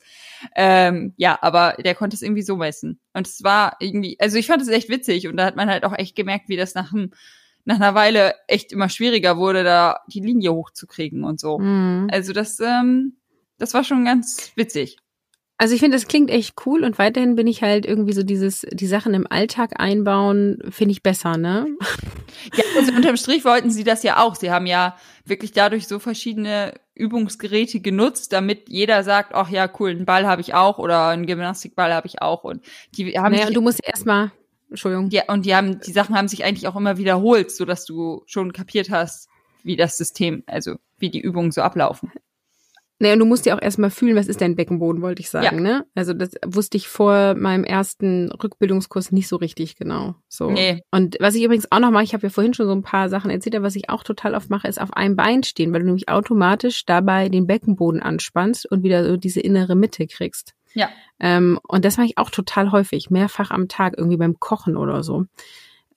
Ähm, 0.54 1.12
ja, 1.16 1.38
aber 1.40 1.76
der 1.82 1.94
konnte 1.94 2.14
es 2.14 2.22
irgendwie 2.22 2.42
so 2.42 2.56
messen. 2.56 3.00
Und 3.12 3.26
es 3.26 3.42
war 3.42 3.76
irgendwie, 3.80 4.18
also 4.20 4.36
ich 4.36 4.46
fand 4.46 4.62
es 4.62 4.68
echt 4.68 4.88
witzig 4.88 5.26
und 5.28 5.36
da 5.36 5.44
hat 5.44 5.56
man 5.56 5.68
halt 5.68 5.84
auch 5.84 5.96
echt 5.96 6.16
gemerkt, 6.16 6.48
wie 6.48 6.56
das 6.56 6.74
nach, 6.74 6.92
einem, 6.92 7.12
nach 7.64 7.76
einer 7.76 7.94
Weile 7.94 8.34
echt 8.48 8.72
immer 8.72 8.88
schwieriger 8.88 9.36
wurde, 9.36 9.64
da 9.64 10.00
die 10.08 10.20
Linie 10.20 10.52
hochzukriegen 10.52 11.24
und 11.24 11.40
so. 11.40 11.58
Mhm. 11.58 12.08
Also 12.10 12.32
das, 12.32 12.58
ähm, 12.60 13.16
das 13.58 13.74
war 13.74 13.84
schon 13.84 14.04
ganz 14.04 14.52
witzig. 14.56 14.98
Also 15.62 15.76
ich 15.76 15.80
finde, 15.80 15.96
das 15.96 16.08
klingt 16.08 16.28
echt 16.28 16.56
cool 16.66 16.82
und 16.82 16.98
weiterhin 16.98 17.36
bin 17.36 17.46
ich 17.46 17.62
halt 17.62 17.86
irgendwie 17.86 18.14
so 18.14 18.24
dieses, 18.24 18.66
die 18.72 18.88
Sachen 18.88 19.14
im 19.14 19.28
Alltag 19.30 19.78
einbauen, 19.78 20.58
finde 20.70 20.90
ich 20.90 21.04
besser, 21.04 21.36
ne? 21.36 21.68
Ja, 22.56 22.64
also 22.76 22.92
unterm 22.92 23.16
Strich 23.16 23.44
wollten 23.44 23.70
sie 23.70 23.84
das 23.84 24.02
ja 24.02 24.20
auch. 24.20 24.34
Sie 24.34 24.50
haben 24.50 24.66
ja 24.66 24.96
wirklich 25.24 25.52
dadurch 25.52 25.86
so 25.86 26.00
verschiedene 26.00 26.74
Übungsgeräte 26.96 27.78
genutzt, 27.78 28.32
damit 28.32 28.68
jeder 28.68 29.04
sagt, 29.04 29.34
ach 29.34 29.50
ja, 29.50 29.70
cool, 29.78 29.90
einen 29.90 30.04
Ball 30.04 30.26
habe 30.26 30.40
ich 30.40 30.52
auch 30.52 30.78
oder 30.78 31.08
einen 31.08 31.26
Gymnastikball 31.26 31.94
habe 31.94 32.08
ich 32.08 32.20
auch. 32.20 32.42
Und 32.42 32.64
die 32.96 33.16
haben 33.16 33.32
Naja, 33.32 33.46
und 33.46 33.54
du 33.54 33.60
musst 33.60 33.86
erstmal, 33.86 34.32
Entschuldigung. 34.68 35.10
ja, 35.10 35.22
und 35.28 35.46
die 35.46 35.54
haben, 35.54 35.78
die 35.78 35.92
Sachen 35.92 36.16
haben 36.16 36.26
sich 36.26 36.42
eigentlich 36.42 36.66
auch 36.66 36.74
immer 36.74 36.98
wiederholt, 36.98 37.52
so 37.52 37.64
dass 37.64 37.84
du 37.84 38.24
schon 38.26 38.52
kapiert 38.52 38.90
hast, 38.90 39.28
wie 39.62 39.76
das 39.76 39.96
System, 39.96 40.42
also 40.46 40.74
wie 40.98 41.10
die 41.10 41.20
Übungen 41.20 41.52
so 41.52 41.62
ablaufen. 41.62 42.10
Naja, 43.02 43.14
und 43.14 43.18
du 43.18 43.26
musst 43.26 43.46
ja 43.46 43.56
auch 43.56 43.60
erstmal 43.60 43.90
fühlen, 43.90 44.14
was 44.14 44.28
ist 44.28 44.40
dein 44.40 44.54
Beckenboden, 44.54 45.02
wollte 45.02 45.22
ich 45.22 45.28
sagen, 45.28 45.56
Ja. 45.56 45.60
ne? 45.60 45.86
Also 45.96 46.12
das 46.14 46.34
wusste 46.46 46.76
ich 46.76 46.86
vor 46.86 47.34
meinem 47.34 47.64
ersten 47.64 48.30
Rückbildungskurs 48.30 49.10
nicht 49.10 49.26
so 49.26 49.34
richtig 49.34 49.74
genau. 49.74 50.14
So. 50.28 50.52
Nee. 50.52 50.84
Und 50.92 51.16
was 51.18 51.34
ich 51.34 51.42
übrigens 51.42 51.66
auch 51.72 51.80
noch 51.80 51.90
mache, 51.90 52.04
ich 52.04 52.14
habe 52.14 52.22
ja 52.22 52.30
vorhin 52.30 52.54
schon 52.54 52.66
so 52.66 52.72
ein 52.72 52.84
paar 52.84 53.08
Sachen 53.08 53.28
erzählt, 53.32 53.56
aber 53.56 53.64
was 53.64 53.74
ich 53.74 53.90
auch 53.90 54.04
total 54.04 54.36
oft 54.36 54.50
mache, 54.50 54.68
ist 54.68 54.80
auf 54.80 54.92
einem 54.92 55.16
Bein 55.16 55.42
stehen, 55.42 55.72
weil 55.72 55.80
du 55.80 55.86
nämlich 55.86 56.08
automatisch 56.08 56.86
dabei 56.86 57.28
den 57.28 57.48
Beckenboden 57.48 58.00
anspannst 58.00 58.70
und 58.70 58.84
wieder 58.84 59.04
so 59.04 59.16
diese 59.16 59.40
innere 59.40 59.74
Mitte 59.74 60.06
kriegst. 60.06 60.54
Ja. 60.74 60.88
Ähm, 61.18 61.58
und 61.66 61.84
das 61.84 61.96
mache 61.96 62.06
ich 62.06 62.18
auch 62.18 62.30
total 62.30 62.70
häufig, 62.70 63.10
mehrfach 63.10 63.50
am 63.50 63.66
Tag, 63.66 63.94
irgendwie 63.98 64.16
beim 64.16 64.38
Kochen 64.38 64.76
oder 64.76 65.02
so. 65.02 65.24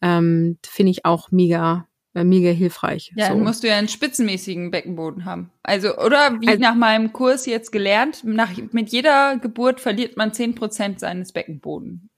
Ähm, 0.02 0.58
Finde 0.66 0.90
ich 0.90 1.06
auch 1.06 1.30
mega, 1.30 1.86
mega 2.24 2.50
hilfreich. 2.50 3.12
Ja, 3.16 3.28
so. 3.28 3.34
dann 3.34 3.44
musst 3.44 3.64
du 3.64 3.68
ja 3.68 3.76
einen 3.76 3.88
spitzenmäßigen 3.88 4.72
Beckenboden 4.72 5.26
haben. 5.26 5.52
Also, 5.64 5.98
oder 5.98 6.40
wie 6.40 6.48
Also- 6.48 6.62
nach 6.62 6.76
meinem 6.76 7.12
Kurs 7.14 7.46
jetzt 7.46 7.72
gelernt, 7.72 8.24
nach, 8.24 8.52
mit 8.72 8.90
jeder 8.90 9.38
Geburt 9.38 9.80
verliert 9.82 10.16
man 10.18 10.32
10% 10.32 11.00
seines 11.00 11.32
Beckenboden. 11.32 12.10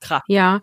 Kraft. 0.00 0.26
Ja, 0.28 0.60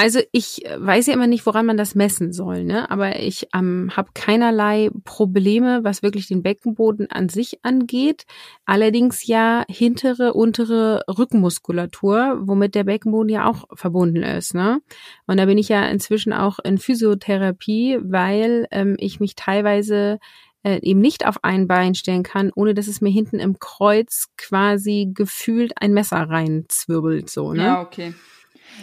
also 0.00 0.20
ich 0.32 0.62
weiß 0.78 1.08
ja 1.08 1.12
immer 1.12 1.26
nicht, 1.26 1.44
woran 1.44 1.66
man 1.66 1.76
das 1.76 1.94
messen 1.94 2.32
soll, 2.32 2.64
ne? 2.64 2.90
Aber 2.90 3.20
ich 3.20 3.48
ähm, 3.54 3.90
habe 3.94 4.08
keinerlei 4.14 4.88
Probleme, 5.04 5.84
was 5.84 6.02
wirklich 6.02 6.26
den 6.26 6.42
Beckenboden 6.42 7.10
an 7.10 7.28
sich 7.28 7.62
angeht. 7.64 8.24
Allerdings 8.64 9.26
ja 9.26 9.62
hintere, 9.68 10.32
untere 10.32 11.02
Rückenmuskulatur, 11.06 12.38
womit 12.40 12.74
der 12.74 12.84
Beckenboden 12.84 13.28
ja 13.28 13.46
auch 13.46 13.64
verbunden 13.74 14.22
ist, 14.22 14.54
ne? 14.54 14.80
Und 15.26 15.36
da 15.36 15.44
bin 15.44 15.58
ich 15.58 15.68
ja 15.68 15.84
inzwischen 15.84 16.32
auch 16.32 16.58
in 16.60 16.78
Physiotherapie, 16.78 17.98
weil 18.02 18.68
ähm, 18.70 18.96
ich 18.98 19.20
mich 19.20 19.34
teilweise 19.34 20.18
äh, 20.62 20.80
eben 20.80 21.00
nicht 21.00 21.26
auf 21.26 21.44
ein 21.44 21.68
Bein 21.68 21.94
stellen 21.94 22.22
kann, 22.22 22.50
ohne 22.54 22.72
dass 22.72 22.86
es 22.86 23.02
mir 23.02 23.10
hinten 23.10 23.38
im 23.38 23.58
Kreuz 23.58 24.28
quasi 24.38 25.10
gefühlt 25.12 25.72
ein 25.76 25.92
Messer 25.92 26.22
reinzwirbelt, 26.22 27.28
so, 27.28 27.52
ne? 27.52 27.64
Ja, 27.64 27.82
okay. 27.82 28.14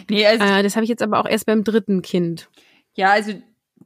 Nee, 0.08 0.26
also, 0.26 0.44
Äh, 0.44 0.62
das 0.62 0.76
habe 0.76 0.84
ich 0.84 0.90
jetzt 0.90 1.02
aber 1.02 1.20
auch 1.20 1.26
erst 1.28 1.46
beim 1.46 1.64
dritten 1.64 2.02
Kind. 2.02 2.48
ja, 2.94 3.10
also, 3.12 3.32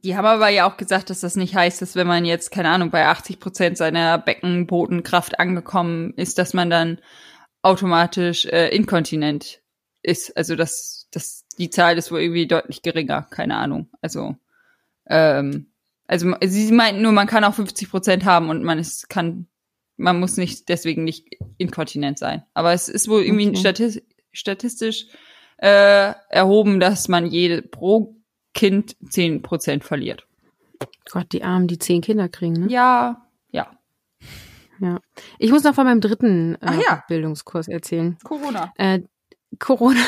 die 0.03 0.17
haben 0.17 0.25
aber 0.25 0.49
ja 0.49 0.67
auch 0.69 0.75
gesagt, 0.77 1.09
dass 1.09 1.21
das 1.21 1.35
nicht 1.35 1.55
heißt, 1.55 1.81
dass 1.81 1.95
wenn 1.95 2.07
man 2.07 2.25
jetzt, 2.25 2.51
keine 2.51 2.69
Ahnung, 2.69 2.89
bei 2.91 3.05
80 3.07 3.39
Prozent 3.39 3.77
seiner 3.77 4.17
Beckenbodenkraft 4.17 5.39
angekommen 5.39 6.13
ist, 6.15 6.37
dass 6.37 6.53
man 6.53 6.69
dann 6.69 6.99
automatisch 7.61 8.45
äh, 8.45 8.69
inkontinent 8.75 9.61
ist. 10.01 10.35
Also, 10.35 10.55
das, 10.55 11.07
das, 11.11 11.45
die 11.57 11.69
Zahl 11.69 11.97
ist 11.97 12.11
wohl 12.11 12.21
irgendwie 12.21 12.47
deutlich 12.47 12.81
geringer, 12.81 13.21
keine 13.29 13.55
Ahnung. 13.55 13.89
Also, 14.01 14.35
ähm, 15.07 15.67
also 16.07 16.33
sie 16.43 16.71
meinten 16.71 17.01
nur, 17.01 17.11
man 17.13 17.27
kann 17.27 17.43
auch 17.45 17.53
50 17.53 17.89
Prozent 17.89 18.25
haben 18.25 18.49
und 18.49 18.63
man 18.63 18.77
ist, 18.79 19.09
kann, 19.09 19.47
man 19.95 20.19
muss 20.19 20.35
nicht 20.37 20.67
deswegen 20.69 21.03
nicht 21.05 21.27
inkontinent 21.57 22.19
sein. 22.19 22.43
Aber 22.53 22.73
es 22.73 22.89
ist 22.89 23.07
wohl 23.07 23.23
irgendwie 23.23 23.49
Okay. 23.49 23.57
statistisch, 23.57 24.03
statistisch 24.33 25.07
äh, 25.63 26.13
erhoben, 26.27 26.81
dass 26.81 27.07
man 27.07 27.25
jede 27.25 27.61
pro 27.61 28.17
Kind 28.53 28.97
10 29.09 29.41
Prozent 29.41 29.85
verliert. 29.85 30.27
Gott, 31.09 31.31
die 31.31 31.43
Armen, 31.43 31.67
die 31.67 31.79
zehn 31.79 32.01
Kinder 32.01 32.27
kriegen, 32.27 32.65
ne? 32.65 32.67
Ja, 32.69 33.25
ja. 33.49 33.71
Ja. 34.79 34.99
Ich 35.39 35.51
muss 35.51 35.63
noch 35.63 35.73
von 35.73 35.85
meinem 35.85 36.01
dritten 36.01 36.55
äh, 36.55 36.59
Ach 36.61 36.81
ja. 36.81 37.03
Bildungskurs 37.07 37.69
erzählen. 37.69 38.17
Corona. 38.23 38.73
Äh, 38.75 39.03
Corona. 39.57 40.01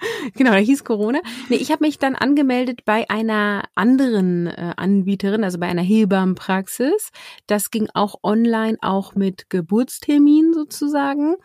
Genau, 0.34 0.52
der 0.52 0.60
hieß 0.60 0.84
Corona. 0.84 1.20
Nee, 1.48 1.56
ich 1.56 1.70
habe 1.70 1.84
mich 1.84 1.98
dann 1.98 2.14
angemeldet 2.14 2.84
bei 2.84 3.08
einer 3.10 3.64
anderen 3.74 4.46
äh, 4.46 4.72
Anbieterin, 4.76 5.44
also 5.44 5.58
bei 5.58 5.66
einer 5.66 5.82
Hebammenpraxis. 5.82 7.10
Das 7.46 7.70
ging 7.70 7.88
auch 7.94 8.16
online, 8.22 8.78
auch 8.80 9.14
mit 9.14 9.50
Geburtstermin 9.50 10.52
sozusagen 10.54 11.36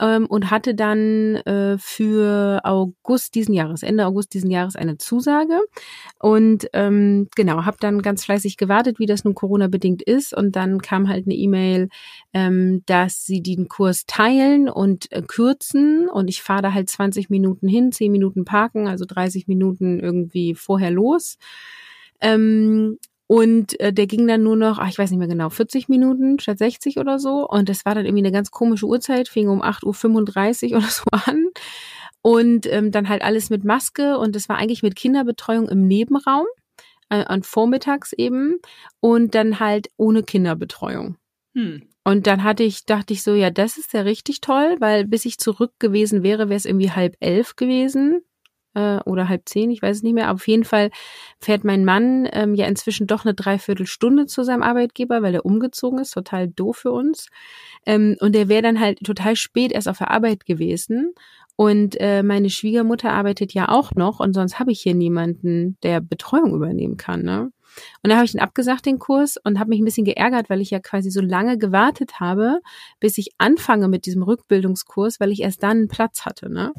ähm, 0.00 0.26
und 0.26 0.50
hatte 0.50 0.74
dann 0.74 1.36
äh, 1.36 1.76
für 1.78 2.60
August 2.64 3.34
diesen 3.34 3.54
Jahres, 3.54 3.82
Ende 3.82 4.06
August 4.06 4.34
diesen 4.34 4.50
Jahres 4.50 4.76
eine 4.76 4.98
Zusage. 4.98 5.60
Und 6.18 6.68
ähm, 6.72 7.28
genau, 7.34 7.64
habe 7.64 7.76
dann 7.80 8.02
ganz 8.02 8.24
fleißig 8.24 8.56
gewartet, 8.56 8.98
wie 8.98 9.06
das 9.06 9.24
nun 9.24 9.34
Corona-bedingt 9.34 10.02
ist. 10.02 10.36
Und 10.36 10.56
dann 10.56 10.80
kam 10.80 11.08
halt 11.08 11.26
eine 11.26 11.34
E-Mail, 11.34 11.88
ähm, 12.32 12.82
dass 12.86 13.24
sie 13.24 13.42
den 13.42 13.68
Kurs 13.68 14.04
teilen 14.06 14.68
und 14.68 15.10
äh, 15.12 15.22
kürzen. 15.22 16.08
Und 16.08 16.28
ich 16.28 16.42
fahre 16.42 16.62
da 16.62 16.72
halt 16.72 16.88
20 16.88 17.30
Minuten 17.30 17.68
hin, 17.68 17.92
10 18.02 18.10
Minuten 18.10 18.44
parken, 18.44 18.88
also 18.88 19.04
30 19.04 19.46
Minuten 19.46 20.00
irgendwie 20.00 20.56
vorher 20.56 20.90
los. 20.90 21.38
Ähm, 22.20 22.98
und 23.28 23.78
äh, 23.78 23.92
der 23.92 24.08
ging 24.08 24.26
dann 24.26 24.42
nur 24.42 24.56
noch, 24.56 24.80
ach, 24.80 24.88
ich 24.88 24.98
weiß 24.98 25.10
nicht 25.10 25.20
mehr 25.20 25.28
genau, 25.28 25.50
40 25.50 25.88
Minuten 25.88 26.40
statt 26.40 26.58
60 26.58 26.98
oder 26.98 27.20
so. 27.20 27.48
Und 27.48 27.68
das 27.68 27.84
war 27.84 27.94
dann 27.94 28.04
irgendwie 28.04 28.24
eine 28.24 28.32
ganz 28.32 28.50
komische 28.50 28.86
Uhrzeit, 28.86 29.28
fing 29.28 29.48
um 29.48 29.62
8.35 29.62 30.72
Uhr 30.72 30.76
oder 30.78 30.88
so 30.88 31.04
an. 31.12 31.46
Und 32.22 32.66
ähm, 32.66 32.90
dann 32.90 33.08
halt 33.08 33.22
alles 33.22 33.50
mit 33.50 33.64
Maske 33.64 34.18
und 34.18 34.34
das 34.34 34.48
war 34.48 34.56
eigentlich 34.56 34.82
mit 34.82 34.96
Kinderbetreuung 34.96 35.68
im 35.68 35.86
Nebenraum, 35.86 36.46
äh, 37.08 37.24
an 37.24 37.44
vormittags 37.44 38.12
eben. 38.12 38.58
Und 38.98 39.36
dann 39.36 39.60
halt 39.60 39.88
ohne 39.96 40.24
Kinderbetreuung. 40.24 41.16
Hm. 41.54 41.88
Und 42.04 42.26
dann 42.26 42.42
hatte 42.42 42.64
ich, 42.64 42.84
dachte 42.84 43.12
ich 43.12 43.22
so, 43.22 43.34
ja, 43.34 43.50
das 43.50 43.78
ist 43.78 43.92
ja 43.92 44.00
richtig 44.00 44.40
toll, 44.40 44.76
weil 44.80 45.06
bis 45.06 45.24
ich 45.24 45.38
zurück 45.38 45.72
gewesen 45.78 46.22
wäre, 46.22 46.48
wäre 46.48 46.56
es 46.56 46.64
irgendwie 46.64 46.90
halb 46.90 47.16
elf 47.20 47.54
gewesen 47.54 48.22
äh, 48.74 48.98
oder 49.04 49.28
halb 49.28 49.48
zehn, 49.48 49.70
ich 49.70 49.82
weiß 49.82 49.98
es 49.98 50.02
nicht 50.02 50.14
mehr. 50.14 50.28
Aber 50.28 50.34
auf 50.34 50.48
jeden 50.48 50.64
Fall 50.64 50.90
fährt 51.40 51.64
mein 51.64 51.84
Mann 51.84 52.28
ähm, 52.32 52.54
ja 52.54 52.66
inzwischen 52.66 53.06
doch 53.06 53.24
eine 53.24 53.34
Dreiviertelstunde 53.34 54.26
zu 54.26 54.42
seinem 54.42 54.62
Arbeitgeber, 54.62 55.22
weil 55.22 55.34
er 55.34 55.46
umgezogen 55.46 56.00
ist, 56.00 56.12
total 56.12 56.48
doof 56.48 56.78
für 56.78 56.92
uns. 56.92 57.28
Ähm, 57.86 58.16
und 58.20 58.34
der 58.34 58.48
wäre 58.48 58.62
dann 58.62 58.80
halt 58.80 58.98
total 59.04 59.36
spät 59.36 59.72
erst 59.72 59.88
auf 59.88 59.98
der 59.98 60.10
Arbeit 60.10 60.44
gewesen. 60.44 61.14
Und 61.54 62.00
äh, 62.00 62.22
meine 62.22 62.50
Schwiegermutter 62.50 63.12
arbeitet 63.12 63.52
ja 63.52 63.68
auch 63.68 63.92
noch 63.94 64.20
und 64.20 64.32
sonst 64.32 64.58
habe 64.58 64.72
ich 64.72 64.80
hier 64.80 64.94
niemanden, 64.94 65.76
der 65.82 66.00
Betreuung 66.00 66.54
übernehmen 66.54 66.96
kann. 66.96 67.22
Ne? 67.22 67.52
Und 68.02 68.10
da 68.10 68.16
habe 68.16 68.24
ich 68.24 68.34
ihn 68.34 68.40
abgesagt, 68.40 68.86
den 68.86 68.98
Kurs, 68.98 69.36
und 69.42 69.58
habe 69.58 69.70
mich 69.70 69.80
ein 69.80 69.84
bisschen 69.84 70.04
geärgert, 70.04 70.50
weil 70.50 70.60
ich 70.60 70.70
ja 70.70 70.80
quasi 70.80 71.10
so 71.10 71.20
lange 71.20 71.58
gewartet 71.58 72.20
habe, 72.20 72.60
bis 73.00 73.18
ich 73.18 73.30
anfange 73.38 73.88
mit 73.88 74.06
diesem 74.06 74.22
Rückbildungskurs, 74.22 75.20
weil 75.20 75.30
ich 75.30 75.42
erst 75.42 75.62
dann 75.62 75.78
einen 75.78 75.88
Platz 75.88 76.24
hatte. 76.24 76.50
Ne? 76.50 76.72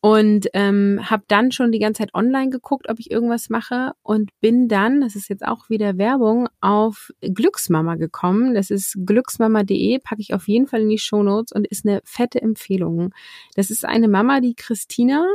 Und 0.00 0.46
ähm, 0.52 1.00
habe 1.02 1.24
dann 1.26 1.50
schon 1.50 1.72
die 1.72 1.78
ganze 1.78 2.02
Zeit 2.02 2.14
online 2.14 2.50
geguckt, 2.50 2.88
ob 2.88 3.00
ich 3.00 3.10
irgendwas 3.10 3.48
mache 3.48 3.92
und 4.02 4.30
bin 4.40 4.68
dann, 4.68 5.00
das 5.00 5.16
ist 5.16 5.28
jetzt 5.28 5.44
auch 5.44 5.68
wieder 5.68 5.98
Werbung, 5.98 6.48
auf 6.60 7.10
Glücksmama 7.20 7.96
gekommen. 7.96 8.54
Das 8.54 8.70
ist 8.70 8.96
glücksmama.de, 9.04 9.98
packe 9.98 10.20
ich 10.20 10.32
auf 10.32 10.46
jeden 10.46 10.68
Fall 10.68 10.82
in 10.82 10.90
die 10.90 10.98
Shownotes 10.98 11.50
und 11.50 11.66
ist 11.66 11.86
eine 11.86 12.02
fette 12.04 12.40
Empfehlung. 12.40 13.12
Das 13.56 13.70
ist 13.70 13.84
eine 13.84 14.06
Mama, 14.06 14.40
die 14.40 14.54
Christina, 14.54 15.26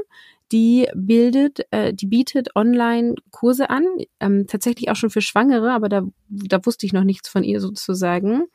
die 0.51 0.87
bildet, 0.93 1.61
äh, 1.71 1.93
die 1.93 2.07
bietet 2.07 2.55
online 2.55 3.15
Kurse 3.31 3.69
an, 3.69 3.85
ähm, 4.19 4.45
tatsächlich 4.47 4.89
auch 4.89 4.95
schon 4.95 5.09
für 5.09 5.21
Schwangere, 5.21 5.71
aber 5.71 5.89
da, 5.89 6.03
da 6.27 6.65
wusste 6.65 6.85
ich 6.85 6.93
noch 6.93 7.03
nichts 7.03 7.29
von 7.29 7.43
ihr 7.43 7.59
sozusagen 7.59 8.45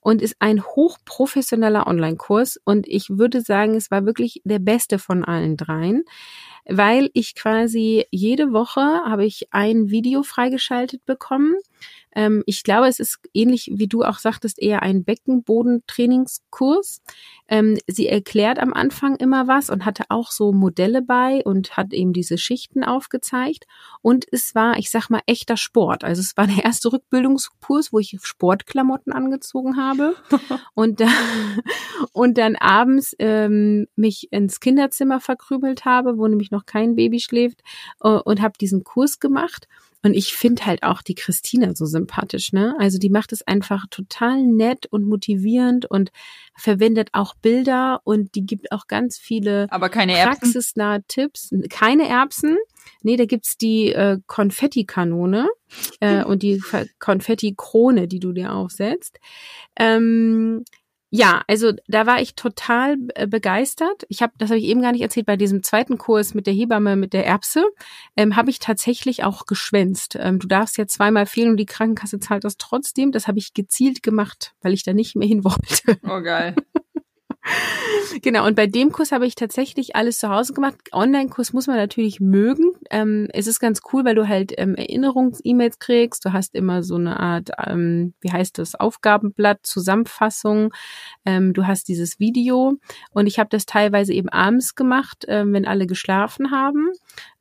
und 0.00 0.22
ist 0.22 0.36
ein 0.38 0.62
hochprofessioneller 0.62 1.86
Online-Kurs 1.86 2.60
und 2.64 2.86
ich 2.86 3.10
würde 3.10 3.40
sagen, 3.40 3.74
es 3.74 3.90
war 3.90 4.04
wirklich 4.04 4.42
der 4.44 4.58
beste 4.58 4.98
von 4.98 5.24
allen 5.24 5.56
dreien, 5.56 6.04
weil 6.68 7.10
ich 7.14 7.34
quasi 7.34 8.06
jede 8.10 8.52
Woche 8.52 8.80
habe 8.80 9.24
ich 9.24 9.48
ein 9.52 9.90
Video 9.90 10.22
freigeschaltet 10.22 11.04
bekommen. 11.06 11.54
Ähm, 12.16 12.42
ich 12.46 12.64
glaube, 12.64 12.88
es 12.88 12.98
ist 12.98 13.20
ähnlich 13.34 13.70
wie 13.74 13.86
du 13.86 14.02
auch 14.02 14.18
sagtest, 14.18 14.60
eher 14.60 14.82
ein 14.82 15.04
Beckenbodentrainingskurs. 15.04 17.02
Ähm, 17.46 17.78
sie 17.86 18.08
erklärt 18.08 18.58
am 18.58 18.72
Anfang 18.72 19.16
immer 19.16 19.46
was 19.46 19.68
und 19.68 19.84
hatte 19.84 20.04
auch 20.08 20.30
so 20.30 20.52
Modelle 20.52 21.02
bei 21.02 21.42
und 21.44 21.76
hat 21.76 21.92
eben 21.92 22.14
diese 22.14 22.38
Schichten 22.38 22.82
aufgezeigt. 22.82 23.66
Und 24.00 24.24
es 24.32 24.54
war, 24.54 24.78
ich 24.78 24.90
sag 24.90 25.10
mal, 25.10 25.20
echter 25.26 25.58
Sport. 25.58 26.04
Also 26.04 26.20
es 26.20 26.36
war 26.38 26.46
der 26.46 26.64
erste 26.64 26.90
Rückbildungskurs, 26.90 27.92
wo 27.92 27.98
ich 27.98 28.16
Sportklamotten 28.22 29.12
angezogen 29.12 29.76
habe 29.76 30.16
und, 30.74 31.00
da, 31.00 31.08
und 32.12 32.38
dann 32.38 32.56
abends 32.56 33.14
ähm, 33.18 33.88
mich 33.94 34.32
ins 34.32 34.60
Kinderzimmer 34.60 35.20
verkrümelt 35.20 35.84
habe, 35.84 36.16
wo 36.16 36.26
nämlich 36.26 36.50
noch 36.50 36.64
kein 36.64 36.96
Baby 36.96 37.20
schläft 37.20 37.60
äh, 38.00 38.08
und 38.08 38.40
habe 38.40 38.54
diesen 38.58 38.84
Kurs 38.84 39.20
gemacht. 39.20 39.68
Und 40.02 40.14
ich 40.14 40.34
finde 40.34 40.66
halt 40.66 40.82
auch 40.82 41.02
die 41.02 41.14
Christina 41.14 41.74
so 41.74 41.84
sympathisch, 41.84 42.52
ne? 42.52 42.76
Also 42.78 42.98
die 42.98 43.10
macht 43.10 43.32
es 43.32 43.42
einfach 43.42 43.86
total 43.90 44.42
nett 44.44 44.86
und 44.86 45.06
motivierend 45.06 45.90
und 45.90 46.12
verwendet 46.56 47.08
auch 47.12 47.34
Bilder 47.34 48.00
und 48.04 48.34
die 48.34 48.46
gibt 48.46 48.70
auch 48.72 48.86
ganz 48.86 49.18
viele 49.18 49.66
Aber 49.70 49.88
keine 49.88 50.16
Erbsen. 50.16 50.40
praxisnahe 50.52 51.02
Tipps. 51.08 51.50
Keine 51.70 52.08
Erbsen. 52.08 52.56
Nee, 53.02 53.16
da 53.16 53.24
gibt's 53.24 53.56
die 53.56 53.92
äh, 53.92 54.18
Konfettikanone 54.26 55.48
äh, 56.00 56.22
und 56.24 56.42
die 56.42 56.62
Konfettikrone, 56.98 58.06
die 58.06 58.20
du 58.20 58.32
dir 58.32 58.52
aufsetzt. 58.54 59.18
Ähm, 59.76 60.64
ja, 61.10 61.42
also 61.46 61.72
da 61.86 62.06
war 62.06 62.20
ich 62.20 62.34
total 62.34 62.96
äh, 63.14 63.26
begeistert. 63.26 64.04
Ich 64.08 64.22
habe, 64.22 64.32
das 64.38 64.50
habe 64.50 64.58
ich 64.58 64.66
eben 64.66 64.82
gar 64.82 64.92
nicht 64.92 65.02
erzählt, 65.02 65.26
bei 65.26 65.36
diesem 65.36 65.62
zweiten 65.62 65.98
Kurs 65.98 66.34
mit 66.34 66.46
der 66.46 66.54
Hebamme, 66.54 66.96
mit 66.96 67.12
der 67.12 67.24
Erbse, 67.24 67.64
ähm, 68.16 68.36
habe 68.36 68.50
ich 68.50 68.58
tatsächlich 68.58 69.22
auch 69.22 69.46
geschwänzt. 69.46 70.16
Ähm, 70.18 70.38
du 70.38 70.48
darfst 70.48 70.78
ja 70.78 70.86
zweimal 70.86 71.26
fehlen 71.26 71.50
und 71.50 71.56
die 71.58 71.66
Krankenkasse 71.66 72.18
zahlt 72.18 72.44
das 72.44 72.56
trotzdem. 72.56 73.12
Das 73.12 73.28
habe 73.28 73.38
ich 73.38 73.54
gezielt 73.54 74.02
gemacht, 74.02 74.54
weil 74.62 74.72
ich 74.72 74.82
da 74.82 74.92
nicht 74.92 75.14
mehr 75.14 75.28
hin 75.28 75.44
wollte. 75.44 75.98
Oh, 76.02 76.20
geil. 76.20 76.54
Genau, 78.22 78.46
und 78.46 78.54
bei 78.54 78.66
dem 78.66 78.92
Kurs 78.92 79.12
habe 79.12 79.26
ich 79.26 79.34
tatsächlich 79.34 79.96
alles 79.96 80.18
zu 80.18 80.28
Hause 80.28 80.52
gemacht. 80.52 80.76
Online-Kurs 80.92 81.52
muss 81.52 81.66
man 81.66 81.76
natürlich 81.76 82.20
mögen. 82.20 82.72
Ähm, 82.90 83.28
es 83.32 83.46
ist 83.46 83.60
ganz 83.60 83.80
cool, 83.92 84.04
weil 84.04 84.14
du 84.14 84.28
halt 84.28 84.52
ähm, 84.56 84.74
Erinnerungs-E-Mails 84.74 85.78
kriegst. 85.78 86.24
Du 86.24 86.32
hast 86.32 86.54
immer 86.54 86.82
so 86.82 86.96
eine 86.96 87.18
Art, 87.18 87.50
ähm, 87.64 88.14
wie 88.20 88.32
heißt 88.32 88.58
das, 88.58 88.74
Aufgabenblatt, 88.74 89.60
Zusammenfassung. 89.62 90.72
Ähm, 91.24 91.52
du 91.52 91.66
hast 91.66 91.88
dieses 91.88 92.18
Video. 92.18 92.74
Und 93.10 93.26
ich 93.26 93.38
habe 93.38 93.48
das 93.50 93.66
teilweise 93.66 94.12
eben 94.12 94.28
abends 94.28 94.74
gemacht, 94.74 95.24
ähm, 95.28 95.52
wenn 95.52 95.66
alle 95.66 95.86
geschlafen 95.86 96.50
haben. 96.50 96.88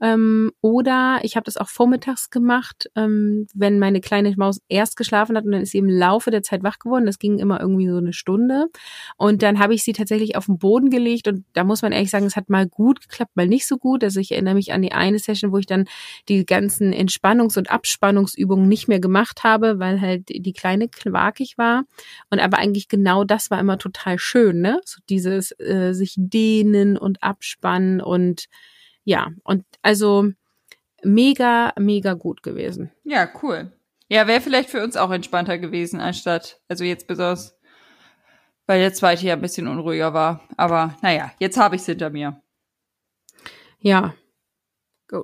Ähm, 0.01 0.51
oder 0.61 1.19
ich 1.23 1.35
habe 1.35 1.45
das 1.45 1.57
auch 1.57 1.69
vormittags 1.69 2.29
gemacht, 2.29 2.89
ähm, 2.95 3.47
wenn 3.53 3.79
meine 3.79 4.01
kleine 4.01 4.33
Maus 4.37 4.59
erst 4.67 4.97
geschlafen 4.97 5.37
hat 5.37 5.45
und 5.45 5.51
dann 5.51 5.61
ist 5.61 5.71
sie 5.71 5.77
im 5.77 5.89
Laufe 5.89 6.31
der 6.31 6.43
Zeit 6.43 6.63
wach 6.63 6.79
geworden. 6.79 7.05
Das 7.05 7.19
ging 7.19 7.39
immer 7.39 7.59
irgendwie 7.61 7.87
so 7.87 7.97
eine 7.97 8.13
Stunde. 8.13 8.67
Und 9.17 9.41
dann 9.41 9.59
habe 9.59 9.73
ich 9.73 9.83
sie 9.83 9.93
tatsächlich 9.95 10.35
auf 10.35 10.45
den 10.45 10.57
Boden 10.57 10.89
gelegt 10.89 11.27
und 11.27 11.45
da 11.53 11.63
muss 11.63 11.81
man 11.81 11.91
ehrlich 11.91 12.09
sagen, 12.09 12.25
es 12.25 12.35
hat 12.35 12.49
mal 12.49 12.67
gut 12.67 13.01
geklappt, 13.01 13.35
mal 13.35 13.47
nicht 13.47 13.67
so 13.67 13.77
gut. 13.77 14.03
Also 14.03 14.19
ich 14.19 14.31
erinnere 14.31 14.55
mich 14.55 14.73
an 14.73 14.81
die 14.81 14.91
eine 14.91 15.19
Session, 15.19 15.51
wo 15.51 15.57
ich 15.57 15.65
dann 15.65 15.85
die 16.29 16.45
ganzen 16.45 16.93
Entspannungs- 16.93 17.57
und 17.57 17.71
Abspannungsübungen 17.71 18.67
nicht 18.67 18.87
mehr 18.87 18.99
gemacht 18.99 19.43
habe, 19.43 19.79
weil 19.79 20.01
halt 20.01 20.29
die 20.29 20.53
kleine 20.53 20.87
quakig 20.87 21.57
war. 21.57 21.85
Und 22.29 22.39
aber 22.39 22.57
eigentlich 22.57 22.87
genau 22.87 23.23
das 23.23 23.49
war 23.51 23.59
immer 23.59 23.77
total 23.77 24.19
schön, 24.19 24.61
ne? 24.61 24.79
So 24.85 24.99
dieses 25.09 25.51
äh, 25.59 25.93
sich 25.93 26.15
dehnen 26.17 26.97
und 26.97 27.23
abspannen 27.23 28.01
und 28.01 28.45
ja, 29.03 29.29
und 29.43 29.63
also 29.81 30.31
mega, 31.03 31.73
mega 31.77 32.13
gut 32.13 32.43
gewesen. 32.43 32.91
Ja, 33.03 33.29
cool. 33.41 33.71
Ja, 34.09 34.27
wäre 34.27 34.41
vielleicht 34.41 34.69
für 34.69 34.83
uns 34.83 34.97
auch 34.97 35.11
entspannter 35.11 35.57
gewesen, 35.57 35.99
anstatt, 35.99 36.59
also 36.67 36.83
jetzt 36.83 37.07
besonders, 37.07 37.57
weil 38.67 38.79
der 38.79 38.93
zweite 38.93 39.25
ja 39.25 39.33
ein 39.33 39.41
bisschen 39.41 39.67
unruhiger 39.67 40.13
war. 40.13 40.41
Aber 40.57 40.95
naja, 41.01 41.31
jetzt 41.39 41.57
habe 41.57 41.75
ich 41.75 41.81
es 41.81 41.85
hinter 41.87 42.09
mir. 42.09 42.41
Ja. 43.79 44.13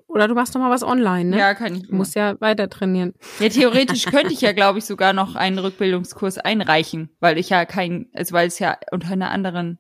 Oder 0.08 0.28
du 0.28 0.36
machst 0.36 0.54
noch 0.54 0.62
mal 0.62 0.70
was 0.70 0.84
online, 0.84 1.32
ne? 1.32 1.39
Ja, 1.39 1.56
kann 1.56 1.76
ich. 1.76 1.88
Du 1.88 1.96
musst 1.96 2.14
ja 2.16 2.39
weiter 2.39 2.70
trainieren. 2.70 3.14
Ja, 3.39 3.50
theoretisch 3.50 4.06
könnte 4.12 4.32
ich 4.32 4.42
ja, 4.42 4.52
glaube 4.52 4.78
ich, 4.78 4.86
sogar 4.86 5.12
noch 5.14 5.36
einen 5.36 5.58
Rückbildungskurs 5.58 6.38
einreichen, 6.38 7.10
weil 7.20 7.39
ich 7.39 7.50
ja 7.50 7.66
kein, 7.66 8.08
also 8.14 8.34
weil 8.34 8.48
es 8.48 8.60
ja 8.60 8.78
unter 8.92 9.12
einer 9.12 9.32
anderen 9.32 9.80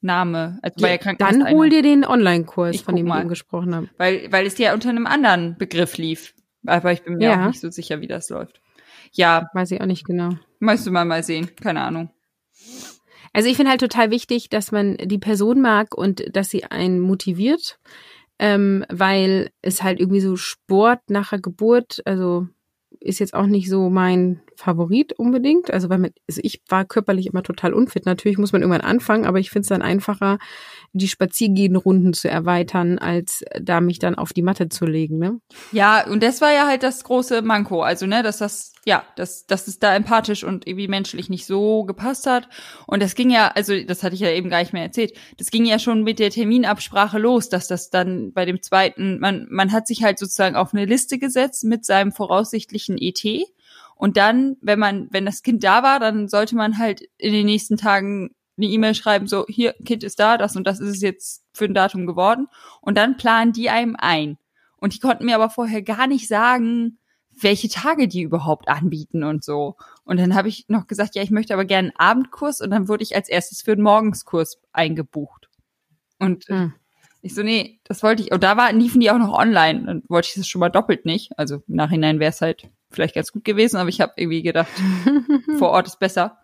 Name, 0.00 0.60
also 0.62 0.76
bei 0.80 0.96
ja, 1.02 1.12
Dann 1.14 1.48
hol 1.50 1.70
dir 1.70 1.82
den 1.82 2.04
Online-Kurs, 2.04 2.82
von 2.82 2.94
dem 2.94 3.06
mal. 3.06 3.16
wir 3.16 3.20
eben 3.22 3.28
gesprochen 3.30 3.74
haben. 3.74 3.90
Weil, 3.96 4.30
weil 4.30 4.46
es 4.46 4.56
ja 4.58 4.74
unter 4.74 4.90
einem 4.90 5.06
anderen 5.06 5.56
Begriff 5.56 5.96
lief. 5.96 6.34
Aber 6.66 6.92
ich 6.92 7.02
bin 7.02 7.16
mir 7.16 7.24
Ja. 7.30 7.42
auch 7.42 7.46
nicht 7.48 7.60
so 7.60 7.70
sicher, 7.70 8.00
wie 8.00 8.06
das 8.06 8.28
läuft. 8.30 8.60
Ja, 9.12 9.48
Weiß 9.54 9.70
ich 9.70 9.80
auch 9.80 9.86
nicht 9.86 10.04
genau. 10.06 10.30
möchtest 10.60 10.86
du 10.86 10.90
mal 10.92 11.04
mal 11.04 11.22
sehen. 11.22 11.50
Keine 11.56 11.80
Ahnung. 11.82 12.10
Also 13.34 13.48
ich 13.48 13.56
finde 13.56 13.70
halt 13.70 13.80
total 13.80 14.10
wichtig, 14.10 14.48
dass 14.48 14.70
man 14.70 14.96
die 14.96 15.18
Person 15.18 15.60
mag 15.60 15.94
und 15.94 16.24
dass 16.34 16.50
sie 16.50 16.64
einen 16.64 17.00
motiviert, 17.00 17.80
ähm, 18.38 18.84
weil 18.88 19.50
es 19.60 19.82
halt 19.82 19.98
irgendwie 20.00 20.20
so 20.20 20.36
Sport 20.36 21.00
nach 21.08 21.30
der 21.30 21.40
Geburt, 21.40 22.00
also 22.04 22.46
ist 23.00 23.18
jetzt 23.18 23.34
auch 23.34 23.46
nicht 23.46 23.68
so 23.68 23.90
mein 23.90 24.40
Favorit 24.56 25.12
unbedingt. 25.14 25.72
Also 25.72 25.88
weil 25.88 25.98
man, 25.98 26.10
also 26.28 26.40
ich 26.42 26.62
war 26.68 26.84
körperlich 26.84 27.26
immer 27.26 27.42
total 27.42 27.72
unfit. 27.72 28.06
Natürlich 28.06 28.38
muss 28.38 28.52
man 28.52 28.62
irgendwann 28.62 28.80
anfangen, 28.80 29.26
aber 29.26 29.38
ich 29.38 29.50
finde 29.50 29.62
es 29.62 29.68
dann 29.68 29.82
einfacher, 29.82 30.38
die 30.92 31.08
Spaziergehenrunden 31.08 32.12
zu 32.12 32.30
erweitern, 32.30 32.98
als 32.98 33.44
da 33.60 33.80
mich 33.80 33.98
dann 33.98 34.14
auf 34.14 34.32
die 34.32 34.42
Matte 34.42 34.68
zu 34.68 34.86
legen. 34.86 35.18
Ne? 35.18 35.40
Ja, 35.72 36.06
und 36.06 36.22
das 36.22 36.40
war 36.40 36.52
ja 36.52 36.66
halt 36.66 36.84
das 36.84 37.02
große 37.02 37.42
Manko. 37.42 37.82
Also, 37.82 38.06
ne, 38.06 38.22
dass 38.22 38.38
das, 38.38 38.72
ja, 38.84 39.04
dass, 39.16 39.46
dass 39.46 39.66
es 39.66 39.80
da 39.80 39.94
empathisch 39.94 40.44
und 40.44 40.66
irgendwie 40.68 40.86
menschlich 40.86 41.28
nicht 41.28 41.46
so 41.46 41.84
gepasst 41.84 42.26
hat. 42.26 42.48
Und 42.86 43.02
das 43.02 43.16
ging 43.16 43.30
ja, 43.30 43.48
also, 43.48 43.74
das 43.84 44.04
hatte 44.04 44.14
ich 44.14 44.20
ja 44.20 44.30
eben 44.30 44.50
gar 44.50 44.60
nicht 44.60 44.72
mehr 44.72 44.84
erzählt. 44.84 45.14
Das 45.36 45.50
ging 45.50 45.64
ja 45.64 45.80
schon 45.80 46.04
mit 46.04 46.20
der 46.20 46.30
Terminabsprache 46.30 47.18
los, 47.18 47.48
dass 47.48 47.66
das 47.66 47.90
dann 47.90 48.32
bei 48.32 48.44
dem 48.44 48.62
zweiten, 48.62 49.18
man, 49.18 49.48
man 49.50 49.72
hat 49.72 49.88
sich 49.88 50.04
halt 50.04 50.20
sozusagen 50.20 50.54
auf 50.54 50.72
eine 50.74 50.84
Liste 50.84 51.18
gesetzt 51.18 51.64
mit 51.64 51.84
seinem 51.84 52.12
voraussichtlichen 52.12 52.98
ET. 52.98 53.24
Und 53.96 54.16
dann, 54.16 54.56
wenn 54.60 54.78
man, 54.78 55.08
wenn 55.10 55.26
das 55.26 55.42
Kind 55.42 55.64
da 55.64 55.82
war, 55.82 56.00
dann 56.00 56.28
sollte 56.28 56.56
man 56.56 56.78
halt 56.78 57.02
in 57.16 57.32
den 57.32 57.46
nächsten 57.46 57.76
Tagen 57.76 58.34
eine 58.56 58.66
E-Mail 58.66 58.94
schreiben, 58.94 59.26
so, 59.26 59.44
hier, 59.48 59.74
Kind 59.84 60.04
ist 60.04 60.20
da, 60.20 60.38
das 60.38 60.56
und 60.56 60.66
das 60.66 60.80
ist 60.80 60.96
es 60.96 61.00
jetzt 61.00 61.44
für 61.52 61.64
ein 61.64 61.74
Datum 61.74 62.06
geworden. 62.06 62.46
Und 62.80 62.96
dann 62.96 63.16
planen 63.16 63.52
die 63.52 63.70
einem 63.70 63.96
ein. 63.98 64.38
Und 64.76 64.94
die 64.94 65.00
konnten 65.00 65.24
mir 65.24 65.34
aber 65.34 65.50
vorher 65.50 65.82
gar 65.82 66.06
nicht 66.06 66.28
sagen, 66.28 66.98
welche 67.40 67.68
Tage 67.68 68.06
die 68.06 68.22
überhaupt 68.22 68.68
anbieten 68.68 69.24
und 69.24 69.42
so. 69.44 69.76
Und 70.04 70.18
dann 70.20 70.34
habe 70.34 70.48
ich 70.48 70.66
noch 70.68 70.86
gesagt, 70.86 71.14
ja, 71.16 71.22
ich 71.22 71.30
möchte 71.30 71.54
aber 71.54 71.64
gerne 71.64 71.88
einen 71.88 71.96
Abendkurs 71.96 72.60
und 72.60 72.70
dann 72.70 72.88
wurde 72.88 73.02
ich 73.02 73.16
als 73.16 73.28
erstes 73.28 73.62
für 73.62 73.72
einen 73.72 73.82
Morgenskurs 73.82 74.60
eingebucht. 74.72 75.48
Und 76.18 76.44
Hm. 76.48 76.74
ich 77.22 77.34
so, 77.34 77.42
nee, 77.42 77.80
das 77.84 78.02
wollte 78.02 78.22
ich. 78.22 78.32
Und 78.32 78.44
da 78.44 78.56
war, 78.56 78.72
liefen 78.72 79.00
die 79.00 79.10
auch 79.10 79.18
noch 79.18 79.36
online. 79.36 79.84
Dann 79.84 80.02
wollte 80.08 80.28
ich 80.28 80.34
das 80.34 80.46
schon 80.46 80.60
mal 80.60 80.68
doppelt 80.68 81.06
nicht. 81.06 81.36
Also 81.38 81.56
im 81.66 81.74
Nachhinein 81.74 82.20
wäre 82.20 82.30
es 82.30 82.40
halt 82.40 82.70
vielleicht 82.94 83.14
ganz 83.14 83.32
gut 83.32 83.44
gewesen, 83.44 83.76
aber 83.76 83.88
ich 83.88 84.00
habe 84.00 84.12
irgendwie 84.16 84.42
gedacht, 84.42 84.70
vor 85.58 85.70
Ort 85.70 85.86
ist 85.86 85.98
besser. 85.98 86.38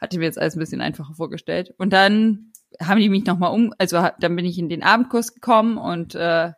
Hatte 0.00 0.18
mir 0.18 0.24
jetzt 0.24 0.38
alles 0.38 0.56
ein 0.56 0.60
bisschen 0.60 0.80
einfacher 0.80 1.14
vorgestellt. 1.14 1.74
Und 1.76 1.92
dann 1.92 2.52
haben 2.80 3.00
die 3.00 3.08
mich 3.08 3.26
nochmal 3.26 3.52
um, 3.52 3.74
also 3.78 4.08
dann 4.18 4.36
bin 4.36 4.44
ich 4.44 4.58
in 4.58 4.68
den 4.68 4.82
Abendkurs 4.82 5.34
gekommen 5.34 5.76
und 5.76 6.14
äh, 6.14 6.52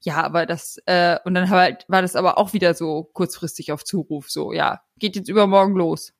ja, 0.00 0.22
aber 0.22 0.46
das, 0.46 0.78
äh, 0.86 1.18
und 1.24 1.34
dann 1.34 1.50
halt, 1.50 1.84
war 1.88 2.02
das 2.02 2.16
aber 2.16 2.38
auch 2.38 2.52
wieder 2.52 2.74
so 2.74 3.10
kurzfristig 3.12 3.72
auf 3.72 3.84
Zuruf, 3.84 4.30
so, 4.30 4.52
ja, 4.52 4.82
geht 4.98 5.16
jetzt 5.16 5.28
übermorgen 5.28 5.74
los. 5.74 6.12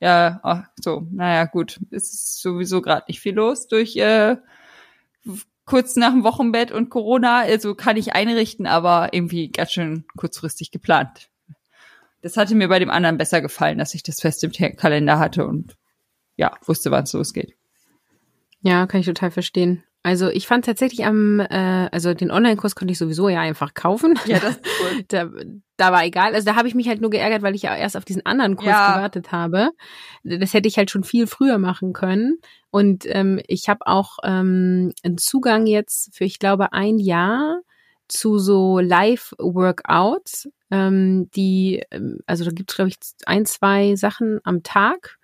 Ja, 0.00 0.40
ach, 0.42 0.64
so, 0.78 1.06
naja, 1.10 1.46
gut, 1.46 1.80
es 1.90 2.12
ist 2.12 2.42
sowieso 2.42 2.82
gerade 2.82 3.06
nicht 3.08 3.20
viel 3.20 3.34
los 3.34 3.66
durch 3.66 3.96
äh, 3.96 4.36
kurz 5.64 5.96
nach 5.96 6.12
dem 6.12 6.22
Wochenbett 6.22 6.70
und 6.70 6.90
Corona, 6.90 7.40
also 7.40 7.74
kann 7.74 7.96
ich 7.96 8.12
einrichten, 8.12 8.66
aber 8.66 9.12
irgendwie 9.12 9.50
ganz 9.50 9.72
schön 9.72 10.04
kurzfristig 10.16 10.70
geplant. 10.70 11.28
Das 12.22 12.36
hatte 12.36 12.54
mir 12.54 12.68
bei 12.68 12.78
dem 12.78 12.90
anderen 12.90 13.18
besser 13.18 13.40
gefallen, 13.40 13.78
dass 13.78 13.94
ich 13.94 14.02
das 14.02 14.20
fest 14.20 14.42
im 14.44 14.52
Kalender 14.52 15.18
hatte 15.18 15.46
und 15.46 15.76
ja, 16.36 16.56
wusste, 16.64 16.90
wann 16.90 17.04
es 17.04 17.12
losgeht. 17.12 17.54
Ja, 18.60 18.86
kann 18.86 19.00
ich 19.00 19.06
total 19.06 19.30
verstehen. 19.30 19.82
Also 20.02 20.28
ich 20.28 20.46
fand 20.46 20.64
tatsächlich 20.64 21.04
am, 21.04 21.40
äh, 21.40 21.88
also 21.90 22.14
den 22.14 22.30
Online-Kurs 22.30 22.76
konnte 22.76 22.92
ich 22.92 22.98
sowieso 22.98 23.28
ja 23.28 23.40
einfach 23.40 23.74
kaufen. 23.74 24.16
Ja, 24.26 24.38
das 24.38 24.56
ist 24.56 24.60
cool. 24.80 25.04
Da, 25.08 25.28
da 25.76 25.92
war 25.92 26.04
egal. 26.04 26.32
Also 26.34 26.46
da 26.46 26.54
habe 26.56 26.68
ich 26.68 26.74
mich 26.76 26.88
halt 26.88 27.00
nur 27.00 27.10
geärgert, 27.10 27.42
weil 27.42 27.56
ich 27.56 27.62
ja 27.62 27.74
erst 27.74 27.96
auf 27.96 28.04
diesen 28.04 28.24
anderen 28.24 28.56
Kurs 28.56 28.68
Ja. 28.70 28.94
gewartet 28.94 29.32
habe. 29.32 29.70
Das 30.22 30.54
hätte 30.54 30.68
ich 30.68 30.78
halt 30.78 30.92
schon 30.92 31.02
viel 31.02 31.26
früher 31.26 31.58
machen 31.58 31.92
können. 31.92 32.38
Und 32.70 33.04
ähm, 33.08 33.40
ich 33.48 33.68
habe 33.68 33.80
auch 33.86 34.18
ähm, 34.22 34.92
einen 35.02 35.18
Zugang 35.18 35.66
jetzt 35.66 36.14
für, 36.14 36.24
ich 36.24 36.38
glaube, 36.38 36.72
ein 36.72 36.98
Jahr 36.98 37.60
zu 38.08 38.38
so 38.38 38.78
Live-Workouts, 38.78 40.48
ähm, 40.70 41.30
die, 41.32 41.82
ähm, 41.90 42.20
also 42.26 42.44
da 42.44 42.50
gibt 42.50 42.70
es, 42.70 42.76
glaube 42.76 42.90
ich, 42.90 42.96
ein, 43.26 43.46
zwei 43.46 43.96
Sachen 43.96 44.40
am 44.44 44.62
Tag. 44.62 45.18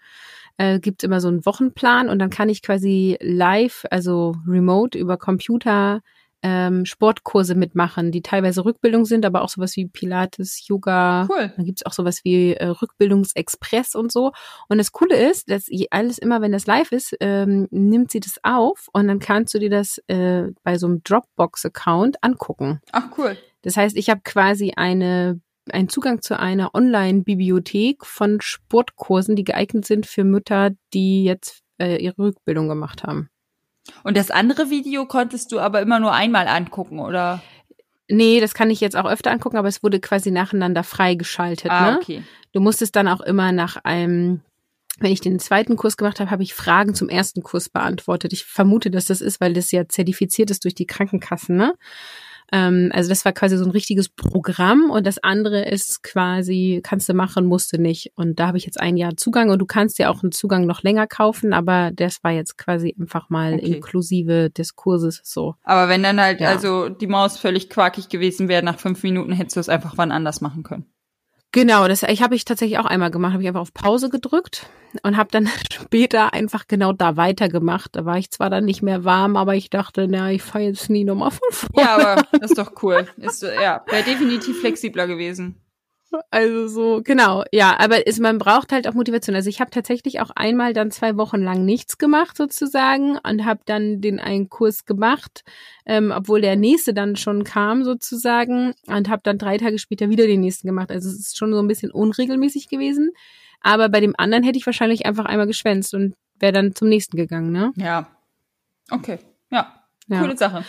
Äh, 0.58 0.80
gibt 0.80 1.02
immer 1.02 1.20
so 1.20 1.28
einen 1.28 1.46
Wochenplan 1.46 2.08
und 2.10 2.18
dann 2.18 2.30
kann 2.30 2.50
ich 2.50 2.62
quasi 2.62 3.16
live, 3.20 3.86
also 3.90 4.34
remote 4.46 4.98
über 4.98 5.16
Computer 5.16 6.02
ähm, 6.42 6.84
Sportkurse 6.84 7.54
mitmachen, 7.54 8.10
die 8.10 8.22
teilweise 8.22 8.64
Rückbildung 8.64 9.04
sind, 9.04 9.24
aber 9.24 9.42
auch 9.42 9.48
sowas 9.48 9.76
wie 9.76 9.86
Pilates, 9.86 10.66
Yoga. 10.66 11.28
Cool. 11.30 11.52
Dann 11.56 11.64
gibt's 11.64 11.86
auch 11.86 11.92
sowas 11.92 12.20
wie 12.24 12.54
äh, 12.54 12.66
Rückbildungsexpress 12.66 13.94
und 13.94 14.12
so. 14.12 14.32
Und 14.68 14.78
das 14.78 14.92
Coole 14.92 15.16
ist, 15.16 15.50
dass 15.50 15.68
alles 15.90 16.18
immer, 16.18 16.40
wenn 16.40 16.52
das 16.52 16.66
live 16.66 16.92
ist, 16.92 17.16
ähm, 17.20 17.68
nimmt 17.70 18.10
sie 18.10 18.20
das 18.20 18.38
auf 18.42 18.88
und 18.92 19.08
dann 19.08 19.18
kannst 19.18 19.54
du 19.54 19.58
dir 19.58 19.70
das 19.70 19.98
äh, 20.08 20.48
bei 20.62 20.78
so 20.78 20.86
einem 20.86 21.02
Dropbox-Account 21.04 22.22
angucken. 22.22 22.80
Ach, 22.92 23.06
cool. 23.18 23.36
Das 23.62 23.76
heißt, 23.76 23.96
ich 23.96 24.10
habe 24.10 24.22
quasi 24.24 24.72
eine 24.76 25.40
einen 25.70 25.88
Zugang 25.88 26.22
zu 26.22 26.36
einer 26.38 26.74
Online-Bibliothek 26.74 28.04
von 28.04 28.40
Sportkursen, 28.40 29.36
die 29.36 29.44
geeignet 29.44 29.86
sind 29.86 30.06
für 30.06 30.24
Mütter, 30.24 30.70
die 30.92 31.22
jetzt 31.22 31.62
äh, 31.78 32.02
ihre 32.02 32.18
Rückbildung 32.18 32.68
gemacht 32.68 33.04
haben. 33.04 33.28
Und 34.04 34.16
das 34.16 34.30
andere 34.30 34.70
Video 34.70 35.06
konntest 35.06 35.52
du 35.52 35.60
aber 35.60 35.80
immer 35.80 36.00
nur 36.00 36.12
einmal 36.12 36.48
angucken, 36.48 37.00
oder? 37.00 37.42
Nee, 38.08 38.40
das 38.40 38.54
kann 38.54 38.70
ich 38.70 38.80
jetzt 38.80 38.96
auch 38.96 39.10
öfter 39.10 39.30
angucken, 39.30 39.56
aber 39.56 39.68
es 39.68 39.82
wurde 39.82 40.00
quasi 40.00 40.30
nacheinander 40.30 40.84
freigeschaltet. 40.84 41.70
Ah, 41.70 41.92
ne? 41.92 41.98
okay. 41.98 42.22
Du 42.52 42.60
musstest 42.60 42.94
dann 42.96 43.08
auch 43.08 43.20
immer 43.20 43.52
nach 43.52 43.76
einem, 43.76 44.42
wenn 44.98 45.12
ich 45.12 45.20
den 45.20 45.38
zweiten 45.38 45.76
Kurs 45.76 45.96
gemacht 45.96 46.20
habe, 46.20 46.30
habe 46.30 46.42
ich 46.42 46.54
Fragen 46.54 46.94
zum 46.94 47.08
ersten 47.08 47.42
Kurs 47.42 47.68
beantwortet. 47.68 48.32
Ich 48.32 48.44
vermute, 48.44 48.90
dass 48.90 49.06
das 49.06 49.20
ist, 49.20 49.40
weil 49.40 49.54
das 49.54 49.72
ja 49.72 49.88
zertifiziert 49.88 50.50
ist 50.50 50.64
durch 50.64 50.74
die 50.74 50.86
Krankenkassen, 50.86 51.56
ne? 51.56 51.74
Ähm, 52.52 52.90
also 52.92 53.08
das 53.08 53.24
war 53.24 53.32
quasi 53.32 53.56
so 53.56 53.64
ein 53.64 53.70
richtiges 53.70 54.08
Programm 54.10 54.90
und 54.90 55.06
das 55.06 55.18
andere 55.18 55.62
ist 55.68 56.02
quasi, 56.02 56.80
kannst 56.84 57.08
du 57.08 57.14
machen, 57.14 57.46
musst 57.46 57.72
du 57.72 57.80
nicht. 57.80 58.12
Und 58.14 58.38
da 58.38 58.48
habe 58.48 58.58
ich 58.58 58.66
jetzt 58.66 58.78
ein 58.80 58.96
Jahr 58.96 59.16
Zugang 59.16 59.50
und 59.50 59.58
du 59.58 59.66
kannst 59.66 59.98
ja 59.98 60.10
auch 60.10 60.22
einen 60.22 60.32
Zugang 60.32 60.66
noch 60.66 60.82
länger 60.82 61.06
kaufen, 61.06 61.52
aber 61.52 61.90
das 61.94 62.22
war 62.22 62.30
jetzt 62.32 62.58
quasi 62.58 62.94
einfach 63.00 63.30
mal 63.30 63.54
Okay. 63.54 63.74
inklusive 63.76 64.50
des 64.50 64.76
Kurses 64.76 65.20
so. 65.24 65.54
Aber 65.64 65.88
wenn 65.88 66.02
dann 66.02 66.20
halt 66.20 66.40
Ja. 66.40 66.50
also 66.50 66.88
die 66.88 67.06
Maus 67.06 67.38
völlig 67.38 67.70
quakig 67.70 68.08
gewesen 68.08 68.48
wäre, 68.48 68.62
nach 68.62 68.78
fünf 68.78 69.02
Minuten 69.02 69.32
hättest 69.32 69.56
du 69.56 69.60
es 69.60 69.68
einfach 69.68 69.94
wann 69.96 70.12
anders 70.12 70.40
machen 70.40 70.62
können. 70.62 70.86
Genau, 71.52 71.86
das 71.86 72.02
ich 72.02 72.22
habe 72.22 72.34
ich 72.34 72.46
tatsächlich 72.46 72.78
auch 72.78 72.86
einmal 72.86 73.10
gemacht, 73.10 73.34
habe 73.34 73.42
ich 73.42 73.48
einfach 73.48 73.60
auf 73.60 73.74
Pause 73.74 74.08
gedrückt 74.08 74.66
und 75.02 75.18
habe 75.18 75.28
dann 75.30 75.46
später 75.72 76.32
einfach 76.32 76.66
genau 76.66 76.92
da 76.92 77.16
weitergemacht. 77.16 77.94
Da 77.94 78.06
war 78.06 78.16
ich 78.16 78.30
zwar 78.30 78.48
dann 78.48 78.64
nicht 78.64 78.82
mehr 78.82 79.04
warm, 79.04 79.36
aber 79.36 79.54
ich 79.54 79.68
dachte, 79.68 80.08
na, 80.08 80.32
ich 80.32 80.42
fahre 80.42 80.64
jetzt 80.64 80.88
nie 80.88 81.04
nochmal 81.04 81.30
von 81.30 81.52
vorne. 81.52 81.88
Ja, 81.88 81.94
aber 81.96 82.22
das 82.32 82.52
ist 82.52 82.58
doch 82.58 82.82
cool. 82.82 83.06
Ist, 83.18 83.42
ja, 83.42 83.84
wäre 83.86 84.02
definitiv 84.02 84.60
flexibler 84.60 85.06
gewesen. 85.06 85.56
Also 86.30 86.68
so, 86.68 87.02
genau, 87.02 87.44
ja, 87.52 87.78
aber 87.78 88.06
ist, 88.06 88.20
man 88.20 88.38
braucht 88.38 88.72
halt 88.72 88.86
auch 88.86 88.94
Motivation. 88.94 89.34
Also 89.36 89.48
ich 89.48 89.60
habe 89.60 89.70
tatsächlich 89.70 90.20
auch 90.20 90.30
einmal 90.34 90.72
dann 90.72 90.90
zwei 90.90 91.16
Wochen 91.16 91.40
lang 91.40 91.64
nichts 91.64 91.98
gemacht 91.98 92.36
sozusagen 92.36 93.18
und 93.18 93.44
habe 93.44 93.60
dann 93.66 94.00
den 94.00 94.20
einen 94.20 94.48
Kurs 94.48 94.84
gemacht, 94.84 95.44
ähm, 95.86 96.12
obwohl 96.14 96.40
der 96.40 96.56
nächste 96.56 96.94
dann 96.94 97.16
schon 97.16 97.44
kam 97.44 97.84
sozusagen 97.84 98.74
und 98.86 99.08
habe 99.08 99.22
dann 99.24 99.38
drei 99.38 99.58
Tage 99.58 99.78
später 99.78 100.10
wieder 100.10 100.26
den 100.26 100.40
nächsten 100.40 100.66
gemacht. 100.66 100.90
Also 100.90 101.08
es 101.08 101.18
ist 101.18 101.38
schon 101.38 101.52
so 101.52 101.60
ein 101.60 101.68
bisschen 101.68 101.90
unregelmäßig 101.90 102.68
gewesen. 102.68 103.10
Aber 103.60 103.88
bei 103.88 104.00
dem 104.00 104.14
anderen 104.18 104.44
hätte 104.44 104.58
ich 104.58 104.66
wahrscheinlich 104.66 105.06
einfach 105.06 105.24
einmal 105.24 105.46
geschwänzt 105.46 105.94
und 105.94 106.14
wäre 106.38 106.52
dann 106.52 106.74
zum 106.74 106.88
nächsten 106.88 107.16
gegangen, 107.16 107.52
ne? 107.52 107.72
Ja. 107.76 108.08
Okay. 108.90 109.18
Ja. 109.50 109.84
ja. 110.08 110.20
Coole 110.20 110.36
Sache. 110.36 110.64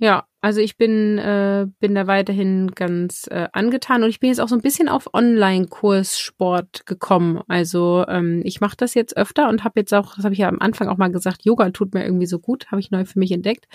Ja, 0.00 0.28
also 0.40 0.60
ich 0.60 0.76
bin, 0.76 1.18
äh, 1.18 1.66
bin 1.80 1.96
da 1.96 2.06
weiterhin 2.06 2.70
ganz 2.70 3.26
äh, 3.28 3.48
angetan 3.52 4.04
und 4.04 4.10
ich 4.10 4.20
bin 4.20 4.28
jetzt 4.28 4.40
auch 4.40 4.48
so 4.48 4.54
ein 4.54 4.62
bisschen 4.62 4.88
auf 4.88 5.12
Online-Kurssport 5.12 6.86
gekommen. 6.86 7.42
Also 7.48 8.04
ähm, 8.06 8.42
ich 8.44 8.60
mache 8.60 8.76
das 8.76 8.94
jetzt 8.94 9.16
öfter 9.16 9.48
und 9.48 9.64
habe 9.64 9.80
jetzt 9.80 9.92
auch, 9.92 10.14
das 10.14 10.24
habe 10.24 10.34
ich 10.34 10.38
ja 10.38 10.48
am 10.48 10.60
Anfang 10.60 10.86
auch 10.86 10.98
mal 10.98 11.10
gesagt, 11.10 11.44
Yoga 11.44 11.70
tut 11.70 11.94
mir 11.94 12.04
irgendwie 12.04 12.26
so 12.26 12.38
gut, 12.38 12.70
habe 12.70 12.80
ich 12.80 12.92
neu 12.92 13.04
für 13.04 13.18
mich 13.18 13.32
entdeckt. 13.32 13.66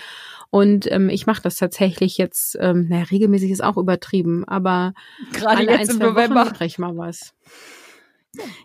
Und 0.49 0.89
ähm, 0.89 1.09
ich 1.09 1.26
mache 1.26 1.41
das 1.41 1.57
tatsächlich 1.57 2.17
jetzt, 2.17 2.57
ähm, 2.61 2.88
naja, 2.88 3.03
regelmäßig 3.11 3.51
ist 3.51 3.63
auch 3.63 3.76
übertrieben, 3.76 4.45
aber 4.47 4.93
gerade 5.34 5.63
jetzt 5.63 5.91
im 5.91 5.99
November 5.99 6.45
mache 6.45 6.63
ich 6.63 6.80
mal 6.80 6.95
was. 6.95 7.34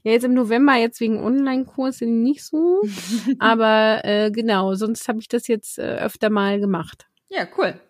Ja, 0.05 0.13
jetzt 0.13 0.25
im 0.25 0.35
November, 0.35 0.77
jetzt 0.77 1.01
wegen 1.01 1.19
Online-Kurs 1.19 2.03
nicht 2.03 2.45
so. 2.45 2.83
aber 3.41 4.05
äh, 4.05 4.31
genau, 4.31 4.75
sonst 4.75 5.09
habe 5.09 5.19
ich 5.19 5.27
das 5.27 5.49
jetzt 5.49 5.81
äh, 5.81 5.97
öfter 5.97 6.31
mal 6.31 6.61
gemacht. 6.61 7.08
Ja, 7.29 7.47
cool. 7.57 7.81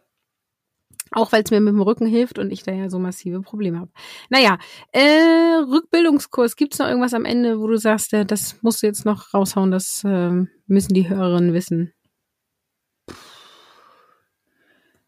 Auch 1.11 1.33
weil 1.33 1.43
es 1.43 1.51
mir 1.51 1.61
mit 1.61 1.73
dem 1.73 1.81
Rücken 1.81 2.07
hilft 2.07 2.39
und 2.39 2.51
ich 2.51 2.65
da 2.65 2.73
ja 2.73 2.91
so 2.91 2.99
massive 2.99 3.41
Probleme 3.41 3.79
habe. 3.79 3.91
Naja, 4.29 4.59
äh, 4.93 5.63
Rückbildungskurs, 5.71 6.57
gibt's 6.57 6.79
noch 6.79 6.87
irgendwas 6.87 7.15
am 7.15 7.25
Ende, 7.25 7.61
wo 7.61 7.67
du 7.67 7.79
sagst, 7.79 8.13
äh, 8.13 8.27
das 8.27 8.63
musst 8.63 8.83
du 8.83 8.87
jetzt 8.87 9.07
noch 9.07 9.33
raushauen, 9.33 9.71
das 9.71 10.05
äh, 10.05 10.45
müssen 10.67 10.95
die 10.95 11.09
Hörerinnen 11.09 11.55
wissen? 11.55 11.95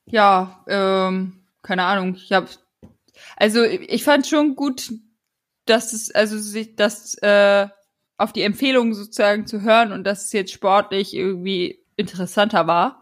Ja, 0.07 0.65
ähm, 0.67 1.45
keine 1.63 1.85
Ahnung. 1.85 2.15
Ich 2.15 2.33
habe, 2.33 2.49
also 3.37 3.63
ich 3.63 4.03
fand 4.03 4.27
schon 4.27 4.57
gut, 4.57 4.93
dass 5.67 5.93
es, 5.93 6.11
also 6.11 6.39
sich, 6.39 6.77
das 6.77 7.15
äh, 7.23 7.69
auf 8.17 8.33
die 8.33 8.43
Empfehlungen 8.43 8.95
sozusagen 8.95 9.47
zu 9.47 9.63
hören 9.63 9.93
und 9.93 10.05
dass 10.05 10.27
es 10.27 10.33
jetzt 10.33 10.53
sportlich 10.53 11.15
irgendwie 11.15 11.85
interessanter 11.97 12.67
war. 12.67 13.00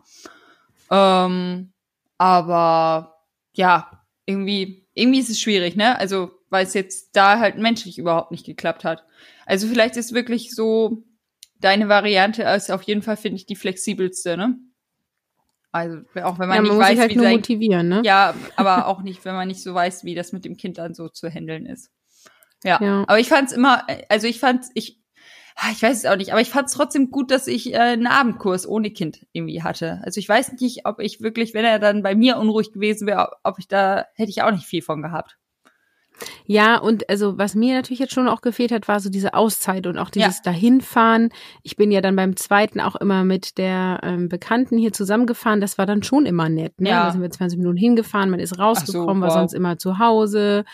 Ähm, 0.91 1.73
aber 2.19 3.25
ja, 3.53 4.05
irgendwie, 4.27 4.87
irgendwie 4.95 5.21
ist 5.21 5.31
es 5.31 5.41
schwierig, 5.41 5.77
ne? 5.77 5.99
Also, 5.99 6.31
weil 6.51 6.67
es 6.67 6.75
jetzt 6.75 7.17
da 7.17 7.39
halt 7.39 7.59
menschlich 7.59 7.99
überhaupt 7.99 8.31
nicht 8.31 8.47
geklappt 8.47 8.85
hat. 8.85 9.05
Also 9.47 9.67
vielleicht 9.69 9.97
ist 9.97 10.15
wirklich 10.15 10.55
so, 10.55 11.05
deine 11.61 11.89
Variante 11.89 12.43
ist 12.43 12.71
auf 12.71 12.83
jeden 12.83 13.03
Fall, 13.03 13.17
finde 13.17 13.37
ich, 13.37 13.47
die 13.47 13.57
flexibelste, 13.57 14.37
ne? 14.37 14.59
Also, 15.71 15.99
auch 16.23 16.39
wenn 16.39 16.49
man 16.49 16.57
ja, 16.57 16.63
man 16.63 16.63
nicht 16.63 16.73
muss 16.73 16.79
weiß, 16.79 16.91
sich 16.91 17.01
halt 17.01 17.11
wie 17.11 17.17
nur 17.17 17.25
sein, 17.25 17.37
motivieren, 17.37 17.89
ne? 17.89 18.03
ja, 18.05 18.35
aber 18.57 18.87
auch 18.87 19.03
nicht, 19.03 19.25
wenn 19.25 19.35
man 19.35 19.49
nicht 19.49 19.63
so 19.63 19.75
weiß, 19.75 20.05
wie 20.05 20.15
das 20.15 20.33
mit 20.33 20.45
dem 20.45 20.57
Kind 20.57 20.79
dann 20.79 20.95
so 20.95 21.09
zu 21.09 21.29
handeln 21.29 21.67
ist. 21.67 21.91
Ja. 22.65 22.83
Ja. 22.83 23.05
Aber 23.07 23.19
ich 23.19 23.29
fand's 23.29 23.53
immer, 23.53 23.87
also 24.09 24.27
ich 24.27 24.41
fand's, 24.41 24.71
ich, 24.75 24.99
ich 25.73 25.83
weiß 25.83 25.99
es 25.99 26.07
auch 26.07 26.17
nicht, 26.17 26.33
aber 26.33 26.41
ich 26.41 26.51
fand's 26.51 26.73
trotzdem 26.73 27.11
gut, 27.11 27.31
dass 27.31 27.47
ich 27.47 27.75
äh, 27.75 27.79
einen 27.79 28.07
Abendkurs 28.07 28.67
ohne 28.67 28.91
Kind 28.91 29.27
irgendwie 29.33 29.63
hatte. 29.63 30.01
Also 30.05 30.21
ich 30.21 30.29
weiß 30.29 30.53
nicht, 30.61 30.87
ob 30.87 31.01
ich 31.01 31.21
wirklich, 31.21 31.55
wenn 31.55 31.65
er 31.65 31.79
dann 31.79 32.03
bei 32.03 32.15
mir 32.15 32.37
unruhig 32.39 32.73
gewesen 32.73 33.07
wäre, 33.07 33.33
ob 33.43 33.59
ich 33.59 33.69
da, 33.69 34.07
hätte 34.15 34.31
ich 34.31 34.43
auch 34.43 34.51
nicht 34.51 34.67
viel 34.67 34.83
von 34.83 35.03
gehabt. 35.03 35.37
Ja, 36.47 36.79
und 36.79 37.09
also 37.09 37.39
was 37.39 37.55
mir 37.55 37.75
natürlich 37.75 38.01
jetzt 38.01 38.13
schon 38.13 38.29
auch 38.29 38.41
gefehlt 38.41 38.73
hat, 38.73 38.89
war 38.89 39.01
so 39.01 39.11
diese 39.11 39.35
Auszeit 39.35 39.87
und 39.87 39.99
auch 39.99 40.11
dieses 40.11 40.39
Ja. 40.39 40.53
Dahinfahren. 40.53 41.31
Ich 41.63 41.77
bin 41.77 41.91
ja 41.91 42.01
dann 42.01 42.17
beim 42.17 42.37
zweiten 42.37 42.81
auch 42.81 42.97
immer 42.97 43.25
mit 43.25 43.59
der 43.59 44.01
ähm, 44.03 44.29
Bekannten 44.29 44.79
hier 44.79 44.93
zusammengefahren. 44.93 45.61
Das 45.61 45.79
war 45.79 45.87
dann 45.87 46.03
schon 46.03 46.27
immer 46.27 46.49
nett. 46.49 46.81
Ne? 46.81 46.91
Ja. 46.91 47.07
Da 47.07 47.13
sind 47.13 47.23
wir 47.23 47.31
20 47.31 47.59
Minuten 47.59 47.77
hingefahren, 47.77 48.31
man 48.31 48.41
ist 48.41 48.59
rausgekommen, 48.59 49.23
war 49.23 49.29
wow. 49.29 49.37
sonst 49.37 49.53
immer 49.55 49.79
zu 49.79 49.99
Hause. 49.99 50.65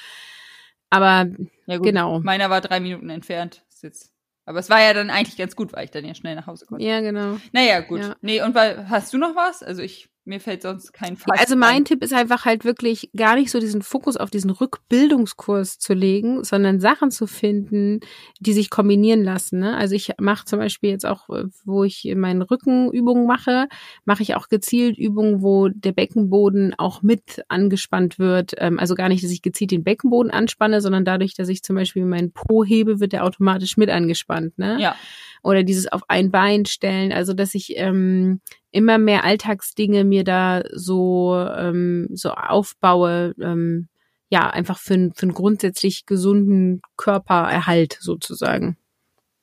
Aber 0.91 1.26
Ja. 1.66 1.78
Genau. 1.78 2.20
Meiner 2.20 2.51
war 2.51 2.61
drei 2.61 2.80
Minuten 2.80 3.11
entfernt. 3.11 3.64
Ist 3.68 3.82
jetzt, 3.82 4.14
aber 4.47 4.59
es 4.59 4.70
war 4.70 4.80
ja 4.80 4.92
dann 4.92 5.11
eigentlich 5.11 5.36
ganz 5.36 5.57
gut, 5.57 5.72
weil 5.72 5.84
ich 5.84 5.90
dann 5.90 6.05
ja 6.05 6.14
schnell 6.14 6.34
nach 6.34 6.47
Hause 6.47 6.66
konnte. 6.66 6.84
ja, 6.84 7.01
genau. 7.01 7.38
Naja, 7.53 7.80
gut. 7.80 8.01
Ja. 8.01 8.16
Nee, 8.20 8.42
und 8.42 8.55
weil, 8.55 8.88
hast 8.88 9.12
du 9.12 9.18
noch 9.18 9.34
was? 9.34 9.62
Also 9.62 9.82
ich, 9.82 10.09
mir 10.27 10.41
fällt 10.41 10.62
sonst 10.62 10.93
kein 10.93 11.16
Fall. 11.16 11.37
Also 11.39 11.55
mein 11.55 11.85
Tipp 11.85 12.03
ist 12.03 12.14
einfach 12.14 12.47
halt 12.47 12.64
wirklich 12.64 13.11
gar 13.14 13.35
nicht 13.35 13.51
so 13.51 13.61
diesen 13.61 13.83
Fokus 13.83 14.16
auf 14.16 14.31
diesen 14.31 14.51
Rückbildungskurs 14.51 15.79
zu 15.79 15.93
legen, 15.93 16.45
sondern 16.45 16.81
Sachen 16.81 17.11
zu 17.11 17.27
finden, 17.27 18.01
die 18.41 18.55
sich 18.55 18.70
kombinieren 18.70 19.22
lassen. 19.22 19.59
Ne? 19.61 19.77
Also 19.77 19.95
ich 19.95 20.12
mache 20.18 20.47
zum 20.47 20.59
Beispiel 20.59 20.91
jetzt 20.91 21.05
auch, 21.05 21.29
äh, 21.29 21.45
wo 21.64 21.85
ich 21.85 22.11
meine 22.16 22.51
Rückenübungen 22.51 23.27
mache, 23.27 23.68
mache 24.07 24.22
ich 24.22 24.35
auch 24.35 24.49
gezielt 24.49 24.97
Übungen, 24.97 25.43
wo 25.43 25.68
der 25.68 25.93
Beckenboden 25.93 26.75
auch 26.79 27.03
mit 27.03 27.45
angespannt 27.49 28.18
wird. 28.18 28.53
Ähm, 28.59 28.79
Also 28.79 28.95
gar 28.95 29.09
nicht, 29.09 29.22
dass 29.22 29.31
ich 29.31 29.43
gezielt 29.43 29.72
den 29.72 29.85
Beckenboden 29.85 30.31
anspanne, 30.31 30.81
sondern 30.81 31.05
dadurch, 31.05 31.35
dass 31.35 31.49
ich 31.51 31.62
zum 31.62 31.77
Beispiel 31.77 32.07
meinen 32.07 32.33
Po 32.33 32.64
hebe, 32.64 32.99
wird 32.99 33.12
der 33.12 33.25
automatisch 33.25 33.77
mit 33.77 33.91
angespannt. 33.91 34.59
Ne? 34.59 34.79
Ja, 34.81 34.97
oder 35.43 35.62
dieses 35.62 35.87
auf 35.93 36.03
ein 36.09 36.31
Bein 36.31 36.64
stellen, 36.64 37.12
also 37.12 37.35
dass 37.35 37.55
ich 37.55 37.75
ähm, 37.77 38.41
immer 38.75 38.99
mehr 38.99 39.25
Alltagsdinge 39.25 40.05
mir 40.05 40.25
da 40.25 40.62
so 40.72 41.37
ähm, 41.37 42.09
so 42.12 42.31
aufbaue, 42.31 43.35
ähm, 43.41 43.89
ja 44.29 44.51
einfach 44.51 44.79
für, 44.79 45.12
für 45.14 45.22
einen 45.22 45.35
grundsätzlich 45.35 46.07
gesunden 46.07 46.83
Körpererhalt 46.97 47.97
sozusagen. 48.01 48.77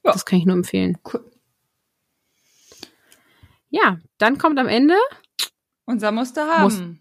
Ja. 0.04 0.12
Das 0.12 0.26
kann 0.26 0.40
ich 0.40 0.46
nur 0.46 0.56
empfehlen. 0.56 0.98
cool. 1.14 1.26
Ja, 3.70 4.00
dann 4.18 4.38
kommt 4.38 4.60
am 4.60 4.68
Ende 4.68 4.96
Unser 5.86 6.12
Muster 6.12 6.48
haben. 6.48 7.01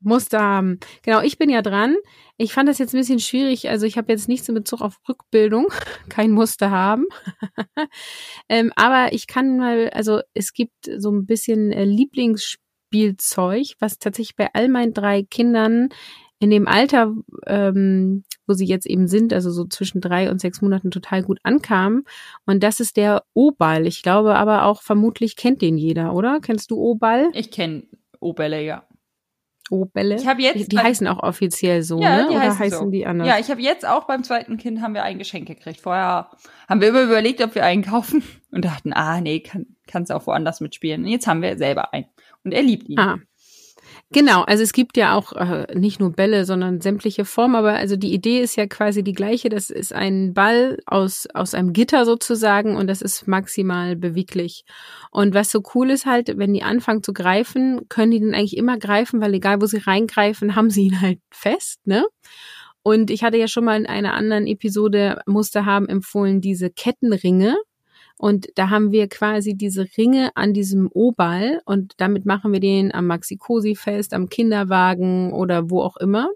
Muster 0.00 0.40
haben. 0.40 0.78
Genau, 1.02 1.20
ich 1.20 1.38
bin 1.38 1.50
ja 1.50 1.62
dran. 1.62 1.96
Ich 2.36 2.52
fand 2.52 2.68
das 2.68 2.78
jetzt 2.78 2.94
ein 2.94 3.00
bisschen 3.00 3.20
schwierig. 3.20 3.68
Also 3.68 3.86
ich 3.86 3.98
habe 3.98 4.12
jetzt 4.12 4.28
nichts 4.28 4.48
in 4.48 4.54
Bezug 4.54 4.80
auf 4.80 4.96
Rückbildung, 5.08 5.66
kein 6.08 6.30
Muster 6.30 6.70
haben. 6.70 7.06
ähm, 8.48 8.72
aber 8.76 9.12
ich 9.12 9.26
kann 9.26 9.58
mal, 9.58 9.90
also 9.90 10.20
es 10.34 10.52
gibt 10.52 10.90
so 10.96 11.10
ein 11.10 11.26
bisschen 11.26 11.72
äh, 11.72 11.84
Lieblingsspielzeug, 11.84 13.74
was 13.80 13.98
tatsächlich 13.98 14.36
bei 14.36 14.48
all 14.52 14.68
meinen 14.68 14.94
drei 14.94 15.22
Kindern 15.24 15.88
in 16.40 16.50
dem 16.50 16.68
Alter, 16.68 17.14
ähm, 17.46 18.24
wo 18.46 18.54
sie 18.54 18.64
jetzt 18.64 18.86
eben 18.86 19.08
sind, 19.08 19.32
also 19.32 19.50
so 19.50 19.64
zwischen 19.64 20.00
drei 20.00 20.30
und 20.30 20.40
sechs 20.40 20.62
Monaten 20.62 20.90
total 20.90 21.24
gut 21.24 21.40
ankam. 21.42 22.04
Und 22.46 22.62
das 22.62 22.78
ist 22.78 22.96
der 22.96 23.24
O-Ball. 23.34 23.86
Ich 23.86 24.02
glaube 24.02 24.36
aber 24.36 24.64
auch, 24.64 24.82
vermutlich 24.82 25.34
kennt 25.34 25.62
den 25.62 25.76
jeder, 25.76 26.14
oder? 26.14 26.38
Kennst 26.40 26.70
du 26.70 26.76
O-Ball? 26.76 27.30
Ich 27.34 27.50
kenne 27.50 27.84
O-Bälle, 28.20 28.62
ja. 28.62 28.84
O-Bälle? 29.70 30.16
Ich 30.16 30.26
habe 30.26 30.42
jetzt 30.42 30.56
Die, 30.56 30.68
die 30.68 30.78
heißen 30.78 31.06
auch 31.06 31.22
offiziell 31.22 31.82
so, 31.82 32.00
Ja, 32.00 32.16
ne? 32.16 32.26
die 32.30 32.36
Oder 32.36 32.44
heißen 32.44 32.58
heißen, 32.58 32.78
so. 32.86 32.90
die 32.90 33.06
anders? 33.06 33.28
Ja, 33.28 33.38
ich 33.38 33.50
habe 33.50 33.60
jetzt 33.60 33.86
auch 33.86 34.06
beim 34.06 34.24
zweiten 34.24 34.56
Kind 34.56 34.80
haben 34.80 34.94
wir 34.94 35.02
ein 35.02 35.18
Geschenk 35.18 35.46
gekriegt. 35.46 35.80
Vorher 35.80 36.30
haben 36.68 36.80
wir 36.80 36.88
immer 36.88 37.02
überlegt, 37.02 37.42
ob 37.42 37.54
wir 37.54 37.64
einen 37.64 37.82
kaufen 37.82 38.22
und 38.50 38.64
dachten, 38.64 38.92
ah 38.92 39.20
nee, 39.20 39.40
kann 39.40 39.66
kannst 39.86 40.12
auch 40.12 40.26
woanders 40.26 40.60
mitspielen. 40.60 41.04
Und 41.04 41.08
jetzt 41.08 41.26
haben 41.26 41.40
wir 41.40 41.56
selber 41.56 41.94
einen 41.94 42.06
und 42.44 42.52
er 42.52 42.62
liebt 42.62 42.88
ihn. 42.88 42.98
Ah. 42.98 43.18
Genau, 44.10 44.40
also 44.44 44.62
es 44.62 44.72
gibt 44.72 44.96
ja 44.96 45.14
auch 45.14 45.32
äh, 45.34 45.66
nicht 45.74 46.00
nur 46.00 46.12
Bälle, 46.12 46.46
sondern 46.46 46.80
sämtliche 46.80 47.26
Formen, 47.26 47.56
aber 47.56 47.74
also 47.74 47.94
die 47.94 48.14
Idee 48.14 48.40
ist 48.40 48.56
ja 48.56 48.66
quasi 48.66 49.02
die 49.04 49.12
gleiche. 49.12 49.50
Das 49.50 49.68
ist 49.68 49.92
ein 49.92 50.32
Ball 50.32 50.78
aus, 50.86 51.26
aus 51.34 51.52
einem 51.52 51.74
Gitter 51.74 52.06
sozusagen 52.06 52.76
und 52.76 52.86
das 52.86 53.02
ist 53.02 53.28
maximal 53.28 53.96
beweglich. 53.96 54.64
Und 55.10 55.34
was 55.34 55.50
so 55.50 55.62
cool 55.74 55.90
ist 55.90 56.06
halt, 56.06 56.38
wenn 56.38 56.54
die 56.54 56.62
anfangen 56.62 57.02
zu 57.02 57.12
greifen, 57.12 57.82
können 57.90 58.10
die 58.10 58.20
den 58.20 58.34
eigentlich 58.34 58.56
immer 58.56 58.78
greifen, 58.78 59.20
weil 59.20 59.34
egal 59.34 59.60
wo 59.60 59.66
sie 59.66 59.76
reingreifen, 59.76 60.54
haben 60.56 60.70
sie 60.70 60.86
ihn 60.86 61.00
halt 61.02 61.18
fest, 61.30 61.80
ne? 61.84 62.06
Und 62.82 63.10
ich 63.10 63.22
hatte 63.22 63.36
ja 63.36 63.48
schon 63.48 63.64
mal 63.66 63.78
in 63.78 63.86
einer 63.86 64.14
anderen 64.14 64.46
Episode 64.46 65.20
Muster 65.26 65.66
haben 65.66 65.86
empfohlen, 65.88 66.40
diese 66.40 66.70
Kettenringe. 66.70 67.56
Und 68.18 68.48
da 68.56 68.70
haben 68.70 68.90
wir 68.90 69.08
quasi 69.08 69.54
diese 69.54 69.86
Ringe 69.96 70.32
an 70.34 70.52
diesem 70.52 70.90
O-Ball 70.92 71.60
und 71.64 71.94
damit 71.98 72.26
machen 72.26 72.52
wir 72.52 72.60
den 72.60 72.92
am 72.92 73.06
Maxi-Cosi 73.06 73.76
fest, 73.76 74.12
am 74.12 74.28
Kinderwagen 74.28 75.32
oder 75.32 75.70
wo 75.70 75.82
auch 75.82 75.96
immer. 75.96 76.28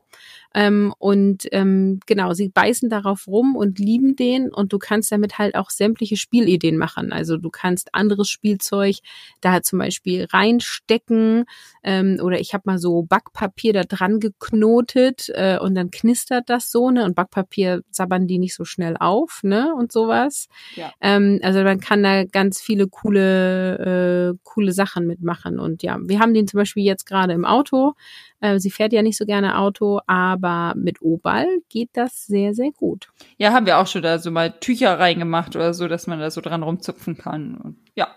Ähm, 0.55 0.93
und 0.99 1.47
ähm, 1.53 2.01
genau, 2.07 2.33
sie 2.33 2.49
beißen 2.49 2.91
darauf 2.91 3.27
rum 3.27 3.57
und 3.57 3.79
lieben 3.79 4.17
den 4.17 4.53
und 4.53 4.73
du 4.73 4.79
kannst 4.79 5.13
damit 5.13 5.39
halt 5.39 5.55
auch 5.55 5.71
sämtliche 5.71 6.17
Spielideen 6.17 6.77
machen. 6.77 7.13
Also 7.13 7.37
du 7.37 7.51
kannst 7.51 7.95
anderes 7.95 8.29
Spielzeug 8.29 8.97
da 9.41 9.63
zum 9.63 9.79
Beispiel 9.79 10.27
reinstecken 10.31 11.45
ähm, 11.83 12.19
oder 12.23 12.41
ich 12.41 12.55
habe 12.55 12.65
mal 12.67 12.79
so 12.79 13.03
Backpapier 13.03 13.73
da 13.73 13.83
dran 13.85 14.21
geknotet 14.21 15.31
äh, 15.35 15.59
und 15.59 15.75
dann 15.75 15.91
knistert 15.91 16.49
das 16.49 16.71
so, 16.71 16.91
ne? 16.91 17.05
Und 17.05 17.15
Backpapier 17.15 17.83
sabbern 17.91 18.27
die 18.27 18.39
nicht 18.39 18.55
so 18.55 18.65
schnell 18.65 18.97
auf, 18.99 19.41
ne? 19.43 19.75
Und 19.75 19.93
sowas. 19.93 20.49
Ja. 20.77 20.93
Ähm, 21.01 21.41
also 21.43 21.63
man 21.63 21.81
kann 21.81 22.03
da 22.03 22.25
ganz 22.25 22.61
viele 22.61 22.89
coole, 22.89 24.33
äh, 24.35 24.39
coole 24.45 24.73
Sachen 24.73 25.07
mitmachen. 25.07 25.59
Und 25.59 25.83
ja, 25.83 25.99
wir 26.03 26.21
haben 26.21 26.35
den 26.35 26.47
zum 26.47 26.59
Beispiel 26.59 26.85
jetzt 26.85 27.07
gerade 27.07 27.33
im 27.33 27.45
Auto. 27.45 27.95
Äh, 28.41 28.59
sie 28.59 28.71
fährt 28.71 28.93
ja 28.93 29.03
nicht 29.03 29.17
so 29.17 29.25
gerne 29.25 29.59
Auto, 29.59 30.01
aber 30.07 30.42
mit 30.77 31.03
O-Ball 31.03 31.47
geht 31.69 31.91
das 31.95 32.27
sehr, 32.27 32.55
sehr 32.55 32.71
gut. 32.73 33.09
Ja, 33.39 33.53
haben 33.53 33.67
wir 33.67 33.79
auch 33.79 33.87
schon 33.87 34.03
da 34.03 34.19
so 34.19 34.31
mal 34.31 34.53
Tücher 34.61 34.99
reingemacht 34.99 35.57
oder 35.57 35.75
so, 35.75 35.89
dass 35.89 36.07
man 36.07 36.19
da 36.19 36.31
so 36.31 36.41
dran 36.41 36.63
rumzupfen 36.63 37.17
kann. 37.17 37.57
Und 37.57 37.79
ja. 37.95 38.09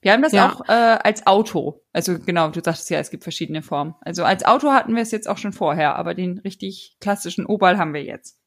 Wir 0.00 0.12
haben 0.12 0.22
das 0.22 0.32
ja. 0.32 0.52
auch 0.52 0.68
äh, 0.68 0.98
als 1.02 1.26
Auto. 1.26 1.82
Also 1.94 2.18
genau, 2.18 2.50
du 2.50 2.60
sagtest 2.62 2.90
ja, 2.90 2.98
es 2.98 3.10
gibt 3.10 3.22
verschiedene 3.22 3.62
Formen. 3.62 3.94
Also 4.02 4.22
als 4.22 4.44
Auto 4.44 4.70
hatten 4.70 4.94
wir 4.94 5.02
es 5.02 5.10
jetzt 5.10 5.28
auch 5.28 5.38
schon 5.38 5.52
vorher, 5.54 5.96
aber 5.96 6.14
den 6.14 6.38
richtig 6.40 6.98
klassischen 7.00 7.46
O-Ball 7.46 7.78
haben 7.78 7.94
wir 7.94 8.02
jetzt. 8.02 8.38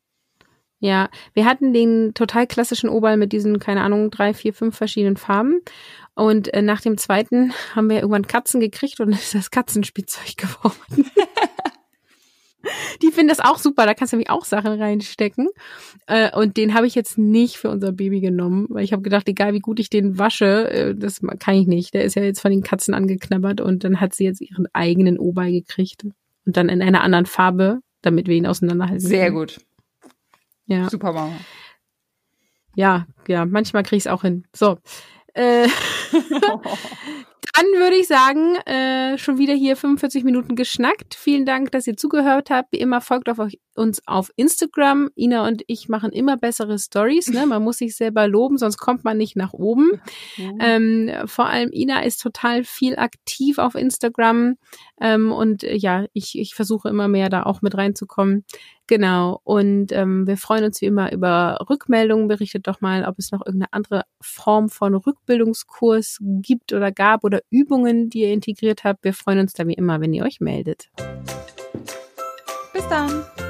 Ja, 0.80 1.10
wir 1.34 1.46
hatten 1.46 1.74
den 1.74 2.14
total 2.14 2.46
klassischen 2.46 2.90
O-Ball 2.90 3.18
mit 3.18 3.34
diesen, 3.34 3.58
keine 3.58 3.82
Ahnung, 3.82 4.12
drei, 4.12 4.36
vier, 4.36 4.54
fünf 4.54 4.78
verschiedenen 4.78 5.18
Farben. 5.18 5.62
Und 6.14 6.54
äh, 6.54 6.62
nach 6.62 6.82
dem 6.82 6.98
zweiten 6.98 7.54
haben 7.76 7.90
wir 7.90 7.98
irgendwann 7.98 8.28
Katzen 8.28 8.60
gekriegt 8.60 9.00
und 9.00 9.10
ist 9.10 9.34
das 9.34 9.50
Katzenspielzeug 9.50 10.38
geworden. 10.38 11.10
Die 13.02 13.12
finden 13.12 13.30
das 13.30 13.40
auch 13.40 13.58
super, 13.58 13.86
da 13.86 13.94
kannst 13.94 14.14
du 14.14 14.18
nämlich 14.18 14.30
auch 14.30 14.46
Sachen 14.46 14.80
reinstecken. 14.80 15.48
Äh, 16.08 16.36
und 16.36 16.58
den 16.58 16.74
habe 16.74 16.88
ich 16.88 16.96
jetzt 16.96 17.18
nicht 17.18 17.58
für 17.58 17.70
unser 17.70 17.92
Baby 17.92 18.20
genommen, 18.20 18.68
weil 18.70 18.84
ich 18.84 18.94
habe 18.94 19.02
gedacht, 19.02 19.28
egal 19.28 19.54
wie 19.54 19.60
gut 19.60 19.80
ich 19.80 19.90
den 19.90 20.18
wasche, 20.18 20.70
äh, 20.70 20.96
das 20.96 21.22
kann 21.40 21.56
ich 21.56 21.68
nicht. 21.68 21.94
Der 21.94 22.04
ist 22.04 22.16
ja 22.16 22.24
jetzt 22.24 22.42
von 22.42 22.52
den 22.52 22.64
Katzen 22.64 22.94
angeknabbert 22.94 23.62
und 23.62 23.84
dann 23.84 24.00
hat 24.00 24.14
sie 24.14 24.26
jetzt 24.26 24.42
ihren 24.42 24.68
eigenen 24.74 25.18
O-Ball 25.20 25.52
gekriegt. 25.52 26.04
Und 26.46 26.58
dann 26.58 26.70
in 26.70 26.82
einer 26.82 27.02
anderen 27.02 27.26
Farbe, 27.26 27.80
damit 28.02 28.28
wir 28.28 28.36
ihn 28.36 28.48
auseinanderhalten. 28.48 29.06
Sehr 29.06 29.32
gut. 29.32 29.60
Ja. 30.66 30.90
Super 30.90 31.14
Mama. 31.14 31.36
Ja, 32.76 33.08
ja, 33.28 33.46
manchmal 33.46 33.84
kriege 33.84 33.98
ich 33.98 34.04
es 34.04 34.12
auch 34.12 34.22
hin. 34.22 34.46
So. 34.54 34.78
Äh, 35.34 35.68
Dann 37.58 37.66
würde 37.82 37.96
ich 37.96 38.08
sagen, 38.08 38.56
äh, 38.68 39.18
schon 39.18 39.40
wieder 39.40 39.56
hier 39.56 39.76
45 39.76 40.24
Minuten 40.24 40.56
geschnackt. 40.56 41.16
Vielen 41.16 41.44
Dank, 41.44 41.72
dass 41.72 41.88
ihr 41.88 41.98
zugehört 41.98 42.52
habt. 42.52 42.72
Wie 42.72 42.78
immer 42.78 43.02
folgt 43.02 43.30
auf 43.30 43.40
euch, 43.40 43.58
uns 43.78 44.02
auf 44.08 44.32
Instagram. 44.36 45.10
Ina 45.16 45.48
und 45.48 45.64
ich 45.68 45.90
machen 45.90 46.12
immer 46.12 46.38
bessere 46.38 46.78
Stories. 46.80 47.30
Ne? 47.30 47.46
Man 47.46 47.64
muss 47.64 47.78
sich 47.78 47.96
selber 47.96 48.28
loben, 48.28 48.58
sonst 48.58 48.78
kommt 48.78 49.04
man 49.04 49.18
nicht 49.18 49.36
nach 49.36 49.54
oben. 49.54 50.02
Ja. 50.36 50.52
Ähm, 50.60 51.12
vor 51.26 51.48
allem 51.48 51.72
Ina 51.72 52.04
ist 52.04 52.22
total 52.22 52.64
viel 52.64 52.98
aktiv 52.98 53.58
auf 53.58 53.76
Instagram. 53.76 54.56
Ähm, 55.00 55.32
und 55.32 55.64
äh, 55.64 55.76
ja, 55.76 56.06
ich, 56.14 56.38
ich 56.38 56.56
versuche 56.56 56.90
immer 56.90 57.08
mehr 57.08 57.30
da 57.30 57.44
auch 57.44 57.62
mit 57.62 57.76
reinzukommen. 57.76 58.46
Genau. 58.88 59.42
Und 59.44 59.92
ähm, 59.92 60.26
wir 60.26 60.38
freuen 60.38 60.64
uns 60.64 60.82
wie 60.82 60.86
immer 60.86 61.12
über 61.12 61.60
Rückmeldungen. 61.70 62.28
Berichtet 62.28 62.68
doch 62.68 62.82
mal, 62.82 63.06
ob 63.06 63.20
es 63.20 63.32
noch 63.32 63.46
irgendeine 63.46 63.74
andere 63.74 64.04
Form 64.22 64.70
von 64.70 64.96
Rückbildungskurs 64.96 66.20
gibt 66.42 66.74
oder 66.74 66.92
gab 66.92 67.24
oder 67.24 67.42
Übungen, 67.50 68.10
die 68.10 68.22
ihr 68.22 68.34
integriert 68.34 68.86
habt. 68.86 69.04
Wir 69.04 69.14
freuen 69.14 69.40
uns 69.40 69.54
da 69.54 69.68
wie 69.68 69.74
immer, 69.74 70.00
wenn 70.00 70.14
ihr 70.14 70.24
euch 70.24 70.40
meldet. 70.40 70.90
Bis 72.74 72.88
dann. 72.90 73.47